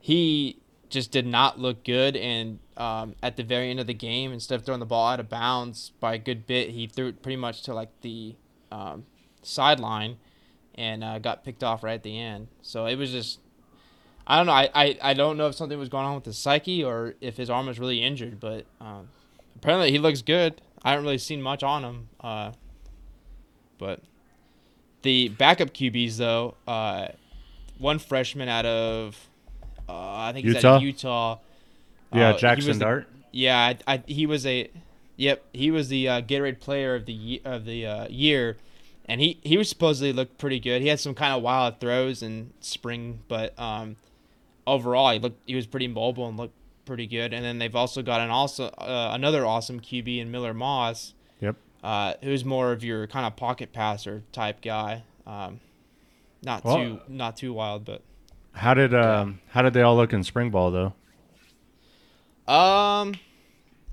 he 0.00 0.58
just 0.88 1.12
did 1.12 1.26
not 1.26 1.58
look 1.58 1.84
good. 1.84 2.16
And 2.16 2.58
um, 2.76 3.14
at 3.22 3.36
the 3.36 3.44
very 3.44 3.70
end 3.70 3.78
of 3.78 3.86
the 3.86 3.94
game, 3.94 4.32
instead 4.32 4.56
of 4.56 4.66
throwing 4.66 4.80
the 4.80 4.86
ball 4.86 5.08
out 5.08 5.20
of 5.20 5.28
bounds 5.28 5.92
by 6.00 6.14
a 6.14 6.18
good 6.18 6.46
bit, 6.46 6.70
he 6.70 6.88
threw 6.88 7.06
it 7.06 7.22
pretty 7.22 7.36
much 7.36 7.62
to 7.62 7.74
like 7.74 7.90
the 8.00 8.34
um, 8.72 9.06
sideline 9.42 10.16
and 10.74 11.04
uh, 11.04 11.18
got 11.20 11.44
picked 11.44 11.62
off 11.62 11.84
right 11.84 11.94
at 11.94 12.02
the 12.02 12.18
end. 12.18 12.48
So 12.60 12.86
it 12.86 12.96
was 12.96 13.12
just, 13.12 13.38
I 14.26 14.36
don't 14.36 14.46
know. 14.46 14.52
I, 14.52 14.68
I, 14.74 14.98
I 15.00 15.14
don't 15.14 15.36
know 15.36 15.46
if 15.46 15.54
something 15.54 15.78
was 15.78 15.88
going 15.88 16.06
on 16.06 16.16
with 16.16 16.24
his 16.24 16.38
psyche 16.38 16.82
or 16.82 17.14
if 17.20 17.36
his 17.36 17.48
arm 17.48 17.66
was 17.66 17.78
really 17.78 18.02
injured, 18.02 18.40
but 18.40 18.66
um, 18.80 19.08
apparently 19.54 19.92
he 19.92 19.98
looks 19.98 20.22
good. 20.22 20.60
I 20.82 20.90
haven't 20.90 21.04
really 21.04 21.18
seen 21.18 21.40
much 21.40 21.62
on 21.62 21.84
him. 21.84 22.08
Uh, 22.18 22.52
but 23.80 24.00
the 25.02 25.28
backup 25.30 25.70
QBs, 25.74 26.18
though, 26.18 26.54
uh, 26.68 27.08
one 27.78 27.98
freshman 27.98 28.48
out 28.48 28.66
of 28.66 29.16
uh, 29.88 29.92
I 29.92 30.32
think 30.32 30.46
he's 30.46 30.54
Utah? 30.54 30.76
at 30.76 30.82
Utah. 30.82 31.38
Yeah, 32.12 32.30
Uh, 32.30 32.38
Jackson 32.38 32.78
the- 32.78 32.84
Dart. 32.84 33.08
Yeah, 33.32 33.58
I, 33.58 33.94
I, 33.94 34.02
he 34.06 34.26
was 34.26 34.44
a, 34.44 34.70
yep, 35.16 35.44
he 35.52 35.70
was 35.70 35.88
the 35.88 36.08
uh, 36.08 36.20
Gatorade 36.20 36.58
Player 36.60 36.94
of 36.96 37.06
the 37.06 37.40
of 37.44 37.64
the 37.64 37.86
uh, 37.86 38.08
year, 38.08 38.56
and 39.06 39.20
he 39.20 39.38
he 39.44 39.56
was 39.56 39.68
supposedly 39.68 40.12
looked 40.12 40.36
pretty 40.38 40.58
good. 40.60 40.82
He 40.82 40.88
had 40.88 40.98
some 41.00 41.14
kind 41.14 41.34
of 41.34 41.42
wild 41.42 41.78
throws 41.80 42.22
in 42.24 42.52
spring, 42.60 43.20
but 43.28 43.56
um, 43.58 43.94
overall 44.66 45.12
he 45.12 45.18
looked 45.20 45.40
he 45.46 45.54
was 45.54 45.66
pretty 45.68 45.86
mobile 45.88 46.28
and 46.28 46.36
looked 46.36 46.54
pretty 46.86 47.06
good. 47.06 47.32
And 47.32 47.44
then 47.44 47.58
they've 47.58 47.74
also 47.76 48.02
got 48.02 48.20
an 48.20 48.30
also 48.30 48.64
uh, 48.66 49.10
another 49.14 49.46
awesome 49.46 49.78
QB 49.80 50.18
in 50.20 50.30
Miller 50.32 50.52
Moss. 50.52 51.14
Uh, 51.82 52.14
who's 52.22 52.44
more 52.44 52.72
of 52.72 52.82
your 52.84 53.06
kind 53.06 53.26
of 53.26 53.36
pocket 53.36 53.72
passer 53.72 54.22
type 54.32 54.60
guy. 54.62 55.02
Um, 55.26 55.60
not 56.42 56.64
Well- 56.64 56.76
too 56.76 57.00
not 57.08 57.36
too 57.36 57.52
wild, 57.52 57.84
but 57.84 58.02
How 58.52 58.74
did 58.74 58.94
um 58.94 59.40
how 59.50 59.62
did 59.62 59.72
they 59.74 59.82
all 59.82 59.96
look 59.96 60.12
in 60.12 60.22
spring 60.24 60.50
ball 60.50 60.70
though? 60.70 60.94
Um, 62.52 63.14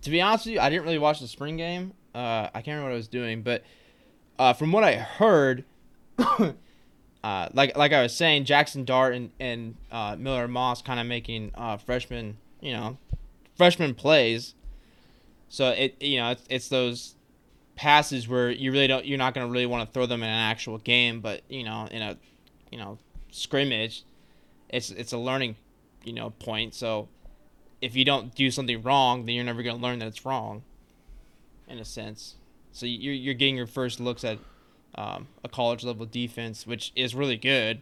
to 0.02 0.10
be 0.10 0.22
honest 0.22 0.46
with 0.46 0.56
you, 0.56 0.60
I 0.60 0.70
didn't 0.70 0.84
really 0.86 0.98
watch 0.98 1.20
the 1.20 1.28
spring 1.28 1.58
game. 1.58 1.94
Uh, 2.16 2.50
I 2.54 2.62
can't 2.62 2.68
remember 2.68 2.86
what 2.90 2.94
I 2.94 2.98
was 2.98 3.08
doing, 3.08 3.42
but 3.44 3.64
uh, 4.40 4.54
from 4.54 4.72
what 4.72 4.84
I 4.84 4.96
heard, 4.96 5.64
uh, 6.18 7.50
like 7.54 7.78
like 7.78 7.94
I 7.94 8.02
was 8.02 8.16
saying, 8.16 8.46
Jackson 8.46 8.86
Dart 8.86 9.14
and 9.14 9.32
and 9.40 9.76
uh, 9.92 10.16
Miller 10.18 10.48
Moss 10.48 10.82
kind 10.82 11.00
of 11.00 11.06
making 11.06 11.52
uh, 11.56 11.78
freshman, 11.78 12.38
you 12.62 12.74
know, 12.74 12.98
freshman 13.56 13.94
plays. 13.94 14.56
So 15.50 15.70
it 15.70 16.02
you 16.02 16.18
know 16.20 16.32
it's, 16.32 16.44
it's 16.50 16.68
those 16.70 17.16
passes 17.78 18.28
where 18.28 18.50
you 18.50 18.72
really 18.72 18.88
don't 18.88 19.06
you're 19.06 19.18
not 19.18 19.34
gonna 19.34 19.48
really 19.48 19.66
want 19.66 19.88
to 19.88 19.94
throw 19.94 20.06
them 20.06 20.24
in 20.24 20.30
an 20.30 20.36
actual 20.36 20.80
game, 20.80 21.22
but 21.22 21.42
you 21.48 21.64
know 21.64 21.88
in 21.90 22.02
a 22.02 22.18
you 22.72 22.78
know 22.78 22.98
scrimmage, 23.32 24.04
it's 24.70 24.90
it's 24.92 25.14
a 25.14 25.18
learning 25.18 25.56
you 26.04 26.12
know 26.12 26.32
point. 26.32 26.74
So 26.74 27.08
if 27.82 27.96
you 27.96 28.04
don't 28.04 28.34
do 28.36 28.52
something 28.52 28.82
wrong, 28.82 29.26
then 29.26 29.36
you're 29.36 29.46
never 29.46 29.64
going 29.64 29.78
to 29.78 29.82
learn 29.82 30.00
that 30.00 30.08
it's 30.08 30.26
wrong. 30.26 30.64
In 31.68 31.80
a 31.80 31.86
sense, 31.86 32.36
so 32.72 32.86
you're 32.86 33.14
you're 33.14 33.34
getting 33.34 33.58
your 33.58 33.68
first 33.68 34.00
looks 34.00 34.24
at 34.24 34.40
um, 34.96 35.28
a 35.44 35.50
college 35.50 35.84
level 35.84 36.06
defense, 36.06 36.66
which 36.66 36.92
is 36.96 37.14
really 37.14 37.38
good. 37.38 37.82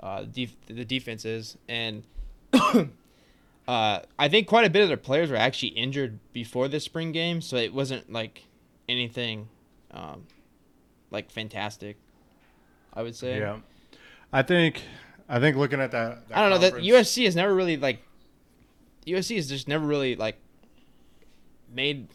Uh, 0.00 0.24
def- 0.24 0.56
the 0.66 0.84
defense 0.84 1.24
is, 1.24 1.56
and 1.68 2.02
uh, 2.52 4.00
I 4.18 4.28
think 4.28 4.46
quite 4.46 4.66
a 4.66 4.70
bit 4.70 4.82
of 4.82 4.88
their 4.88 4.96
players 4.96 5.30
were 5.30 5.36
actually 5.36 5.68
injured 5.68 6.18
before 6.32 6.66
the 6.68 6.80
spring 6.80 7.12
game, 7.12 7.42
so 7.42 7.56
it 7.56 7.74
wasn't 7.74 8.10
like 8.10 8.44
anything 8.88 9.48
um, 9.90 10.26
like 11.10 11.30
fantastic. 11.30 11.96
I 12.92 13.02
would 13.02 13.16
say. 13.16 13.38
Yeah. 13.38 13.58
I 14.32 14.42
think 14.42 14.82
I 15.28 15.38
think 15.40 15.56
looking 15.56 15.80
at 15.80 15.92
that, 15.92 16.28
that 16.28 16.38
I 16.38 16.42
don't 16.42 16.50
know 16.50 16.58
that 16.58 16.82
USC 16.82 17.24
has 17.24 17.36
never 17.36 17.54
really 17.54 17.76
like 17.76 18.02
USC 19.06 19.36
has 19.36 19.48
just 19.48 19.68
never 19.68 19.86
really 19.86 20.16
like 20.16 20.36
made 21.72 22.08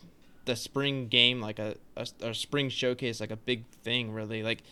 the 0.45 0.55
spring 0.55 1.07
game 1.07 1.39
like 1.41 1.59
a, 1.59 1.75
a, 1.95 2.07
a 2.21 2.33
spring 2.33 2.69
showcase 2.69 3.19
like 3.19 3.31
a 3.31 3.35
big 3.35 3.65
thing 3.83 4.11
really 4.11 4.41
like 4.41 4.63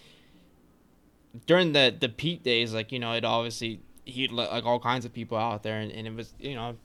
during 1.46 1.74
the 1.74 1.96
the 1.98 2.10
Pete 2.10 2.44
days 2.44 2.74
like 2.74 2.92
you 2.92 3.00
know 3.00 3.14
it 3.14 3.24
obviously 3.24 3.80
he'd 4.06 4.32
let 4.32 4.52
like 4.52 4.66
all 4.66 4.80
kinds 4.80 5.06
of 5.06 5.14
people 5.14 5.38
out 5.38 5.64
there 5.64 5.80
and, 5.80 5.92
and 5.92 6.08
it 6.08 6.16
was 6.16 6.34
you 6.40 6.56
know 6.56 6.76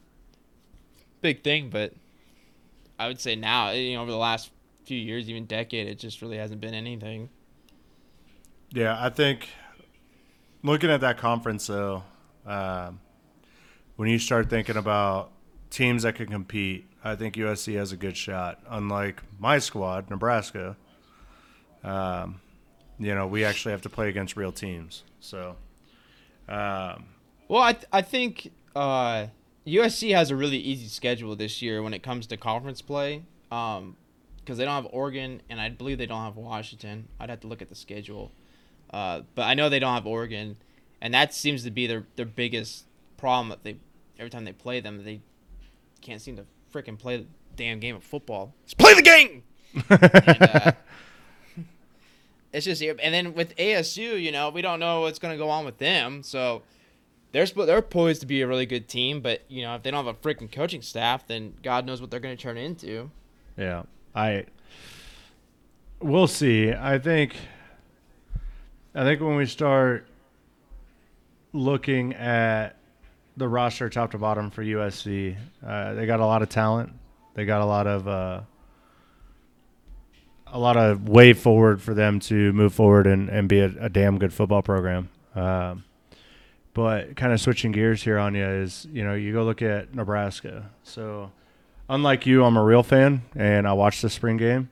big 1.21 1.43
thing 1.43 1.71
but 1.71 1.93
I 2.99 3.09
would 3.09 3.21
say 3.21 3.35
now 3.35 3.71
you 3.71 3.95
know 3.95 4.03
over 4.03 4.11
the 4.11 4.17
last 4.17 4.51
few 4.85 4.99
years 4.99 5.29
even 5.29 5.47
decade 5.47 5.87
it 5.87 5.99
just 5.99 6.23
really 6.23 6.37
hasn't 6.37 6.61
been 6.61 6.75
anything 6.75 7.29
Yeah, 8.73 8.97
I 8.99 9.11
think 9.11 9.49
looking 10.63 10.91
at 10.91 11.01
that 11.01 11.19
conference 11.19 11.67
though, 11.67 12.05
um, 12.47 13.01
when 13.97 14.09
you 14.09 14.19
start 14.19 14.49
thinking 14.49 14.77
about 14.77 15.31
teams 15.71 16.03
that 16.03 16.15
can 16.15 16.27
compete, 16.27 16.87
I 17.05 17.17
think 17.17 17.35
USC 17.35 17.77
has 17.77 17.93
a 17.93 17.97
good 17.97 18.17
shot. 18.17 18.61
Unlike 18.69 19.23
my 19.39 19.59
squad, 19.59 20.11
Nebraska, 20.11 20.77
um, 21.85 22.41
you 22.99 23.15
know, 23.15 23.27
we 23.27 23.45
actually 23.45 23.73
have 23.73 23.83
to 23.83 23.89
play 23.91 24.09
against 24.09 24.37
real 24.37 24.53
teams. 24.53 25.05
So, 25.21 25.57
um, 26.49 27.07
Well, 27.49 27.63
I 27.63 27.73
th- 27.73 27.87
I 27.93 28.03
think 28.03 28.53
uh, 28.75 29.27
USC 29.67 30.15
has 30.15 30.31
a 30.31 30.37
really 30.37 30.59
easy 30.59 30.89
schedule 30.89 31.37
this 31.37 31.61
year 31.61 31.83
when 31.83 31.95
it 31.95 32.03
comes 32.03 32.27
to 32.29 32.37
conference 32.37 32.83
play, 32.83 33.23
because 34.45 34.59
they 34.59 34.65
don't 34.65 34.75
have 34.75 34.93
Oregon 34.93 35.43
and 35.49 35.61
I 35.61 35.69
believe 35.69 35.99
they 35.99 36.07
don't 36.07 36.25
have 36.25 36.37
Washington. 36.37 37.09
I'd 37.21 37.31
have 37.31 37.41
to 37.41 37.47
look 37.47 37.63
at 37.63 37.69
the 37.69 37.75
schedule, 37.75 38.33
uh, 38.93 39.23
but 39.35 39.43
I 39.43 39.55
know 39.55 39.69
they 39.69 39.79
don't 39.79 39.95
have 39.95 40.07
Oregon, 40.07 40.57
and 41.01 41.15
that 41.15 41.35
seems 41.35 41.65
to 41.65 41.71
be 41.71 41.87
their 41.87 42.07
their 42.17 42.27
biggest 42.27 42.85
problem. 43.17 43.49
That 43.51 43.65
they 43.65 43.77
every 44.19 44.31
time 44.31 44.45
they 44.45 44.53
play 44.53 44.81
them, 44.81 45.03
they 45.05 45.21
can't 46.01 46.21
seem 46.21 46.37
to 46.37 46.45
freaking 46.73 46.99
play 46.99 47.19
the 47.19 47.27
damn 47.57 47.81
game 47.81 47.97
of 47.97 48.05
football. 48.05 48.55
Just 48.65 48.79
play 48.79 48.95
the 48.95 49.03
game. 49.03 49.43
And, 49.89 50.05
uh, 50.05 50.73
it's 52.53 52.67
just 52.67 52.83
and 52.83 53.15
then 53.15 53.35
with 53.35 53.57
ASU, 53.57 54.21
you 54.21 54.33
know, 54.33 54.51
we 54.51 54.63
don't 54.63 54.81
know 54.81 55.03
what's 55.03 55.19
going 55.19 55.33
to 55.33 55.39
go 55.39 55.49
on 55.49 55.65
with 55.65 55.79
them. 55.79 56.23
So 56.23 56.63
they're 57.33 57.47
they're 57.47 57.83
poised 57.83 58.21
to 58.21 58.27
be 58.27 58.43
a 58.43 58.47
really 58.47 58.67
good 58.67 58.89
team, 58.89 59.21
but 59.21 59.43
you 59.49 59.63
know 59.63 59.75
if 59.75 59.83
they 59.83 59.91
don't 59.91 60.05
have 60.05 60.15
a 60.15 60.19
freaking 60.19 60.51
coaching 60.51 60.83
staff, 60.83 61.27
then 61.27 61.55
God 61.63 61.87
knows 61.87 62.01
what 62.01 62.11
they're 62.11 62.21
going 62.21 62.37
to 62.37 62.43
turn 62.43 62.59
into. 62.59 63.11
Yeah, 63.57 63.83
I. 64.15 64.45
We'll 66.01 66.27
see. 66.27 66.73
I 66.73 66.99
think. 66.99 67.37
I 68.95 69.05
think 69.05 69.21
when 69.21 69.37
we 69.37 69.47
start 69.47 70.07
looking 71.55 72.15
at 72.15 72.77
the 73.37 73.49
roster 73.49 73.89
top 73.89 74.11
to 74.11 74.19
bottom 74.19 74.51
for 74.51 74.63
USC, 74.63 75.37
uh, 75.67 75.95
they 75.95 76.05
got 76.05 76.21
a 76.21 76.27
lot 76.27 76.43
of 76.43 76.51
talent. 76.51 76.93
They 77.35 77.47
got 77.47 77.63
a 77.63 77.65
lot 77.65 77.87
of 77.87 78.07
uh, 78.07 78.41
a 80.53 80.59
lot 80.59 80.77
of 80.77 81.09
way 81.09 81.33
forward 81.33 81.81
for 81.81 81.95
them 81.95 82.21
to 82.21 82.53
move 82.53 82.75
forward 82.75 83.07
and, 83.07 83.29
and 83.31 83.49
be 83.49 83.61
a, 83.61 83.73
a 83.81 83.89
damn 83.89 84.19
good 84.19 84.33
football 84.33 84.63
program. 84.63 85.09
Um, 85.35 85.85
but 86.75 87.17
kind 87.17 87.33
of 87.33 87.41
switching 87.41 87.73
gears 87.73 88.03
here 88.03 88.19
on 88.19 88.35
you 88.35 88.45
is, 88.45 88.87
you 88.93 89.03
know, 89.03 89.15
you 89.15 89.33
go 89.33 89.45
look 89.45 89.63
at 89.63 89.95
Nebraska. 89.95 90.71
So, 90.83 91.31
unlike 91.93 92.27
you, 92.27 92.45
I'm 92.45 92.57
a 92.57 92.65
real 92.65 92.83
fan, 92.83 93.23
and 93.37 93.69
I 93.69 93.75
watched 93.75 94.03
the 94.03 94.11
spring 94.11 94.39
game. 94.39 94.71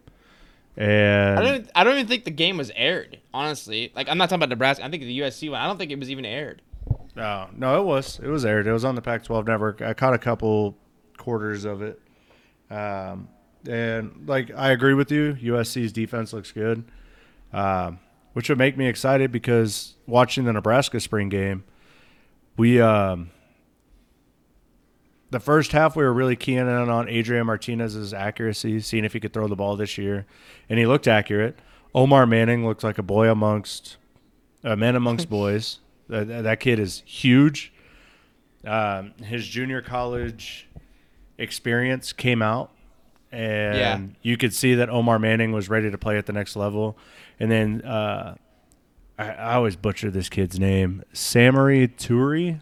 And 0.77 1.39
I 1.39 1.43
don't 1.43 1.71
I 1.75 1.85
don't 1.85 1.95
even 1.95 2.07
think 2.07 2.25
the 2.25 2.31
game 2.31 2.57
was 2.57 2.73
aired. 2.75 3.19
Honestly, 3.35 3.93
like 3.95 4.09
I'm 4.09 4.19
not 4.19 4.31
talking 4.31 4.41
about 4.43 4.49
Nebraska. 4.49 4.85
I 4.85 4.89
think 4.89 5.03
the 5.03 5.21
USC 5.21 5.51
one. 5.51 5.61
I 5.61 5.67
don't 5.67 5.77
think 5.77 5.91
it 5.91 5.99
was 5.99 6.11
even 6.11 6.25
aired. 6.25 6.63
No, 7.15 7.49
no, 7.55 7.81
it 7.81 7.85
was. 7.85 8.19
It 8.23 8.29
was 8.29 8.45
aired. 8.45 8.67
It 8.67 8.73
was 8.73 8.85
on 8.85 8.95
the 8.95 9.03
Pac-12 9.03 9.47
network. 9.47 9.83
I 9.83 9.95
caught 9.95 10.15
a 10.15 10.19
couple 10.19 10.79
quarters 11.19 11.65
of 11.65 11.83
it. 11.83 12.01
Um, 12.71 13.29
and 13.69 14.25
like 14.27 14.51
I 14.57 14.71
agree 14.71 14.95
with 14.95 15.11
you, 15.11 15.35
USC's 15.35 15.93
defense 15.93 16.33
looks 16.33 16.53
good, 16.53 16.85
um, 17.53 17.99
which 18.33 18.49
would 18.49 18.59
make 18.59 18.79
me 18.79 18.87
excited 18.87 19.31
because 19.33 19.97
watching 20.07 20.45
the 20.45 20.53
Nebraska 20.53 21.01
spring 21.01 21.29
game, 21.29 21.65
we 22.57 22.81
um, 22.81 23.31
the 25.31 25.41
first 25.41 25.73
half 25.73 25.97
we 25.97 26.05
were 26.05 26.13
really 26.13 26.37
keying 26.37 26.59
in 26.59 26.69
on 26.69 27.09
Adrian 27.09 27.47
Martinez's 27.47 28.13
accuracy, 28.13 28.81
seeing 28.81 29.05
if 29.05 29.13
he 29.13 29.21
could 29.21 29.33
throw 29.33 29.47
the 29.49 29.57
ball 29.57 29.77
this 29.77 29.97
year, 29.99 30.27
and 30.69 30.79
he 30.79 30.87
looked 30.87 31.07
accurate. 31.09 31.59
Omar 31.95 32.27
Manning 32.27 32.67
looked 32.67 32.85
like 32.85 32.99
a 32.99 33.03
boy 33.03 33.29
amongst 33.31 33.97
a 34.63 34.77
man 34.77 34.97
amongst 34.97 35.29
boys. 35.31 35.79
That, 36.09 36.27
that 36.45 36.61
kid 36.61 36.79
is 36.79 37.03
huge. 37.07 37.73
Um, 38.65 39.13
his 39.23 39.47
junior 39.47 39.81
college 39.81 40.69
experience 41.39 42.13
came 42.13 42.43
out, 42.43 42.71
and 43.33 43.77
Yeah. 43.79 44.01
you 44.23 44.37
could 44.37 44.53
see 44.53 44.75
that 44.75 44.91
Omar 44.91 45.19
Manning 45.19 45.53
was 45.53 45.69
ready 45.69 45.91
to 45.91 45.97
play 45.99 46.19
at 46.19 46.27
the 46.27 46.33
next 46.33 46.57
level. 46.57 46.99
And 47.39 47.51
then 47.51 47.83
uh, 47.83 48.35
I, 49.19 49.31
I 49.31 49.55
always 49.55 49.77
butcher 49.77 50.11
this 50.11 50.29
kid's 50.29 50.59
name, 50.61 51.03
Samori 51.15 51.89
Toure. 51.97 52.61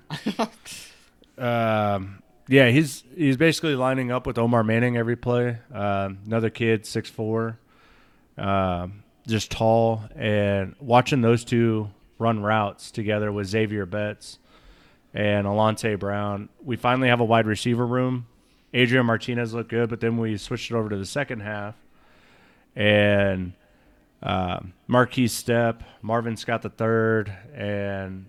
um, 1.39 2.23
yeah, 2.49 2.70
he's 2.70 3.05
he's 3.14 3.36
basically 3.36 3.74
lining 3.76 4.11
up 4.11 4.26
with 4.26 4.38
Omar 4.38 4.64
Manning 4.64 4.96
every 4.96 5.16
play. 5.16 5.59
Um, 5.72 6.18
another 6.26 6.49
kid, 6.49 6.86
six 6.86 7.11
four, 7.11 7.59
um, 8.38 9.03
just 9.26 9.51
tall, 9.51 10.05
and 10.16 10.74
watching 10.80 11.20
those 11.20 11.44
two 11.44 11.90
run 12.18 12.40
routes 12.40 12.90
together 12.90 13.30
with 13.30 13.46
Zavier 13.49 13.88
Betts 13.88 14.38
and 15.12 15.46
Alante 15.46 15.99
Brown, 15.99 16.49
we 16.64 16.76
finally 16.76 17.09
have 17.09 17.20
a 17.20 17.24
wide 17.24 17.46
receiver 17.46 17.86
room. 17.86 18.26
Adrian 18.74 19.07
Martinez 19.07 19.55
looked 19.55 19.70
good, 19.70 19.88
but 19.90 20.01
then 20.01 20.16
we 20.16 20.36
switched 20.36 20.70
it 20.70 20.74
over 20.74 20.88
to 20.88 20.96
the 20.96 21.07
second 21.07 21.40
half, 21.40 21.74
and 22.74 23.53
um, 24.22 24.72
Markese 24.88 25.30
Stepp, 25.30 25.82
Marvin 26.01 26.36
Scott 26.36 26.62
the 26.62 26.70
third, 26.70 27.32
and 27.55 28.26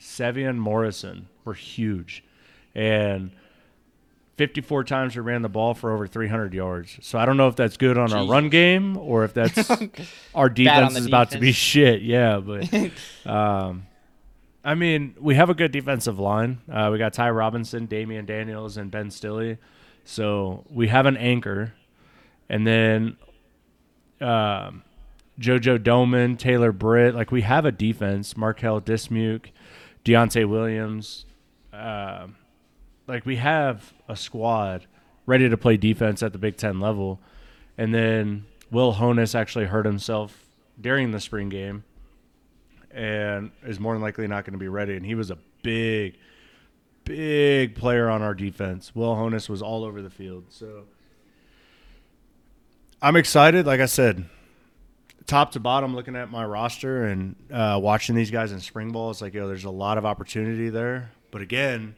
Sevion 0.00 0.56
Morrison 0.56 1.28
were 1.44 1.54
huge, 1.54 2.24
and 2.74 3.30
54 4.36 4.84
times 4.84 5.14
we 5.14 5.22
ran 5.22 5.42
the 5.42 5.48
ball 5.48 5.74
for 5.74 5.92
over 5.92 6.06
300 6.06 6.54
yards. 6.54 6.98
So 7.02 7.18
I 7.18 7.26
don't 7.26 7.36
know 7.36 7.48
if 7.48 7.56
that's 7.56 7.76
good 7.76 7.98
on 7.98 8.12
our 8.12 8.26
run 8.26 8.48
game 8.48 8.96
or 8.96 9.24
if 9.24 9.34
that's 9.34 9.70
our 10.34 10.48
defense 10.48 10.96
is 10.96 11.06
about 11.06 11.30
to 11.32 11.38
be 11.38 11.52
shit. 11.52 12.02
Yeah, 12.02 12.38
but 12.38 12.72
um, 13.26 13.86
I 14.64 14.74
mean, 14.74 15.14
we 15.20 15.34
have 15.34 15.50
a 15.50 15.54
good 15.54 15.72
defensive 15.72 16.18
line. 16.18 16.60
Uh, 16.70 16.88
we 16.90 16.98
got 16.98 17.12
Ty 17.12 17.30
Robinson, 17.30 17.86
Damion 17.86 18.26
Daniels, 18.26 18.76
and 18.76 18.90
Ben 18.90 19.10
Stille. 19.10 19.58
So 20.04 20.64
we 20.70 20.88
have 20.88 21.06
an 21.06 21.16
anchor, 21.16 21.74
and 22.48 22.66
then 22.66 23.16
um, 24.20 24.82
JoJo 25.38 25.78
Domann, 25.78 26.38
Taylor 26.38 26.72
Britt. 26.72 27.14
Like 27.14 27.30
we 27.30 27.42
have 27.42 27.64
a 27.64 27.72
defense. 27.72 28.36
Marquel 28.36 28.80
Dismuke, 28.80 29.50
Deontai 30.04 30.48
Williams. 30.48 31.26
Um, 31.72 32.36
like 33.06 33.26
we 33.26 33.36
have 33.36 33.92
a 34.08 34.16
squad 34.16 34.86
ready 35.26 35.48
to 35.48 35.56
play 35.56 35.76
defense 35.76 36.22
at 36.22 36.32
the 36.32 36.38
Big 36.38 36.56
Ten 36.56 36.80
level, 36.80 37.20
and 37.78 37.94
then 37.94 38.44
Will 38.70 38.94
Honas 38.94 39.34
actually 39.34 39.66
hurt 39.66 39.86
himself 39.86 40.46
during 40.80 41.10
the 41.10 41.20
spring 41.20 41.48
game, 41.48 41.84
and 42.90 43.50
is 43.64 43.78
more 43.78 43.94
than 43.94 44.02
likely 44.02 44.26
not 44.26 44.44
going 44.44 44.54
to 44.54 44.58
be 44.58 44.68
ready. 44.68 44.96
And 44.96 45.04
he 45.04 45.14
was 45.14 45.30
a 45.30 45.38
big, 45.62 46.16
big 47.04 47.74
player 47.74 48.08
on 48.08 48.22
our 48.22 48.34
defense. 48.34 48.94
Will 48.94 49.14
Honas 49.14 49.48
was 49.48 49.62
all 49.62 49.84
over 49.84 50.02
the 50.02 50.10
field, 50.10 50.46
so 50.48 50.84
I'm 53.00 53.16
excited. 53.16 53.66
Like 53.66 53.80
I 53.80 53.86
said, 53.86 54.24
top 55.26 55.52
to 55.52 55.60
bottom, 55.60 55.94
looking 55.94 56.16
at 56.16 56.30
my 56.30 56.44
roster 56.44 57.04
and 57.06 57.36
uh, 57.52 57.78
watching 57.82 58.14
these 58.14 58.30
guys 58.30 58.52
in 58.52 58.60
spring 58.60 58.92
ball, 58.92 59.10
it's 59.10 59.20
like, 59.20 59.34
yo, 59.34 59.48
there's 59.48 59.64
a 59.64 59.70
lot 59.70 59.98
of 59.98 60.04
opportunity 60.04 60.68
there. 60.68 61.10
But 61.30 61.42
again, 61.42 61.96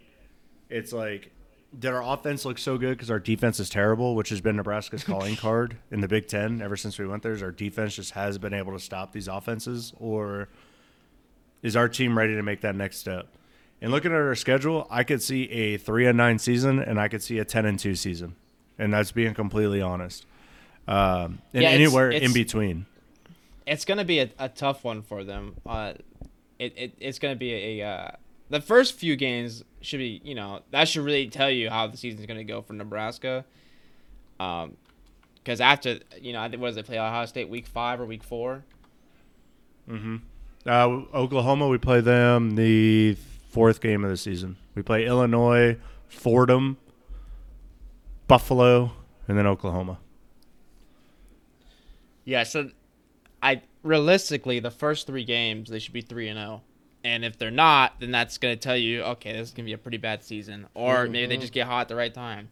it's 0.70 0.92
like, 0.92 1.30
did 1.78 1.90
our 1.92 2.02
offense 2.02 2.44
look 2.44 2.58
so 2.58 2.78
good 2.78 2.90
because 2.96 3.10
our 3.10 3.18
defense 3.18 3.58
is 3.58 3.68
terrible, 3.68 4.14
which 4.14 4.28
has 4.28 4.40
been 4.40 4.56
Nebraska's 4.56 5.02
calling 5.12 5.36
card 5.36 5.76
in 5.90 6.00
the 6.00 6.08
Big 6.08 6.28
Ten 6.28 6.62
ever 6.62 6.76
since 6.76 6.98
we 6.98 7.06
went 7.06 7.22
there? 7.22 7.32
Is 7.32 7.42
our 7.42 7.50
defense 7.50 7.96
just 7.96 8.12
has 8.12 8.38
been 8.38 8.54
able 8.54 8.72
to 8.72 8.78
stop 8.80 9.12
these 9.12 9.26
offenses, 9.28 9.92
or 9.98 10.48
is 11.62 11.76
our 11.76 11.88
team 11.88 12.16
ready 12.16 12.34
to 12.34 12.42
make 12.42 12.60
that 12.60 12.76
next 12.76 12.98
step? 12.98 13.28
And 13.82 13.90
looking 13.90 14.12
at 14.12 14.16
our 14.18 14.34
schedule, 14.34 14.86
I 14.90 15.02
could 15.04 15.20
see 15.22 15.50
a 15.50 15.76
three 15.76 16.06
and 16.06 16.16
nine 16.16 16.38
season, 16.38 16.78
and 16.78 16.98
I 17.00 17.08
could 17.08 17.22
see 17.22 17.38
a 17.38 17.44
ten 17.44 17.66
and 17.66 17.78
two 17.78 17.94
season, 17.96 18.36
and 18.78 18.92
that's 18.94 19.12
being 19.12 19.34
completely 19.34 19.80
honest. 19.82 20.26
Um, 20.86 21.40
and 21.52 21.62
Yeah, 21.62 21.70
it's- 21.70 21.74
anywhere 21.74 22.10
in 22.10 22.32
between. 22.32 22.86
It's 23.66 23.84
gonna 23.86 24.04
be 24.04 24.20
a, 24.20 24.30
a 24.38 24.48
tough 24.50 24.84
one 24.84 25.00
for 25.02 25.24
them. 25.24 25.56
Uh, 25.66 25.94
it, 26.58 26.74
it 26.76 26.94
it's 27.00 27.18
gonna 27.18 27.34
be 27.34 27.80
a, 27.80 27.86
uh, 27.86 28.10
the 28.54 28.60
first 28.60 28.94
few 28.94 29.16
games 29.16 29.64
should 29.80 29.98
be 29.98 30.20
you 30.22 30.36
know 30.36 30.60
that 30.70 30.86
should 30.86 31.04
really 31.04 31.28
tell 31.28 31.50
you 31.50 31.68
how 31.68 31.88
the 31.88 31.96
season's 31.96 32.24
gonna 32.24 32.44
go 32.44 32.62
for 32.62 32.72
Nebraska. 32.72 33.44
Um, 34.38 34.76
because 35.34 35.60
after 35.60 35.98
you 36.20 36.32
know 36.32 36.40
I 36.40 36.48
think 36.48 36.62
what 36.62 36.68
does 36.68 36.76
they 36.76 36.84
play 36.84 36.98
Ohio 37.00 37.26
State 37.26 37.48
week 37.48 37.66
five 37.66 38.00
or 38.00 38.06
week 38.06 38.22
four? 38.22 38.64
Uh, 40.64 41.02
Oklahoma, 41.12 41.66
we 41.66 41.78
play 41.78 42.00
them 42.00 42.54
the 42.54 43.16
fourth 43.50 43.80
game 43.80 44.04
of 44.04 44.10
the 44.10 44.16
season. 44.16 44.56
We 44.76 44.82
play 44.82 45.04
Illinois, 45.04 45.76
Fordham, 46.06 46.76
Buffalo, 48.28 48.92
and 49.26 49.36
then 49.36 49.48
Oklahoma. 49.48 49.98
Yeah, 52.24 52.44
so 52.44 52.70
I 53.42 53.62
realistically 53.82 54.60
the 54.60 54.70
first 54.70 55.08
three 55.08 55.24
games 55.24 55.68
they 55.68 55.80
should 55.80 55.92
be 55.92 56.02
three 56.02 56.28
and 56.28 56.38
zero, 56.38 56.62
and 57.04 57.24
if 57.24 57.38
they're 57.38 57.50
not, 57.50 58.00
then 58.00 58.10
that's 58.10 58.38
gonna 58.38 58.56
tell 58.56 58.76
you 58.76 59.02
okay 59.02 59.32
this 59.32 59.48
is 59.48 59.54
gonna 59.54 59.66
be 59.66 59.72
a 59.72 59.78
pretty 59.78 59.98
bad 59.98 60.24
season, 60.24 60.66
or 60.74 61.04
mm-hmm. 61.04 61.12
maybe 61.12 61.26
they 61.26 61.36
just 61.36 61.52
get 61.52 61.66
hot 61.66 61.82
at 61.82 61.88
the 61.88 61.96
right 61.96 62.12
time. 62.12 62.48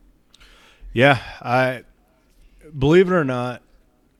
Yeah, 0.92 1.18
I 1.40 1.84
believe 2.78 3.10
it 3.10 3.14
or 3.14 3.24
not, 3.24 3.62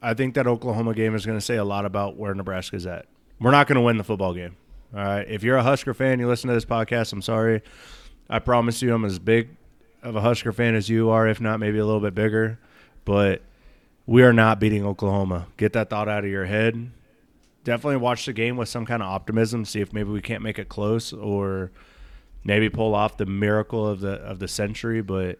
I 0.01 0.14
think 0.14 0.35
that 0.35 0.47
Oklahoma 0.47 0.95
game 0.95 1.14
is 1.14 1.24
going 1.24 1.39
to 1.39 1.45
say 1.45 1.57
a 1.57 1.64
lot 1.64 1.85
about 1.85 2.16
where 2.16 2.35
Nebraska's 2.35 2.87
at. 2.87 3.07
We're 3.41 3.51
not 3.51 3.66
going 3.66 3.76
to 3.76 3.83
win 3.83 3.99
the 3.99 4.05
football 4.05 4.35
game. 4.35 4.57
All 4.95 5.03
right. 5.03 5.26
If 5.28 5.43
you're 5.43 5.57
a 5.57 5.62
Husker 5.62 5.95
fan, 5.95 6.18
you 6.18 6.28
listen 6.28 6.49
to 6.49 6.55
this 6.55 6.64
podcast, 6.64 7.12
I'm 7.12 7.22
sorry. 7.22 7.62
I 8.28 8.39
promise 8.39 8.83
you 8.83 8.95
I'm 8.95 9.05
as 9.05 9.18
big 9.18 9.51
of 10.03 10.16
a 10.16 10.20
Husker 10.20 10.53
fan 10.53 10.74
as 10.74 10.89
you 10.89 11.11
are, 11.11 11.28
if 11.28 11.41
not 11.41 11.61
maybe 11.61 11.78
a 11.78 11.85
little 11.85 12.01
bit 12.01 12.14
bigger. 12.14 12.59
But 13.05 13.43
we 14.07 14.22
are 14.22 14.33
not 14.33 14.59
beating 14.59 14.85
Oklahoma. 14.85 15.47
Get 15.57 15.72
that 15.74 15.91
thought 15.91 16.09
out 16.09 16.24
of 16.24 16.30
your 16.30 16.47
head. 16.47 16.91
Definitely 17.65 17.99
watch 17.99 18.27
the 18.27 18.33
game 18.33 18.57
with 18.57 18.69
some 18.69 18.85
kind 18.85 19.03
of 19.03 19.09
optimism, 19.09 19.65
see 19.65 19.81
if 19.81 19.93
maybe 19.93 20.11
we 20.11 20.21
can't 20.21 20.43
make 20.43 20.59
it 20.59 20.69
close 20.69 21.13
or 21.13 21.71
maybe 22.45 22.69
pull 22.69 22.95
off 22.95 23.17
the 23.17 23.27
miracle 23.27 23.87
of 23.87 24.01
the 24.01 24.15
of 24.15 24.39
the 24.41 24.49
century, 24.49 25.01
but 25.01 25.39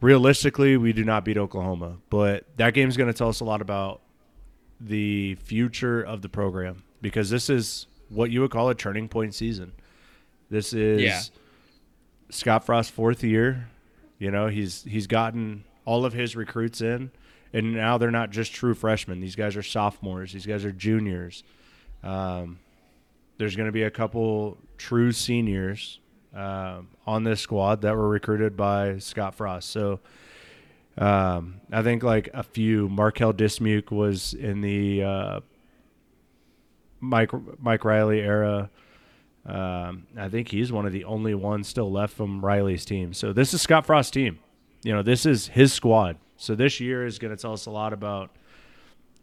realistically, 0.00 0.76
we 0.76 0.92
do 0.92 1.04
not 1.04 1.24
beat 1.24 1.36
Oklahoma. 1.36 1.96
But 2.10 2.44
that 2.56 2.74
game 2.74 2.88
is 2.88 2.96
going 2.96 3.08
to 3.12 3.16
tell 3.16 3.28
us 3.28 3.40
a 3.40 3.44
lot 3.44 3.60
about 3.60 4.02
the 4.80 5.34
future 5.36 6.00
of 6.02 6.22
the 6.22 6.28
program 6.28 6.84
because 7.02 7.30
this 7.30 7.50
is 7.50 7.86
what 8.08 8.30
you 8.30 8.40
would 8.42 8.50
call 8.50 8.68
a 8.68 8.74
turning 8.74 9.08
point 9.08 9.34
season. 9.34 9.72
This 10.50 10.72
is 10.72 11.02
Yeah. 11.02 11.20
Scott 12.30 12.64
Frost's 12.64 12.90
fourth 12.90 13.24
year. 13.24 13.68
You 14.18 14.30
know, 14.30 14.46
he's 14.48 14.84
he's 14.84 15.06
gotten 15.06 15.64
all 15.84 16.04
of 16.04 16.12
his 16.12 16.36
recruits 16.36 16.80
in, 16.80 17.10
and 17.52 17.74
now 17.74 17.98
they're 17.98 18.10
not 18.10 18.30
just 18.30 18.52
true 18.52 18.74
freshmen. 18.74 19.20
These 19.20 19.36
guys 19.36 19.56
are 19.56 19.62
sophomores. 19.62 20.32
These 20.32 20.46
guys 20.46 20.64
are 20.64 20.72
juniors. 20.72 21.44
Um, 22.02 22.58
there's 23.38 23.56
going 23.56 23.66
to 23.66 23.72
be 23.72 23.84
a 23.84 23.90
couple 23.90 24.58
true 24.76 25.12
seniors 25.12 26.00
um, 26.34 26.88
on 27.06 27.24
this 27.24 27.40
squad 27.40 27.82
that 27.82 27.96
were 27.96 28.08
recruited 28.08 28.56
by 28.56 28.98
Scott 28.98 29.34
Frost. 29.34 29.70
So 29.70 30.00
um, 30.96 31.60
I 31.72 31.82
think 31.82 32.02
like 32.02 32.28
a 32.34 32.42
few. 32.42 32.88
Marquel 32.88 33.32
Dismuke 33.32 33.90
was 33.90 34.34
in 34.34 34.60
the 34.60 35.02
uh, 35.02 35.40
Mike 37.00 37.30
Mike 37.60 37.84
Riley 37.84 38.20
era. 38.20 38.70
Um, 39.46 40.06
I 40.16 40.28
think 40.28 40.48
he's 40.48 40.70
one 40.70 40.84
of 40.84 40.92
the 40.92 41.04
only 41.04 41.34
ones 41.34 41.68
still 41.68 41.90
left 41.90 42.14
from 42.14 42.44
Riley's 42.44 42.84
team. 42.84 43.14
So 43.14 43.32
this 43.32 43.54
is 43.54 43.62
Scott 43.62 43.86
Frost's 43.86 44.10
team. 44.10 44.40
You 44.82 44.92
know, 44.92 45.02
this 45.02 45.24
is 45.24 45.48
his 45.48 45.72
squad. 45.72 46.16
So 46.38 46.54
this 46.54 46.78
year 46.78 47.04
is 47.04 47.18
going 47.18 47.36
to 47.36 47.40
tell 47.40 47.52
us 47.52 47.66
a 47.66 47.70
lot 47.70 47.92
about 47.92 48.30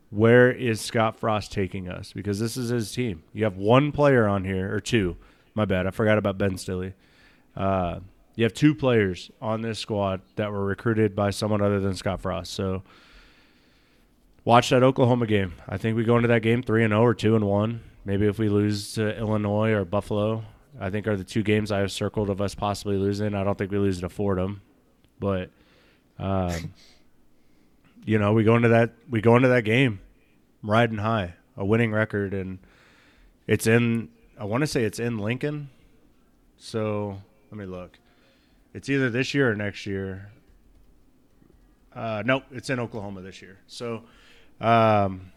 where 0.09 0.51
is 0.51 0.81
Scott 0.81 1.17
Frost 1.17 1.51
taking 1.51 1.89
us 1.89 2.11
because 2.13 2.39
this 2.39 2.57
is 2.57 2.69
his 2.69 2.91
team. 2.91 3.23
You 3.33 3.45
have 3.45 3.55
one 3.55 3.91
player 3.91 4.27
on 4.27 4.43
here 4.43 4.73
or 4.73 4.81
two. 4.81 5.15
My 5.55 5.63
bad, 5.63 5.87
I 5.87 5.91
forgot 5.91 6.17
about 6.17 6.37
Ben 6.37 6.57
Stille. 6.57 6.91
Uh, 7.55 8.01
you 8.35 8.43
have 8.43 8.53
two 8.53 8.75
players 8.75 9.31
on 9.41 9.61
this 9.61 9.79
squad 9.79 10.21
that 10.35 10.51
were 10.51 10.65
recruited 10.65 11.15
by 11.15 11.29
someone 11.29 11.61
other 11.61 11.79
than 11.79 11.95
Scott 11.95 12.19
Frost. 12.19 12.53
So 12.53 12.83
watch 14.43 14.69
that 14.69 14.83
Oklahoma 14.83 15.25
game. 15.25 15.53
I 15.69 15.77
think 15.77 15.95
we 15.95 16.03
go 16.03 16.17
into 16.17 16.27
that 16.27 16.41
game 16.41 16.61
three 16.61 16.83
and 16.83 16.91
zero 16.91 17.01
or 17.01 17.13
two 17.13 17.37
and 17.37 17.45
one. 17.45 17.81
Maybe 18.03 18.27
if 18.27 18.37
we 18.37 18.49
lose 18.49 18.93
to 18.95 19.17
Illinois 19.17 19.71
or 19.71 19.85
Buffalo, 19.85 20.43
I 20.79 20.89
think 20.89 21.07
are 21.07 21.15
the 21.15 21.23
two 21.23 21.43
games 21.43 21.71
I 21.71 21.79
have 21.79 21.93
circled 21.93 22.29
of 22.29 22.41
us 22.41 22.53
possibly 22.55 22.97
losing. 22.97 23.33
I 23.33 23.45
don't 23.45 23.57
think 23.57 23.71
we 23.71 23.77
lose 23.77 24.01
to 24.01 24.09
Fordham, 24.09 24.61
but 25.17 25.49
um, 26.19 26.73
you 28.05 28.19
know 28.19 28.33
we 28.33 28.43
go 28.43 28.55
into 28.55 28.69
that 28.69 28.93
we 29.09 29.19
go 29.19 29.35
into 29.35 29.49
that 29.49 29.63
game 29.63 29.99
riding 30.63 30.99
high, 30.99 31.33
a 31.57 31.65
winning 31.65 31.91
record, 31.91 32.33
and 32.33 32.59
it's 33.47 33.67
in. 33.67 34.09
I 34.39 34.45
want 34.45 34.61
to 34.61 34.67
say 34.67 34.83
it's 34.83 34.99
in 34.99 35.17
Lincoln. 35.17 35.69
So 36.57 37.21
let 37.51 37.57
me 37.57 37.65
look. 37.65 37.99
It's 38.73 38.89
either 38.89 39.09
this 39.09 39.33
year 39.33 39.51
or 39.51 39.55
next 39.55 39.85
year. 39.85 40.31
Uh, 41.93 42.23
nope, 42.25 42.43
it's 42.51 42.69
in 42.69 42.79
Oklahoma 42.79 43.21
this 43.21 43.41
year. 43.41 43.57
So, 43.67 44.03
um, 44.59 45.31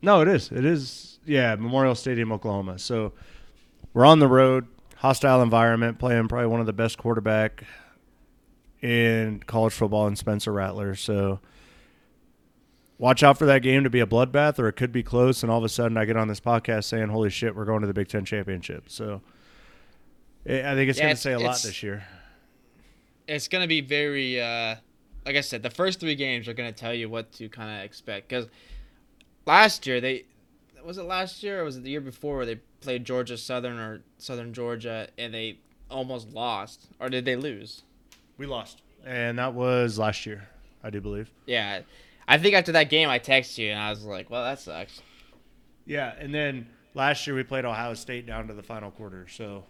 no, 0.00 0.20
it 0.20 0.28
is. 0.28 0.52
It 0.52 0.64
is. 0.64 1.18
Yeah, 1.26 1.56
Memorial 1.56 1.96
Stadium, 1.96 2.30
Oklahoma. 2.30 2.78
So 2.78 3.12
we're 3.94 4.04
on 4.04 4.20
the 4.20 4.28
road, 4.28 4.68
hostile 4.96 5.42
environment, 5.42 5.98
playing 5.98 6.28
probably 6.28 6.46
one 6.46 6.60
of 6.60 6.66
the 6.66 6.72
best 6.72 6.98
quarterback 6.98 7.64
in 8.84 9.42
college 9.46 9.72
football 9.72 10.06
and 10.06 10.18
Spencer 10.18 10.52
Rattler. 10.52 10.94
So 10.94 11.40
watch 12.98 13.22
out 13.22 13.38
for 13.38 13.46
that 13.46 13.62
game 13.62 13.82
to 13.84 13.90
be 13.90 14.00
a 14.00 14.06
bloodbath, 14.06 14.58
or 14.58 14.68
it 14.68 14.74
could 14.74 14.92
be 14.92 15.02
close. 15.02 15.42
And 15.42 15.50
all 15.50 15.58
of 15.58 15.64
a 15.64 15.68
sudden, 15.70 15.96
I 15.96 16.04
get 16.04 16.16
on 16.18 16.28
this 16.28 16.40
podcast 16.40 16.84
saying, 16.84 17.08
"Holy 17.08 17.30
shit, 17.30 17.56
we're 17.56 17.64
going 17.64 17.80
to 17.80 17.86
the 17.86 17.94
Big 17.94 18.08
Ten 18.08 18.24
championship." 18.26 18.90
So 18.90 19.22
eh, 20.46 20.70
I 20.70 20.74
think 20.74 20.90
it's 20.90 20.98
Yeah, 20.98 21.06
going 21.06 21.16
to 21.16 21.20
say 21.20 21.32
a 21.32 21.38
lot 21.40 21.58
this 21.62 21.82
year. 21.82 22.04
it's 23.26 23.48
gonna 23.48 23.66
be 23.66 23.80
very 23.80 24.38
uh 24.38 24.76
like 25.24 25.36
I 25.36 25.40
said, 25.40 25.62
the 25.62 25.70
first 25.70 25.98
three 25.98 26.14
games 26.14 26.46
are 26.46 26.52
gonna 26.52 26.72
tell 26.72 26.92
you 26.92 27.08
what 27.08 27.32
to 27.32 27.48
kind 27.48 27.78
of 27.78 27.84
expect. 27.86 28.28
Because 28.28 28.48
last 29.46 29.86
year 29.86 29.98
they 30.02 30.26
was 30.84 30.98
it 30.98 31.04
last 31.04 31.42
year 31.42 31.62
or 31.62 31.64
was 31.64 31.78
it 31.78 31.84
the 31.84 31.90
year 31.90 32.02
before 32.02 32.36
where 32.36 32.44
they 32.46 32.56
played 32.82 33.06
Georgia 33.06 33.38
Southern 33.38 33.78
or 33.78 34.02
Southern 34.18 34.52
Georgia 34.52 35.08
and 35.16 35.32
they 35.32 35.58
almost 35.90 36.28
lost 36.34 36.88
or 37.00 37.08
did 37.08 37.24
they 37.24 37.36
lose? 37.36 37.82
We 38.38 38.46
lost, 38.46 38.82
and 39.06 39.38
that 39.38 39.54
was 39.54 39.98
last 39.98 40.26
year, 40.26 40.48
I 40.82 40.90
do 40.90 41.00
believe. 41.00 41.30
Yeah, 41.46 41.80
I 42.26 42.38
think 42.38 42.54
after 42.54 42.72
that 42.72 42.90
game 42.90 43.08
I 43.08 43.18
texted 43.18 43.58
you 43.58 43.70
and 43.70 43.78
I 43.80 43.90
was 43.90 44.04
like, 44.04 44.28
well 44.30 44.42
that 44.44 44.58
sucks. 44.60 45.00
Yeah, 45.86 46.12
and 46.18 46.34
then 46.34 46.66
last 46.94 47.26
year 47.26 47.36
we 47.36 47.42
played 47.42 47.64
Ohio 47.64 47.94
State 47.94 48.26
down 48.26 48.48
to 48.48 48.54
the 48.54 48.62
final 48.62 48.90
quarter, 48.90 49.26
so 49.28 49.64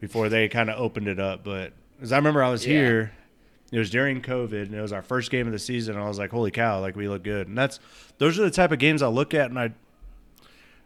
before 0.00 0.28
they 0.28 0.48
kind 0.48 0.70
of 0.70 0.80
opened 0.80 1.08
it 1.08 1.20
up. 1.20 1.44
But 1.44 1.72
as 2.02 2.12
I 2.12 2.16
remember, 2.16 2.42
I 2.42 2.50
was 2.50 2.66
Yeah. 2.66 2.72
here. 2.74 3.12
It 3.72 3.78
was 3.78 3.90
during 3.90 4.20
COVID, 4.22 4.62
and 4.66 4.74
it 4.74 4.80
was 4.80 4.92
our 4.92 5.02
first 5.02 5.30
game 5.30 5.46
of 5.46 5.52
the 5.52 5.58
season. 5.58 5.94
And 5.96 6.04
I 6.04 6.06
was 6.08 6.18
like, 6.18 6.30
"Holy 6.30 6.50
cow! 6.50 6.80
Like 6.80 6.94
we 6.96 7.08
look 7.08 7.24
good." 7.24 7.48
And 7.48 7.56
that's 7.58 7.80
those 8.18 8.38
are 8.38 8.42
the 8.42 8.50
type 8.50 8.70
of 8.72 8.78
games 8.78 9.02
I 9.02 9.08
look 9.08 9.34
at, 9.34 9.50
and 9.50 9.58
I, 9.58 9.72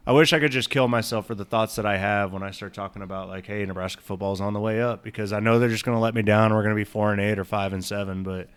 I 0.09 0.13
wish 0.13 0.33
I 0.33 0.41
could 0.41 0.53
just 0.53 0.71
kill 0.71 0.89
myself 0.89 1.27
for 1.27 1.35
the 1.35 1.45
thoughts 1.45 1.77
that 1.77 1.85
I 1.85 1.99
have 1.99 2.33
when 2.33 2.43
I 2.43 2.51
start 2.51 2.73
talking 2.73 3.03
about 3.03 3.29
like, 3.29 3.45
"Hey, 3.45 3.67
Nebraska 3.67 4.01
football's 4.01 4.41
on 4.41 4.55
the 4.55 4.59
way 4.59 4.81
up," 4.81 5.03
because 5.03 5.35
I 5.35 5.41
know 5.41 5.59
they're 5.59 5.69
just 5.69 5.85
going 5.85 5.97
to 5.97 6.01
let 6.01 6.15
me 6.15 6.23
down. 6.23 6.55
We're 6.55 6.63
going 6.63 6.75
to 6.75 6.81
be 6.81 6.85
four 6.85 7.13
and 7.13 7.21
eight 7.21 7.39
or 7.39 7.45
five 7.45 7.75
and 7.75 7.85
seven, 7.85 8.23
but 8.23 8.49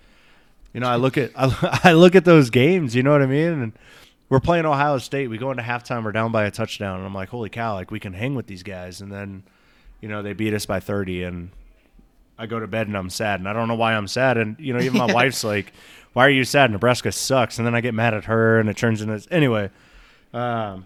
you 0.74 0.80
know, 0.80 0.88
I 0.88 0.96
look 0.96 1.18
at 1.18 1.32
I, 1.36 1.80
I 1.84 1.92
look 1.92 2.16
at 2.16 2.24
those 2.24 2.52
games. 2.52 2.96
You 2.96 3.04
know 3.04 3.12
what 3.12 3.22
I 3.22 3.26
mean? 3.26 3.62
And 3.64 3.74
we're 4.30 4.40
playing 4.40 4.66
Ohio 4.66 4.98
State. 4.98 5.28
We 5.28 5.38
go 5.38 5.52
into 5.52 5.62
halftime. 5.62 6.06
We're 6.06 6.14
down 6.14 6.32
by 6.32 6.46
a 6.46 6.52
touchdown, 6.52 7.00
and 7.00 7.06
I'm 7.06 7.14
like, 7.14 7.28
holy 7.28 7.50
cow! 7.50 7.74
Like 7.74 7.92
we 7.92 8.00
can 8.00 8.14
hang 8.14 8.34
with 8.34 8.48
these 8.48 8.64
guys. 8.64 9.02
And 9.02 9.12
then, 9.12 9.44
you 10.00 10.08
know, 10.08 10.22
they 10.22 10.32
beat 10.32 10.54
us 10.54 10.66
by 10.66 10.80
30, 10.80 11.24
and 11.24 11.50
I 12.38 12.46
go 12.46 12.62
to 12.62 12.68
bed 12.68 12.88
and 12.88 12.96
I'm 12.96 13.10
sad, 13.10 13.42
and 13.42 13.50
I 13.50 13.52
don't 13.52 13.68
know 13.68 13.76
why 13.76 13.94
I'm 13.94 14.08
sad. 14.08 14.38
And 14.38 14.56
you 14.58 14.72
know, 14.72 14.80
even 14.80 15.00
my 15.00 15.14
wife's 15.14 15.44
like, 15.44 15.74
"Why 16.14 16.28
are 16.28 16.30
you 16.30 16.46
sad? 16.46 16.72
Nebraska 16.72 17.12
sucks." 17.12 17.58
And 17.58 17.68
then 17.68 17.76
I 17.76 17.82
get 17.82 17.94
mad 17.94 18.14
at 18.14 18.24
her, 18.24 18.58
and 18.58 18.70
it 18.70 18.78
turns 18.78 19.02
into 19.02 19.22
anyway. 19.30 19.70
Um, 20.34 20.86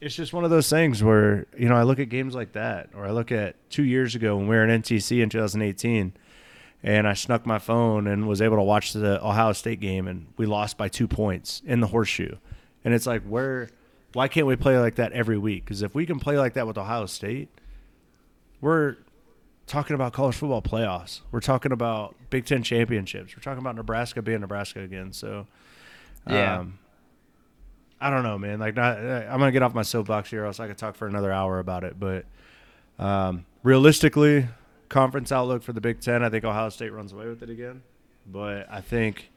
it's 0.00 0.14
just 0.14 0.32
one 0.32 0.44
of 0.44 0.50
those 0.50 0.68
things 0.70 1.02
where 1.02 1.46
you 1.56 1.68
know 1.68 1.74
I 1.76 1.82
look 1.82 1.98
at 1.98 2.08
games 2.08 2.34
like 2.34 2.52
that, 2.52 2.90
or 2.94 3.04
I 3.06 3.10
look 3.10 3.32
at 3.32 3.56
two 3.70 3.84
years 3.84 4.14
ago 4.14 4.36
when 4.36 4.46
we 4.48 4.56
were 4.56 4.64
in 4.66 4.82
NTC 4.82 5.22
in 5.22 5.28
2018 5.30 6.12
and 6.82 7.08
I 7.08 7.14
snuck 7.14 7.44
my 7.44 7.58
phone 7.58 8.06
and 8.06 8.28
was 8.28 8.40
able 8.40 8.56
to 8.56 8.62
watch 8.62 8.92
the 8.92 9.24
Ohio 9.24 9.52
State 9.52 9.80
game, 9.80 10.06
and 10.06 10.26
we 10.36 10.46
lost 10.46 10.76
by 10.78 10.88
two 10.88 11.08
points 11.08 11.60
in 11.66 11.80
the 11.80 11.88
horseshoe. 11.88 12.36
And 12.84 12.94
it's 12.94 13.04
like, 13.04 13.22
where, 13.24 13.68
why 14.12 14.28
can't 14.28 14.46
we 14.46 14.54
play 14.54 14.78
like 14.78 14.94
that 14.94 15.10
every 15.12 15.36
week? 15.38 15.64
Because 15.64 15.82
if 15.82 15.92
we 15.96 16.06
can 16.06 16.20
play 16.20 16.38
like 16.38 16.54
that 16.54 16.68
with 16.68 16.78
Ohio 16.78 17.06
State, 17.06 17.48
we're 18.60 18.94
talking 19.66 19.94
about 19.94 20.12
college 20.12 20.36
football 20.36 20.62
playoffs. 20.62 21.20
We're 21.32 21.40
talking 21.40 21.72
about 21.72 22.14
Big 22.30 22.46
Ten 22.46 22.62
championships. 22.62 23.36
We're 23.36 23.42
talking 23.42 23.58
about 23.60 23.74
Nebraska 23.74 24.22
being 24.22 24.40
Nebraska 24.40 24.80
again. 24.80 25.12
So, 25.12 25.48
Yeah. 26.28 26.58
um, 26.60 26.78
I 28.00 28.10
don't 28.10 28.22
know, 28.22 28.38
man. 28.38 28.58
Like, 28.60 28.76
not, 28.76 28.98
I'm 28.98 29.38
gonna 29.38 29.52
get 29.52 29.62
off 29.62 29.74
my 29.74 29.82
soapbox 29.82 30.30
here, 30.30 30.44
or 30.44 30.46
else 30.46 30.60
I 30.60 30.68
could 30.68 30.78
talk 30.78 30.94
for 30.94 31.06
another 31.06 31.32
hour 31.32 31.58
about 31.58 31.84
it. 31.84 31.98
But 31.98 32.24
um, 32.98 33.44
realistically, 33.62 34.48
conference 34.88 35.32
outlook 35.32 35.62
for 35.62 35.72
the 35.72 35.80
Big 35.80 36.00
Ten, 36.00 36.22
I 36.22 36.28
think 36.30 36.44
Ohio 36.44 36.68
State 36.68 36.92
runs 36.92 37.12
away 37.12 37.26
with 37.26 37.42
it 37.42 37.50
again. 37.50 37.82
But 38.26 38.66
I 38.70 38.80
think 38.80 39.30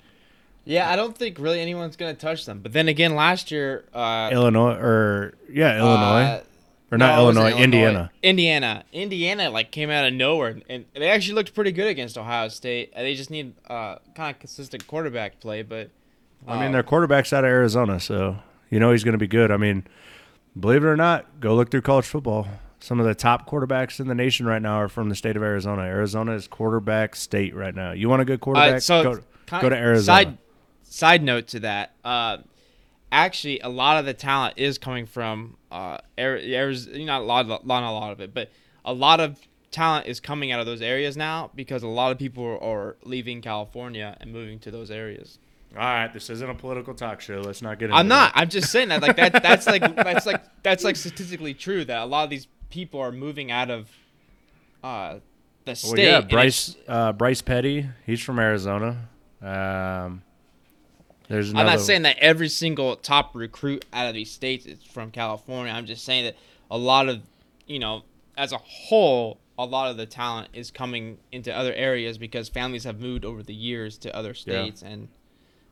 Yeah, 0.65 0.89
I 0.89 0.95
don't 0.95 1.17
think 1.17 1.39
really 1.39 1.59
anyone's 1.59 1.95
gonna 1.95 2.13
touch 2.13 2.45
them. 2.45 2.59
But 2.59 2.73
then 2.73 2.87
again, 2.87 3.15
last 3.15 3.51
year, 3.51 3.85
uh, 3.93 4.29
Illinois 4.31 4.75
or 4.75 5.33
yeah, 5.49 5.77
Illinois 5.77 6.23
uh, 6.23 6.43
or 6.91 6.97
not 6.97 7.15
no, 7.15 7.23
wasn't 7.25 7.45
Illinois, 7.45 7.63
Indiana. 7.63 8.11
Indiana, 8.21 8.83
Indiana, 8.91 9.49
like 9.49 9.71
came 9.71 9.89
out 9.89 10.05
of 10.05 10.13
nowhere, 10.13 10.57
and 10.69 10.85
they 10.93 11.09
actually 11.09 11.35
looked 11.35 11.55
pretty 11.55 11.71
good 11.71 11.87
against 11.87 12.17
Ohio 12.17 12.49
State. 12.49 12.91
Uh, 12.95 13.01
They 13.01 13.15
just 13.15 13.31
need 13.31 13.53
uh, 13.69 13.95
kind 14.13 14.35
of 14.35 14.39
consistent 14.39 14.85
quarterback 14.87 15.39
play, 15.39 15.61
but 15.63 15.89
I 16.47 16.59
mean, 16.59 16.69
uh, 16.69 16.71
their 16.73 16.83
quarterback's 16.83 17.31
out 17.31 17.45
of 17.45 17.49
Arizona, 17.49 17.99
so 17.99 18.37
you 18.71 18.79
know 18.79 18.91
he's 18.91 19.03
going 19.03 19.13
to 19.13 19.19
be 19.19 19.27
good. 19.27 19.51
I 19.51 19.57
mean, 19.57 19.85
believe 20.59 20.83
it 20.83 20.87
or 20.87 20.97
not, 20.97 21.39
go 21.39 21.53
look 21.53 21.69
through 21.69 21.83
college 21.83 22.05
football. 22.05 22.47
Some 22.79 22.99
of 22.99 23.05
the 23.05 23.13
top 23.13 23.47
quarterbacks 23.47 23.99
in 23.99 24.07
the 24.07 24.15
nation 24.15 24.47
right 24.47 24.61
now 24.61 24.77
are 24.77 24.89
from 24.89 25.09
the 25.09 25.15
state 25.15 25.35
of 25.35 25.43
Arizona. 25.43 25.83
Arizona 25.83 26.31
is 26.31 26.47
quarterback 26.47 27.15
state 27.15 27.55
right 27.55 27.75
now. 27.75 27.91
You 27.91 28.09
want 28.09 28.23
a 28.23 28.25
good 28.25 28.41
quarterback? 28.41 28.77
Uh, 28.77 28.79
so 28.79 29.03
go, 29.03 29.59
go 29.61 29.69
to 29.69 29.75
Arizona. 29.75 30.03
Side 30.03 30.37
side 30.83 31.23
note 31.23 31.47
to 31.47 31.59
that, 31.59 31.93
uh, 32.03 32.37
actually, 33.11 33.59
a 33.59 33.69
lot 33.69 33.97
of 33.97 34.05
the 34.05 34.13
talent 34.13 34.55
is 34.57 34.77
coming 34.79 35.05
from 35.05 35.57
uh, 35.71 35.99
Arizona. 36.17 37.05
Not 37.05 37.21
a 37.21 37.25
lot, 37.25 37.67
not 37.67 37.83
a 37.83 37.91
lot 37.91 38.11
of 38.11 38.19
it, 38.19 38.33
but 38.33 38.49
a 38.83 38.93
lot 38.93 39.19
of 39.19 39.39
talent 39.69 40.07
is 40.07 40.19
coming 40.19 40.51
out 40.51 40.59
of 40.59 40.65
those 40.65 40.81
areas 40.81 41.15
now 41.15 41.51
because 41.55 41.83
a 41.83 41.87
lot 41.87 42.11
of 42.11 42.17
people 42.17 42.59
are 42.61 42.97
leaving 43.03 43.41
California 43.41 44.17
and 44.19 44.31
moving 44.31 44.59
to 44.59 44.71
those 44.71 44.91
areas. 44.91 45.39
All 45.73 45.81
right, 45.81 46.13
this 46.13 46.29
isn't 46.29 46.49
a 46.49 46.53
political 46.53 46.93
talk 46.93 47.21
show. 47.21 47.39
Let's 47.39 47.61
not 47.61 47.79
get 47.79 47.85
into 47.85 47.95
it. 47.95 47.99
I'm 47.99 48.07
not. 48.07 48.33
I'm 48.35 48.49
just 48.49 48.71
saying 48.71 48.89
that 48.89 49.01
like 49.01 49.15
that. 49.15 49.41
That's 49.41 49.67
like 49.67 49.81
that's 49.95 50.25
like 50.25 50.41
that's 50.63 50.83
like 50.83 50.97
statistically 50.97 51.53
true 51.53 51.85
that 51.85 52.01
a 52.01 52.05
lot 52.05 52.25
of 52.25 52.29
these 52.29 52.47
people 52.69 52.99
are 52.99 53.11
moving 53.11 53.51
out 53.51 53.69
of 53.69 53.89
uh, 54.83 55.19
the 55.65 55.75
state. 55.75 55.91
Well, 55.91 55.99
yeah, 55.99 56.21
Bryce 56.21 56.75
uh, 56.87 57.13
Bryce 57.13 57.41
Petty. 57.41 57.87
He's 58.05 58.21
from 58.21 58.39
Arizona. 58.39 59.07
Um, 59.41 60.23
there's 61.29 61.53
I'm 61.53 61.65
not 61.65 61.79
saying 61.79 62.01
that 62.01 62.17
every 62.19 62.49
single 62.49 62.97
top 62.97 63.33
recruit 63.33 63.85
out 63.93 64.07
of 64.07 64.13
these 64.13 64.29
states 64.29 64.65
is 64.65 64.83
from 64.83 65.11
California. 65.11 65.71
I'm 65.71 65.85
just 65.85 66.03
saying 66.03 66.25
that 66.25 66.35
a 66.69 66.77
lot 66.77 67.07
of, 67.07 67.21
you 67.65 67.79
know, 67.79 68.03
as 68.37 68.51
a 68.51 68.57
whole, 68.57 69.39
a 69.57 69.63
lot 69.63 69.89
of 69.89 69.95
the 69.95 70.05
talent 70.05 70.49
is 70.53 70.71
coming 70.71 71.17
into 71.31 71.55
other 71.55 71.73
areas 71.73 72.17
because 72.17 72.49
families 72.49 72.83
have 72.83 72.99
moved 72.99 73.23
over 73.23 73.41
the 73.43 73.53
years 73.53 73.97
to 73.99 74.13
other 74.13 74.33
states 74.33 74.81
and 74.81 75.07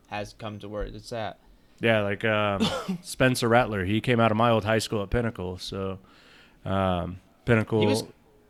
has 0.10 0.34
come 0.34 0.60
to 0.60 0.70
where 0.70 0.84
it's 0.84 1.12
at. 1.14 1.40
Yeah, 1.80 2.02
like 2.02 2.26
um, 2.26 2.68
Spencer 3.02 3.48
Rattler. 3.48 3.86
He 3.86 4.02
came 4.02 4.20
out 4.20 4.32
of 4.32 4.38
my 4.38 4.50
old 4.50 4.66
high 4.66 4.80
school 4.80 5.02
at 5.04 5.10
Pinnacle. 5.10 5.58
So 5.58 6.00
um, 6.66 7.20
Pinnacle. 7.46 7.80
He 7.82 7.88
was 7.88 8.04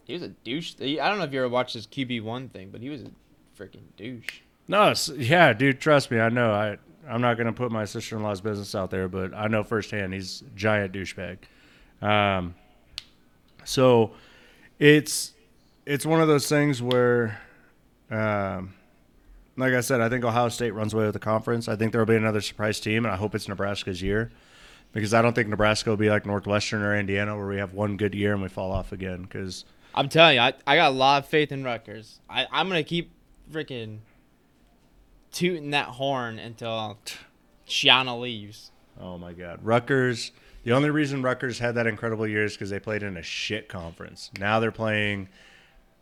he 0.05 0.13
was 0.13 0.23
a 0.23 0.29
douche. 0.29 0.75
I 0.81 0.95
don't 1.09 1.19
know 1.19 1.23
if 1.25 1.33
you 1.33 1.39
ever 1.39 1.49
watched 1.49 1.73
his 1.73 1.85
QB 1.85 2.23
one 2.23 2.49
thing, 2.49 2.69
but 2.71 2.81
he 2.81 2.89
was 2.89 3.03
a 3.03 3.11
freaking 3.57 3.83
douche. 3.97 4.41
No, 4.67 4.93
yeah, 5.15 5.53
dude. 5.53 5.79
Trust 5.79 6.11
me, 6.11 6.19
I 6.19 6.29
know. 6.29 6.51
I 6.51 6.77
I'm 7.07 7.21
not 7.21 7.37
gonna 7.37 7.53
put 7.53 7.71
my 7.71 7.85
sister 7.85 8.15
in 8.15 8.23
law's 8.23 8.41
business 8.41 8.73
out 8.75 8.89
there, 8.91 9.07
but 9.07 9.33
I 9.33 9.47
know 9.47 9.63
firsthand 9.63 10.13
he's 10.13 10.41
a 10.41 10.57
giant 10.57 10.93
douchebag. 10.93 11.37
Um, 12.01 12.55
So 13.65 14.11
it's 14.79 15.33
it's 15.85 16.05
one 16.05 16.21
of 16.21 16.27
those 16.27 16.47
things 16.47 16.81
where, 16.81 17.39
um, 18.11 18.73
like 19.59 19.73
I 19.73 19.81
said, 19.81 20.01
I 20.01 20.09
think 20.09 20.23
Ohio 20.23 20.49
State 20.49 20.71
runs 20.71 20.93
away 20.93 21.05
with 21.05 21.13
the 21.13 21.19
conference. 21.19 21.67
I 21.67 21.75
think 21.75 21.91
there 21.91 22.01
will 22.01 22.05
be 22.05 22.15
another 22.15 22.41
surprise 22.41 22.79
team, 22.79 23.05
and 23.05 23.13
I 23.13 23.17
hope 23.17 23.35
it's 23.35 23.47
Nebraska's 23.47 24.01
year 24.01 24.31
because 24.93 25.13
I 25.13 25.21
don't 25.21 25.33
think 25.33 25.49
Nebraska 25.49 25.89
will 25.89 25.97
be 25.97 26.09
like 26.09 26.25
Northwestern 26.25 26.81
or 26.81 26.95
Indiana 26.97 27.37
where 27.37 27.47
we 27.47 27.57
have 27.57 27.73
one 27.73 27.97
good 27.97 28.15
year 28.15 28.33
and 28.33 28.41
we 28.41 28.49
fall 28.49 28.71
off 28.71 28.91
again. 28.91 29.23
Because 29.23 29.65
I'm 29.93 30.09
telling 30.09 30.35
you, 30.35 30.41
I, 30.41 30.53
I 30.65 30.75
got 30.75 30.91
a 30.91 30.95
lot 30.95 31.23
of 31.23 31.29
faith 31.29 31.51
in 31.51 31.63
Rutgers. 31.63 32.19
I, 32.29 32.47
I'm 32.51 32.67
gonna 32.67 32.83
keep 32.83 33.11
freaking 33.51 33.99
tooting 35.31 35.71
that 35.71 35.87
horn 35.87 36.39
until 36.39 36.97
Schiano 37.67 38.19
leaves. 38.19 38.71
oh 38.99 39.17
my 39.17 39.33
God, 39.33 39.59
Rutgers. 39.63 40.31
The 40.63 40.73
only 40.73 40.89
reason 40.89 41.21
Rutgers 41.21 41.59
had 41.59 41.75
that 41.75 41.87
incredible 41.87 42.27
year 42.27 42.43
is 42.43 42.53
because 42.53 42.69
they 42.69 42.79
played 42.79 43.01
in 43.01 43.15
a 43.15 43.23
shit 43.23 43.69
conference. 43.69 44.29
Now 44.39 44.59
they're 44.59 44.71
playing. 44.71 45.29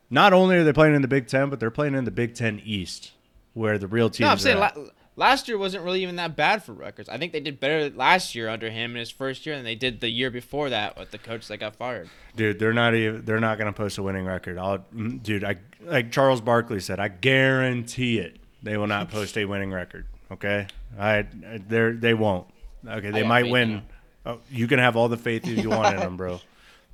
Not 0.09 0.33
only 0.33 0.55
are 0.57 0.63
they 0.63 0.73
playing 0.73 0.95
in 0.95 1.01
the 1.01 1.07
Big 1.07 1.27
Ten, 1.27 1.49
but 1.49 1.59
they're 1.59 1.69
playing 1.69 1.93
in 1.93 2.05
the 2.05 2.11
Big 2.11 2.33
Ten 2.33 2.59
East, 2.65 3.11
where 3.57 3.77
the 3.77 3.87
real 3.87 4.09
teams. 4.09 4.21
No, 4.21 4.27
I'm 4.27 4.35
are 4.35 4.39
saying 4.39 4.57
at. 4.61 4.77
la- 4.77 4.83
last 5.15 5.47
year 5.47 5.57
wasn't 5.57 5.83
really 5.83 6.03
even 6.03 6.15
that 6.17 6.35
bad 6.35 6.63
for 6.63 6.73
Rutgers. 6.73 7.09
I 7.09 7.17
think 7.17 7.33
they 7.33 7.39
did 7.39 7.59
better 7.59 7.89
last 7.89 8.35
year 8.35 8.47
under 8.47 8.69
him 8.69 8.91
in 8.91 8.97
his 8.97 9.09
first 9.09 9.45
year 9.45 9.55
than 9.55 9.65
they 9.65 9.75
did 9.75 9.99
the 9.99 10.09
year 10.09 10.29
before 10.31 10.69
that 10.69 10.97
with 10.97 11.11
the 11.11 11.17
coach 11.17 11.47
that 11.47 11.57
got 11.57 11.75
fired. 11.75 12.09
Dude, 12.35 12.59
they're 12.59 12.73
not 12.73 12.95
even. 12.95 13.25
They're 13.25 13.39
not 13.39 13.57
going 13.57 13.71
to 13.71 13.77
post 13.77 13.97
a 13.97 14.03
winning 14.03 14.25
record. 14.25 14.57
I'll, 14.57 14.79
mm, 14.95 15.21
dude, 15.21 15.43
I 15.43 15.57
like 15.81 16.11
Charles 16.11 16.39
Barkley 16.39 16.79
said. 16.79 16.99
I 16.99 17.09
guarantee 17.09 18.19
it. 18.19 18.37
They 18.63 18.77
will 18.77 18.87
not 18.87 19.09
post 19.11 19.37
a 19.37 19.45
winning 19.45 19.71
record. 19.71 20.05
Okay, 20.31 20.67
I 20.97 21.25
they 21.67 21.91
they 21.91 22.13
won't. 22.13 22.47
Okay, 22.87 23.11
they 23.11 23.23
might 23.23 23.49
win. 23.49 23.83
Oh, 24.25 24.39
you 24.51 24.67
can 24.67 24.79
have 24.79 24.95
all 24.95 25.07
the 25.07 25.17
faith 25.17 25.47
you 25.47 25.69
want 25.69 25.95
in 25.95 25.99
them, 26.01 26.17
bro. 26.17 26.41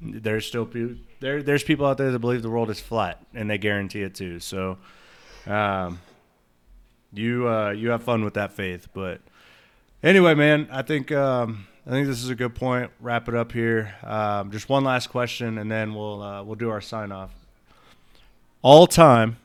There's 0.01 0.45
still 0.45 0.65
people. 0.65 0.95
There, 1.19 1.41
there's 1.41 1.63
people 1.63 1.85
out 1.85 1.97
there 1.97 2.11
that 2.11 2.19
believe 2.19 2.41
the 2.41 2.49
world 2.49 2.69
is 2.69 2.79
flat, 2.79 3.25
and 3.33 3.49
they 3.49 3.57
guarantee 3.57 4.01
it 4.01 4.13
too. 4.13 4.39
So, 4.39 4.77
um, 5.47 5.99
you 7.13 7.47
uh, 7.47 7.71
you 7.71 7.89
have 7.89 8.03
fun 8.03 8.23
with 8.23 8.33
that 8.35 8.53
faith. 8.53 8.87
But 8.93 9.21
anyway, 10.01 10.35
man, 10.35 10.67
I 10.71 10.81
think 10.81 11.11
um, 11.11 11.67
I 11.85 11.91
think 11.91 12.07
this 12.07 12.23
is 12.23 12.29
a 12.29 12.35
good 12.35 12.55
point. 12.55 12.91
Wrap 12.99 13.27
it 13.27 13.35
up 13.35 13.51
here. 13.51 13.95
Um, 14.03 14.51
just 14.51 14.69
one 14.69 14.83
last 14.83 15.07
question, 15.07 15.57
and 15.57 15.71
then 15.71 15.93
we'll 15.93 16.21
uh, 16.21 16.43
we'll 16.43 16.55
do 16.55 16.69
our 16.69 16.81
sign 16.81 17.11
off. 17.11 17.33
All 18.61 18.87
time, 18.87 19.37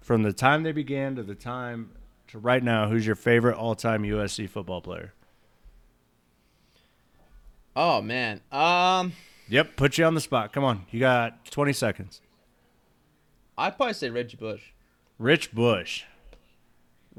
from 0.00 0.22
the 0.22 0.32
time 0.32 0.62
they 0.62 0.72
began 0.72 1.16
to 1.16 1.22
the 1.22 1.34
time 1.34 1.90
to 2.28 2.38
right 2.38 2.62
now, 2.62 2.88
who's 2.88 3.06
your 3.06 3.16
favorite 3.16 3.56
all 3.56 3.74
time 3.74 4.02
USC 4.02 4.48
football 4.48 4.80
player? 4.80 5.14
Oh 7.74 8.02
man, 8.02 8.40
um, 8.50 9.12
Yep, 9.48 9.76
put 9.76 9.96
you 9.96 10.04
on 10.04 10.14
the 10.14 10.20
spot. 10.20 10.52
Come 10.52 10.64
on, 10.64 10.84
you 10.90 11.00
got 11.00 11.46
20 11.50 11.72
seconds. 11.72 12.20
I'd 13.56 13.76
probably 13.76 13.94
say 13.94 14.10
Reggie 14.10 14.36
Bush. 14.36 14.62
Rich 15.18 15.52
Bush, 15.52 16.04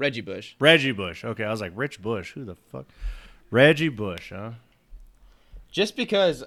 Reggie 0.00 0.22
Bush. 0.22 0.54
Reggie 0.58 0.92
Bush. 0.92 1.24
Okay, 1.26 1.44
I 1.44 1.50
was 1.50 1.60
like 1.60 1.72
Rich 1.74 2.00
Bush. 2.00 2.32
Who 2.32 2.46
the 2.46 2.54
fuck? 2.54 2.86
Reggie 3.50 3.90
Bush, 3.90 4.32
huh? 4.34 4.52
Just 5.70 5.94
because, 5.94 6.42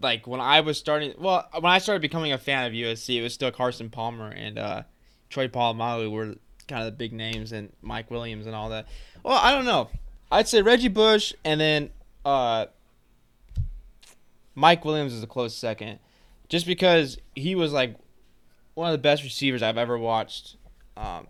like 0.00 0.26
when 0.26 0.40
I 0.40 0.60
was 0.60 0.76
starting, 0.76 1.14
well, 1.16 1.48
when 1.52 1.70
I 1.70 1.78
started 1.78 2.02
becoming 2.02 2.32
a 2.32 2.38
fan 2.38 2.66
of 2.66 2.72
USC, 2.72 3.16
it 3.16 3.22
was 3.22 3.32
still 3.32 3.52
Carson 3.52 3.90
Palmer 3.90 4.28
and 4.28 4.58
uh, 4.58 4.82
Troy 5.30 5.46
Polamalu 5.46 6.10
were 6.10 6.34
kind 6.66 6.82
of 6.82 6.86
the 6.86 6.96
big 6.96 7.12
names, 7.12 7.52
and 7.52 7.72
Mike 7.80 8.10
Williams 8.10 8.44
and 8.44 8.56
all 8.56 8.70
that. 8.70 8.88
Well, 9.22 9.38
I 9.38 9.52
don't 9.52 9.66
know. 9.66 9.88
I'd 10.32 10.48
say 10.48 10.60
Reggie 10.60 10.88
Bush, 10.88 11.32
and 11.44 11.60
then 11.60 11.90
uh, 12.24 12.66
Mike 14.56 14.84
Williams 14.84 15.12
is 15.12 15.22
a 15.22 15.28
close 15.28 15.54
second, 15.54 16.00
just 16.48 16.66
because 16.66 17.18
he 17.36 17.54
was 17.54 17.72
like 17.72 17.94
one 18.74 18.88
of 18.88 18.92
the 18.92 18.98
best 18.98 19.22
receivers 19.22 19.62
I've 19.62 19.78
ever 19.78 19.96
watched, 19.96 20.56
um, 20.96 21.28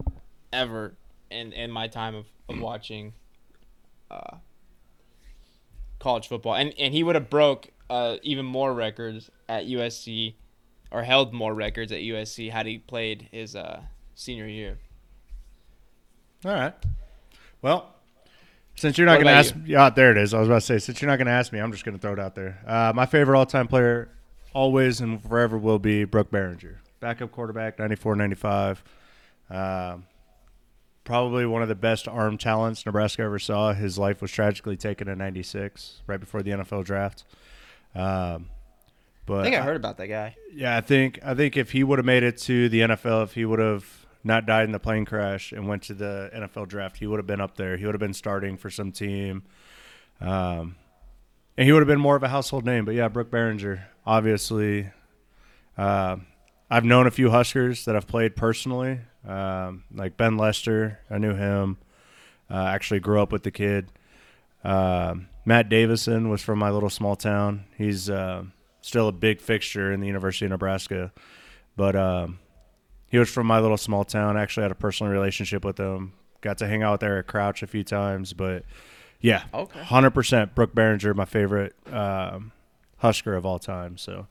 ever 0.51 0.95
in 1.35 1.53
in 1.53 1.71
my 1.71 1.89
time 1.89 2.15
of, 2.15 2.27
of 2.49 2.61
watching. 2.61 3.13
Uh, 4.11 4.37
college 6.05 6.29
football, 6.29 6.55
and 6.55 6.73
and 6.79 6.95
he 6.95 7.03
would 7.03 7.15
have 7.15 7.31
broke 7.31 7.71
uh, 7.91 8.17
even 8.23 8.45
more 8.45 8.73
records 8.73 9.31
at 9.49 9.65
USC, 9.65 10.35
or 10.93 11.03
held 11.03 11.33
more 11.33 11.55
records 11.55 11.91
at 11.91 12.01
USC 12.01 12.51
had 12.53 12.67
he 12.67 12.79
played 12.79 13.29
his 13.33 13.57
uh, 13.57 13.83
senior 14.15 14.47
year. 14.47 14.79
All 16.45 16.53
right. 16.53 16.75
Well, 17.63 17.95
since 18.75 18.99
you're 18.99 19.07
not 19.07 19.15
going 19.15 19.27
to 19.27 19.33
ask, 19.33 19.55
yeah, 19.65 19.89
there 19.89 20.11
it 20.11 20.19
is. 20.19 20.35
I 20.35 20.41
was 20.41 20.49
about 20.49 20.57
to 20.57 20.67
say, 20.67 20.79
since 20.79 21.01
you're 21.01 21.11
not 21.11 21.17
going 21.17 21.27
to 21.27 21.33
ask 21.33 21.53
me, 21.53 21.59
I'm 21.59 21.73
just 21.73 21.85
going 21.85 21.97
to 21.97 22.01
throw 22.01 22.13
it 22.13 22.19
out 22.19 22.35
there. 22.35 22.61
Uh, 22.67 22.93
my 22.95 23.07
favorite 23.07 23.39
all-time 23.39 23.67
player, 23.67 24.11
always 24.53 25.01
and 25.01 25.23
forever, 25.23 25.57
will 25.57 25.79
be 25.79 26.05
Brook 26.05 26.31
Berringer, 26.31 26.77
backup 27.01 27.33
quarterback, 27.33 27.79
94, 27.79 28.17
95. 28.17 28.85
Um, 29.49 30.05
probably 31.05 31.47
one 31.47 31.63
of 31.63 31.69
the 31.69 31.75
best 31.75 32.09
arm 32.09 32.39
talents 32.39 32.85
Nebraska 32.85 33.23
ever 33.23 33.39
saw. 33.39 33.73
His 33.73 33.99
life 33.99 34.21
was 34.23 34.33
tragically 34.33 34.77
taken 34.77 35.09
in 35.09 35.19
'96, 35.19 36.03
right 36.07 36.19
before 36.19 36.43
the 36.43 36.53
NFL 36.53 36.85
draft. 36.85 37.25
Um, 37.95 38.49
but 39.27 39.41
I 39.41 39.43
think 39.45 39.57
I 39.57 39.63
heard 39.63 39.77
about 39.77 39.97
that 39.99 40.09
guy. 40.09 40.37
yeah, 40.53 40.77
I 40.77 40.81
think 40.81 41.21
I 41.25 41.35
think 41.35 41.57
if 41.57 41.71
he 41.71 41.85
would 41.85 41.99
have 41.99 42.07
made 42.07 42.23
it 42.23 42.39
to 42.39 42.69
the 42.69 42.81
NFL, 42.81 43.25
if 43.25 43.35
he 43.35 43.45
would 43.45 43.59
have 43.59 44.07
not 44.23 44.47
died 44.47 44.65
in 44.65 44.73
the 44.73 44.81
plane 44.81 45.05
crash 45.05 45.53
and 45.53 45.69
went 45.69 45.83
to 45.85 45.95
the 45.95 46.31
NFL 46.35 46.69
draft, 46.69 46.97
he 46.97 47.07
would 47.07 47.19
have 47.19 47.27
been 47.27 47.41
up 47.41 47.57
there. 47.57 47.77
He 47.77 47.85
would 47.85 47.95
have 47.95 48.01
been 48.01 48.15
starting 48.15 48.57
for 48.57 48.71
some 48.71 48.91
team, 48.91 49.45
um, 50.21 50.77
and 51.57 51.67
he 51.67 51.73
would 51.73 51.81
have 51.81 51.89
been 51.89 52.01
more 52.01 52.17
of 52.17 52.23
a 52.23 52.29
household 52.29 52.65
name. 52.65 52.85
But 52.85 52.95
yeah, 52.95 53.09
Brook 53.09 53.31
Berringer, 53.31 53.85
obviously. 54.07 54.91
Uh, 55.77 56.17
I've 56.75 56.85
known 56.85 57.07
a 57.07 57.11
few 57.11 57.31
Huskers 57.31 57.85
that 57.85 57.95
I've 57.97 58.07
played 58.07 58.35
personally, 58.37 59.01
um, 59.27 59.85
like 59.95 60.17
Ben 60.17 60.37
Lester. 60.37 60.99
I 61.11 61.19
knew 61.19 61.35
him. 61.35 61.79
Uh, 62.51 62.65
actually, 62.67 63.01
grew 63.01 63.21
up 63.23 63.33
with 63.33 63.43
the 63.45 63.51
kid. 63.51 63.89
Um 64.65 65.29
Matt 65.47 65.69
Davison 65.69 66.31
was 66.31 66.41
from 66.41 66.59
my 66.59 66.71
little 66.71 66.89
small 66.89 67.17
town. 67.17 67.65
He's 67.77 68.09
uh, 68.09 68.45
still 68.81 69.09
a 69.09 69.13
big 69.13 69.43
fixture 69.43 69.93
in 69.93 70.01
the 70.01 70.07
University 70.07 70.47
of 70.47 70.53
Nebraska, 70.53 71.13
but 71.77 71.95
um, 71.95 72.39
he 73.09 73.19
was 73.19 73.29
from 73.31 73.47
my 73.47 73.61
little 73.61 73.77
small 73.77 74.05
town. 74.05 74.39
I 74.39 74.43
actually 74.43 74.63
had 74.63 74.73
a 74.73 74.75
personal 74.75 75.13
relationship 75.13 75.63
with 75.67 75.77
him. 75.79 76.15
Got 76.41 76.57
to 76.59 76.67
hang 76.67 76.83
out 76.83 76.93
with 76.93 77.03
Eric 77.03 77.27
Crouch 77.27 77.63
a 77.63 77.67
few 77.67 77.85
times, 77.85 78.33
but 78.33 78.65
yeah, 79.21 79.43
Okay. 79.53 79.83
hundred 79.83 80.13
percent. 80.13 80.55
Brook 80.55 80.75
Berringer, 80.75 81.15
my 81.15 81.27
favorite 81.27 81.75
um, 81.93 82.53
Husker 82.99 83.35
of 83.35 83.45
all 83.45 83.59
time. 83.59 83.99
So 83.99 84.29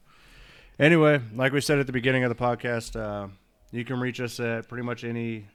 anyway, 0.79 1.21
like 1.35 1.53
we 1.53 1.61
said 1.61 1.79
at 1.79 1.87
the 1.87 1.93
beginning 1.93 2.23
of 2.23 2.29
the 2.29 2.35
podcast, 2.35 2.95
uh, 2.99 3.27
you 3.71 3.85
can 3.85 3.99
reach 3.99 4.21
us 4.21 4.39
at 4.39 4.67
pretty 4.67 4.83
much 4.83 5.03
any 5.03 5.47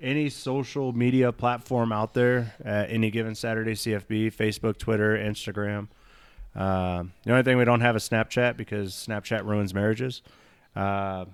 any 0.00 0.28
social 0.28 0.92
media 0.92 1.30
platform 1.32 1.92
out 1.92 2.12
there 2.12 2.54
at 2.64 2.90
any 2.90 3.10
given 3.10 3.34
Saturday 3.34 3.72
CFB, 3.72 4.34
Facebook, 4.34 4.76
Twitter, 4.76 5.16
Instagram. 5.16 5.88
Um, 6.54 7.12
the 7.24 7.30
only 7.30 7.44
thing 7.44 7.56
we 7.56 7.64
don't 7.64 7.80
have 7.80 7.96
is 7.96 8.08
Snapchat 8.08 8.56
because 8.56 8.92
Snapchat 8.92 9.44
ruins 9.46 9.72
marriages. 9.72 10.22
Uh, 10.74 11.26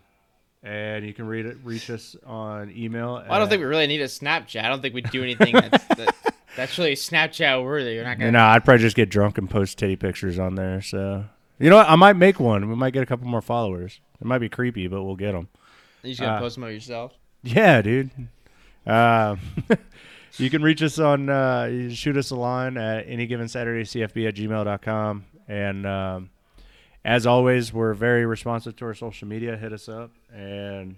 and 0.63 1.07
you 1.07 1.15
can 1.15 1.27
read 1.27 1.47
it, 1.47 1.57
reach 1.63 1.89
us 1.89 2.17
on 2.27 2.71
email. 2.77 3.15
Well, 3.15 3.27
I 3.31 3.39
don't 3.39 3.49
think 3.49 3.61
we 3.61 3.67
really 3.67 3.87
need 3.87 4.01
a 4.01 4.07
Snapchat. 4.07 4.65
I 4.65 4.69
don't 4.69 4.83
think 4.83 4.95
we 4.95 5.03
do 5.03 5.23
anything 5.23 5.55
that's 5.55 5.85
that, 5.97 6.15
that's 6.57 6.79
really 6.79 6.95
Snapchat 6.95 7.63
worthy. 7.65 7.95
You're 7.95 8.05
not 8.05 8.19
gonna. 8.19 8.33
No, 8.33 8.45
I'd 8.45 8.65
probably 8.65 8.83
just 8.83 8.97
get 8.97 9.09
drunk 9.09 9.39
and 9.39 9.49
post 9.49 9.79
titty 9.79 9.97
pictures 9.97 10.39
on 10.39 10.57
there. 10.57 10.83
So 10.83 11.25
you 11.59 11.71
know 11.71 11.77
what? 11.77 11.89
I 11.89 11.97
might 11.97 12.17
make 12.17 12.39
one. 12.41 12.69
We 12.69 12.77
might 12.77 12.93
get 12.93 13.03
a 13.03 13.07
couple 13.07 13.27
more 13.27 13.43
followers. 13.43 14.01
It 14.21 14.27
might 14.27 14.39
be 14.39 14.49
creepy, 14.49 14.89
but 14.89 15.03
we'll 15.03 15.17
get 15.17 15.33
them. 15.33 15.49
You're 16.03 16.11
just 16.11 16.21
gonna 16.21 16.35
uh, 16.35 16.41
post 16.41 16.57
them 16.57 16.65
out 16.65 16.69
yourself. 16.69 17.13
Yeah, 17.43 17.83
dude. 17.83 18.11
Um, 18.87 19.41
you 20.39 20.51
can 20.51 20.63
reach 20.63 20.83
us 20.83 20.99
on, 20.99 21.29
uh, 21.29 21.91
shoot 21.91 22.17
us 22.17 22.31
a 22.31 22.37
line 22.37 22.77
at 22.77 23.05
any 23.09 23.27
given 23.27 23.49
Saturday, 23.49 23.85
CFB 23.85 24.29
at 24.29 24.35
gmail.com. 24.35 25.25
And 25.47 25.87
um, 25.87 26.31
as 27.05 27.27
always, 27.27 27.73
we're 27.73 27.95
very 27.95 28.27
responsive 28.27 28.77
to 28.77 28.85
our 28.87 28.95
social 28.95 29.29
media. 29.29 29.57
Hit 29.57 29.73
us 29.73 29.89
up. 29.89 30.11
And 30.33 30.97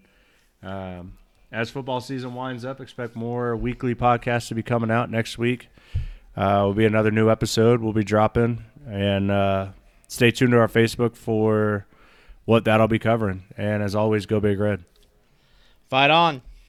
um, 0.63 1.19
as 1.53 1.71
football 1.71 2.01
season 2.01 2.35
winds 2.35 2.65
up, 2.65 2.81
expect 2.81 3.17
more 3.17 3.57
weekly 3.57 3.95
podcasts 3.95 4.49
to 4.49 4.55
be 4.55 4.63
coming 4.63 4.91
out 4.91 5.11
next 5.11 5.39
week. 5.39 5.69
Uh, 6.37 6.63
will 6.65 6.75
be 6.75 6.87
another 6.87 7.11
new 7.11 7.29
episode 7.31 7.81
we'll 7.81 7.93
be 7.93 8.05
dropping. 8.05 8.65
And 8.87 9.31
uh, 9.31 9.69
stay 10.11 10.31
tuned 10.33 10.51
to 10.51 10.59
our 10.59 10.69
Facebook 10.69 11.17
for 11.17 11.87
what 12.45 12.65
that'll 12.65 12.89
be 12.89 12.99
covering. 12.99 13.45
And 13.57 13.83
as 13.83 13.95
always, 13.95 14.27
go 14.27 14.41
Big 14.41 14.59
Red. 14.59 14.85
Fight 15.89 16.11
on. 16.11 16.43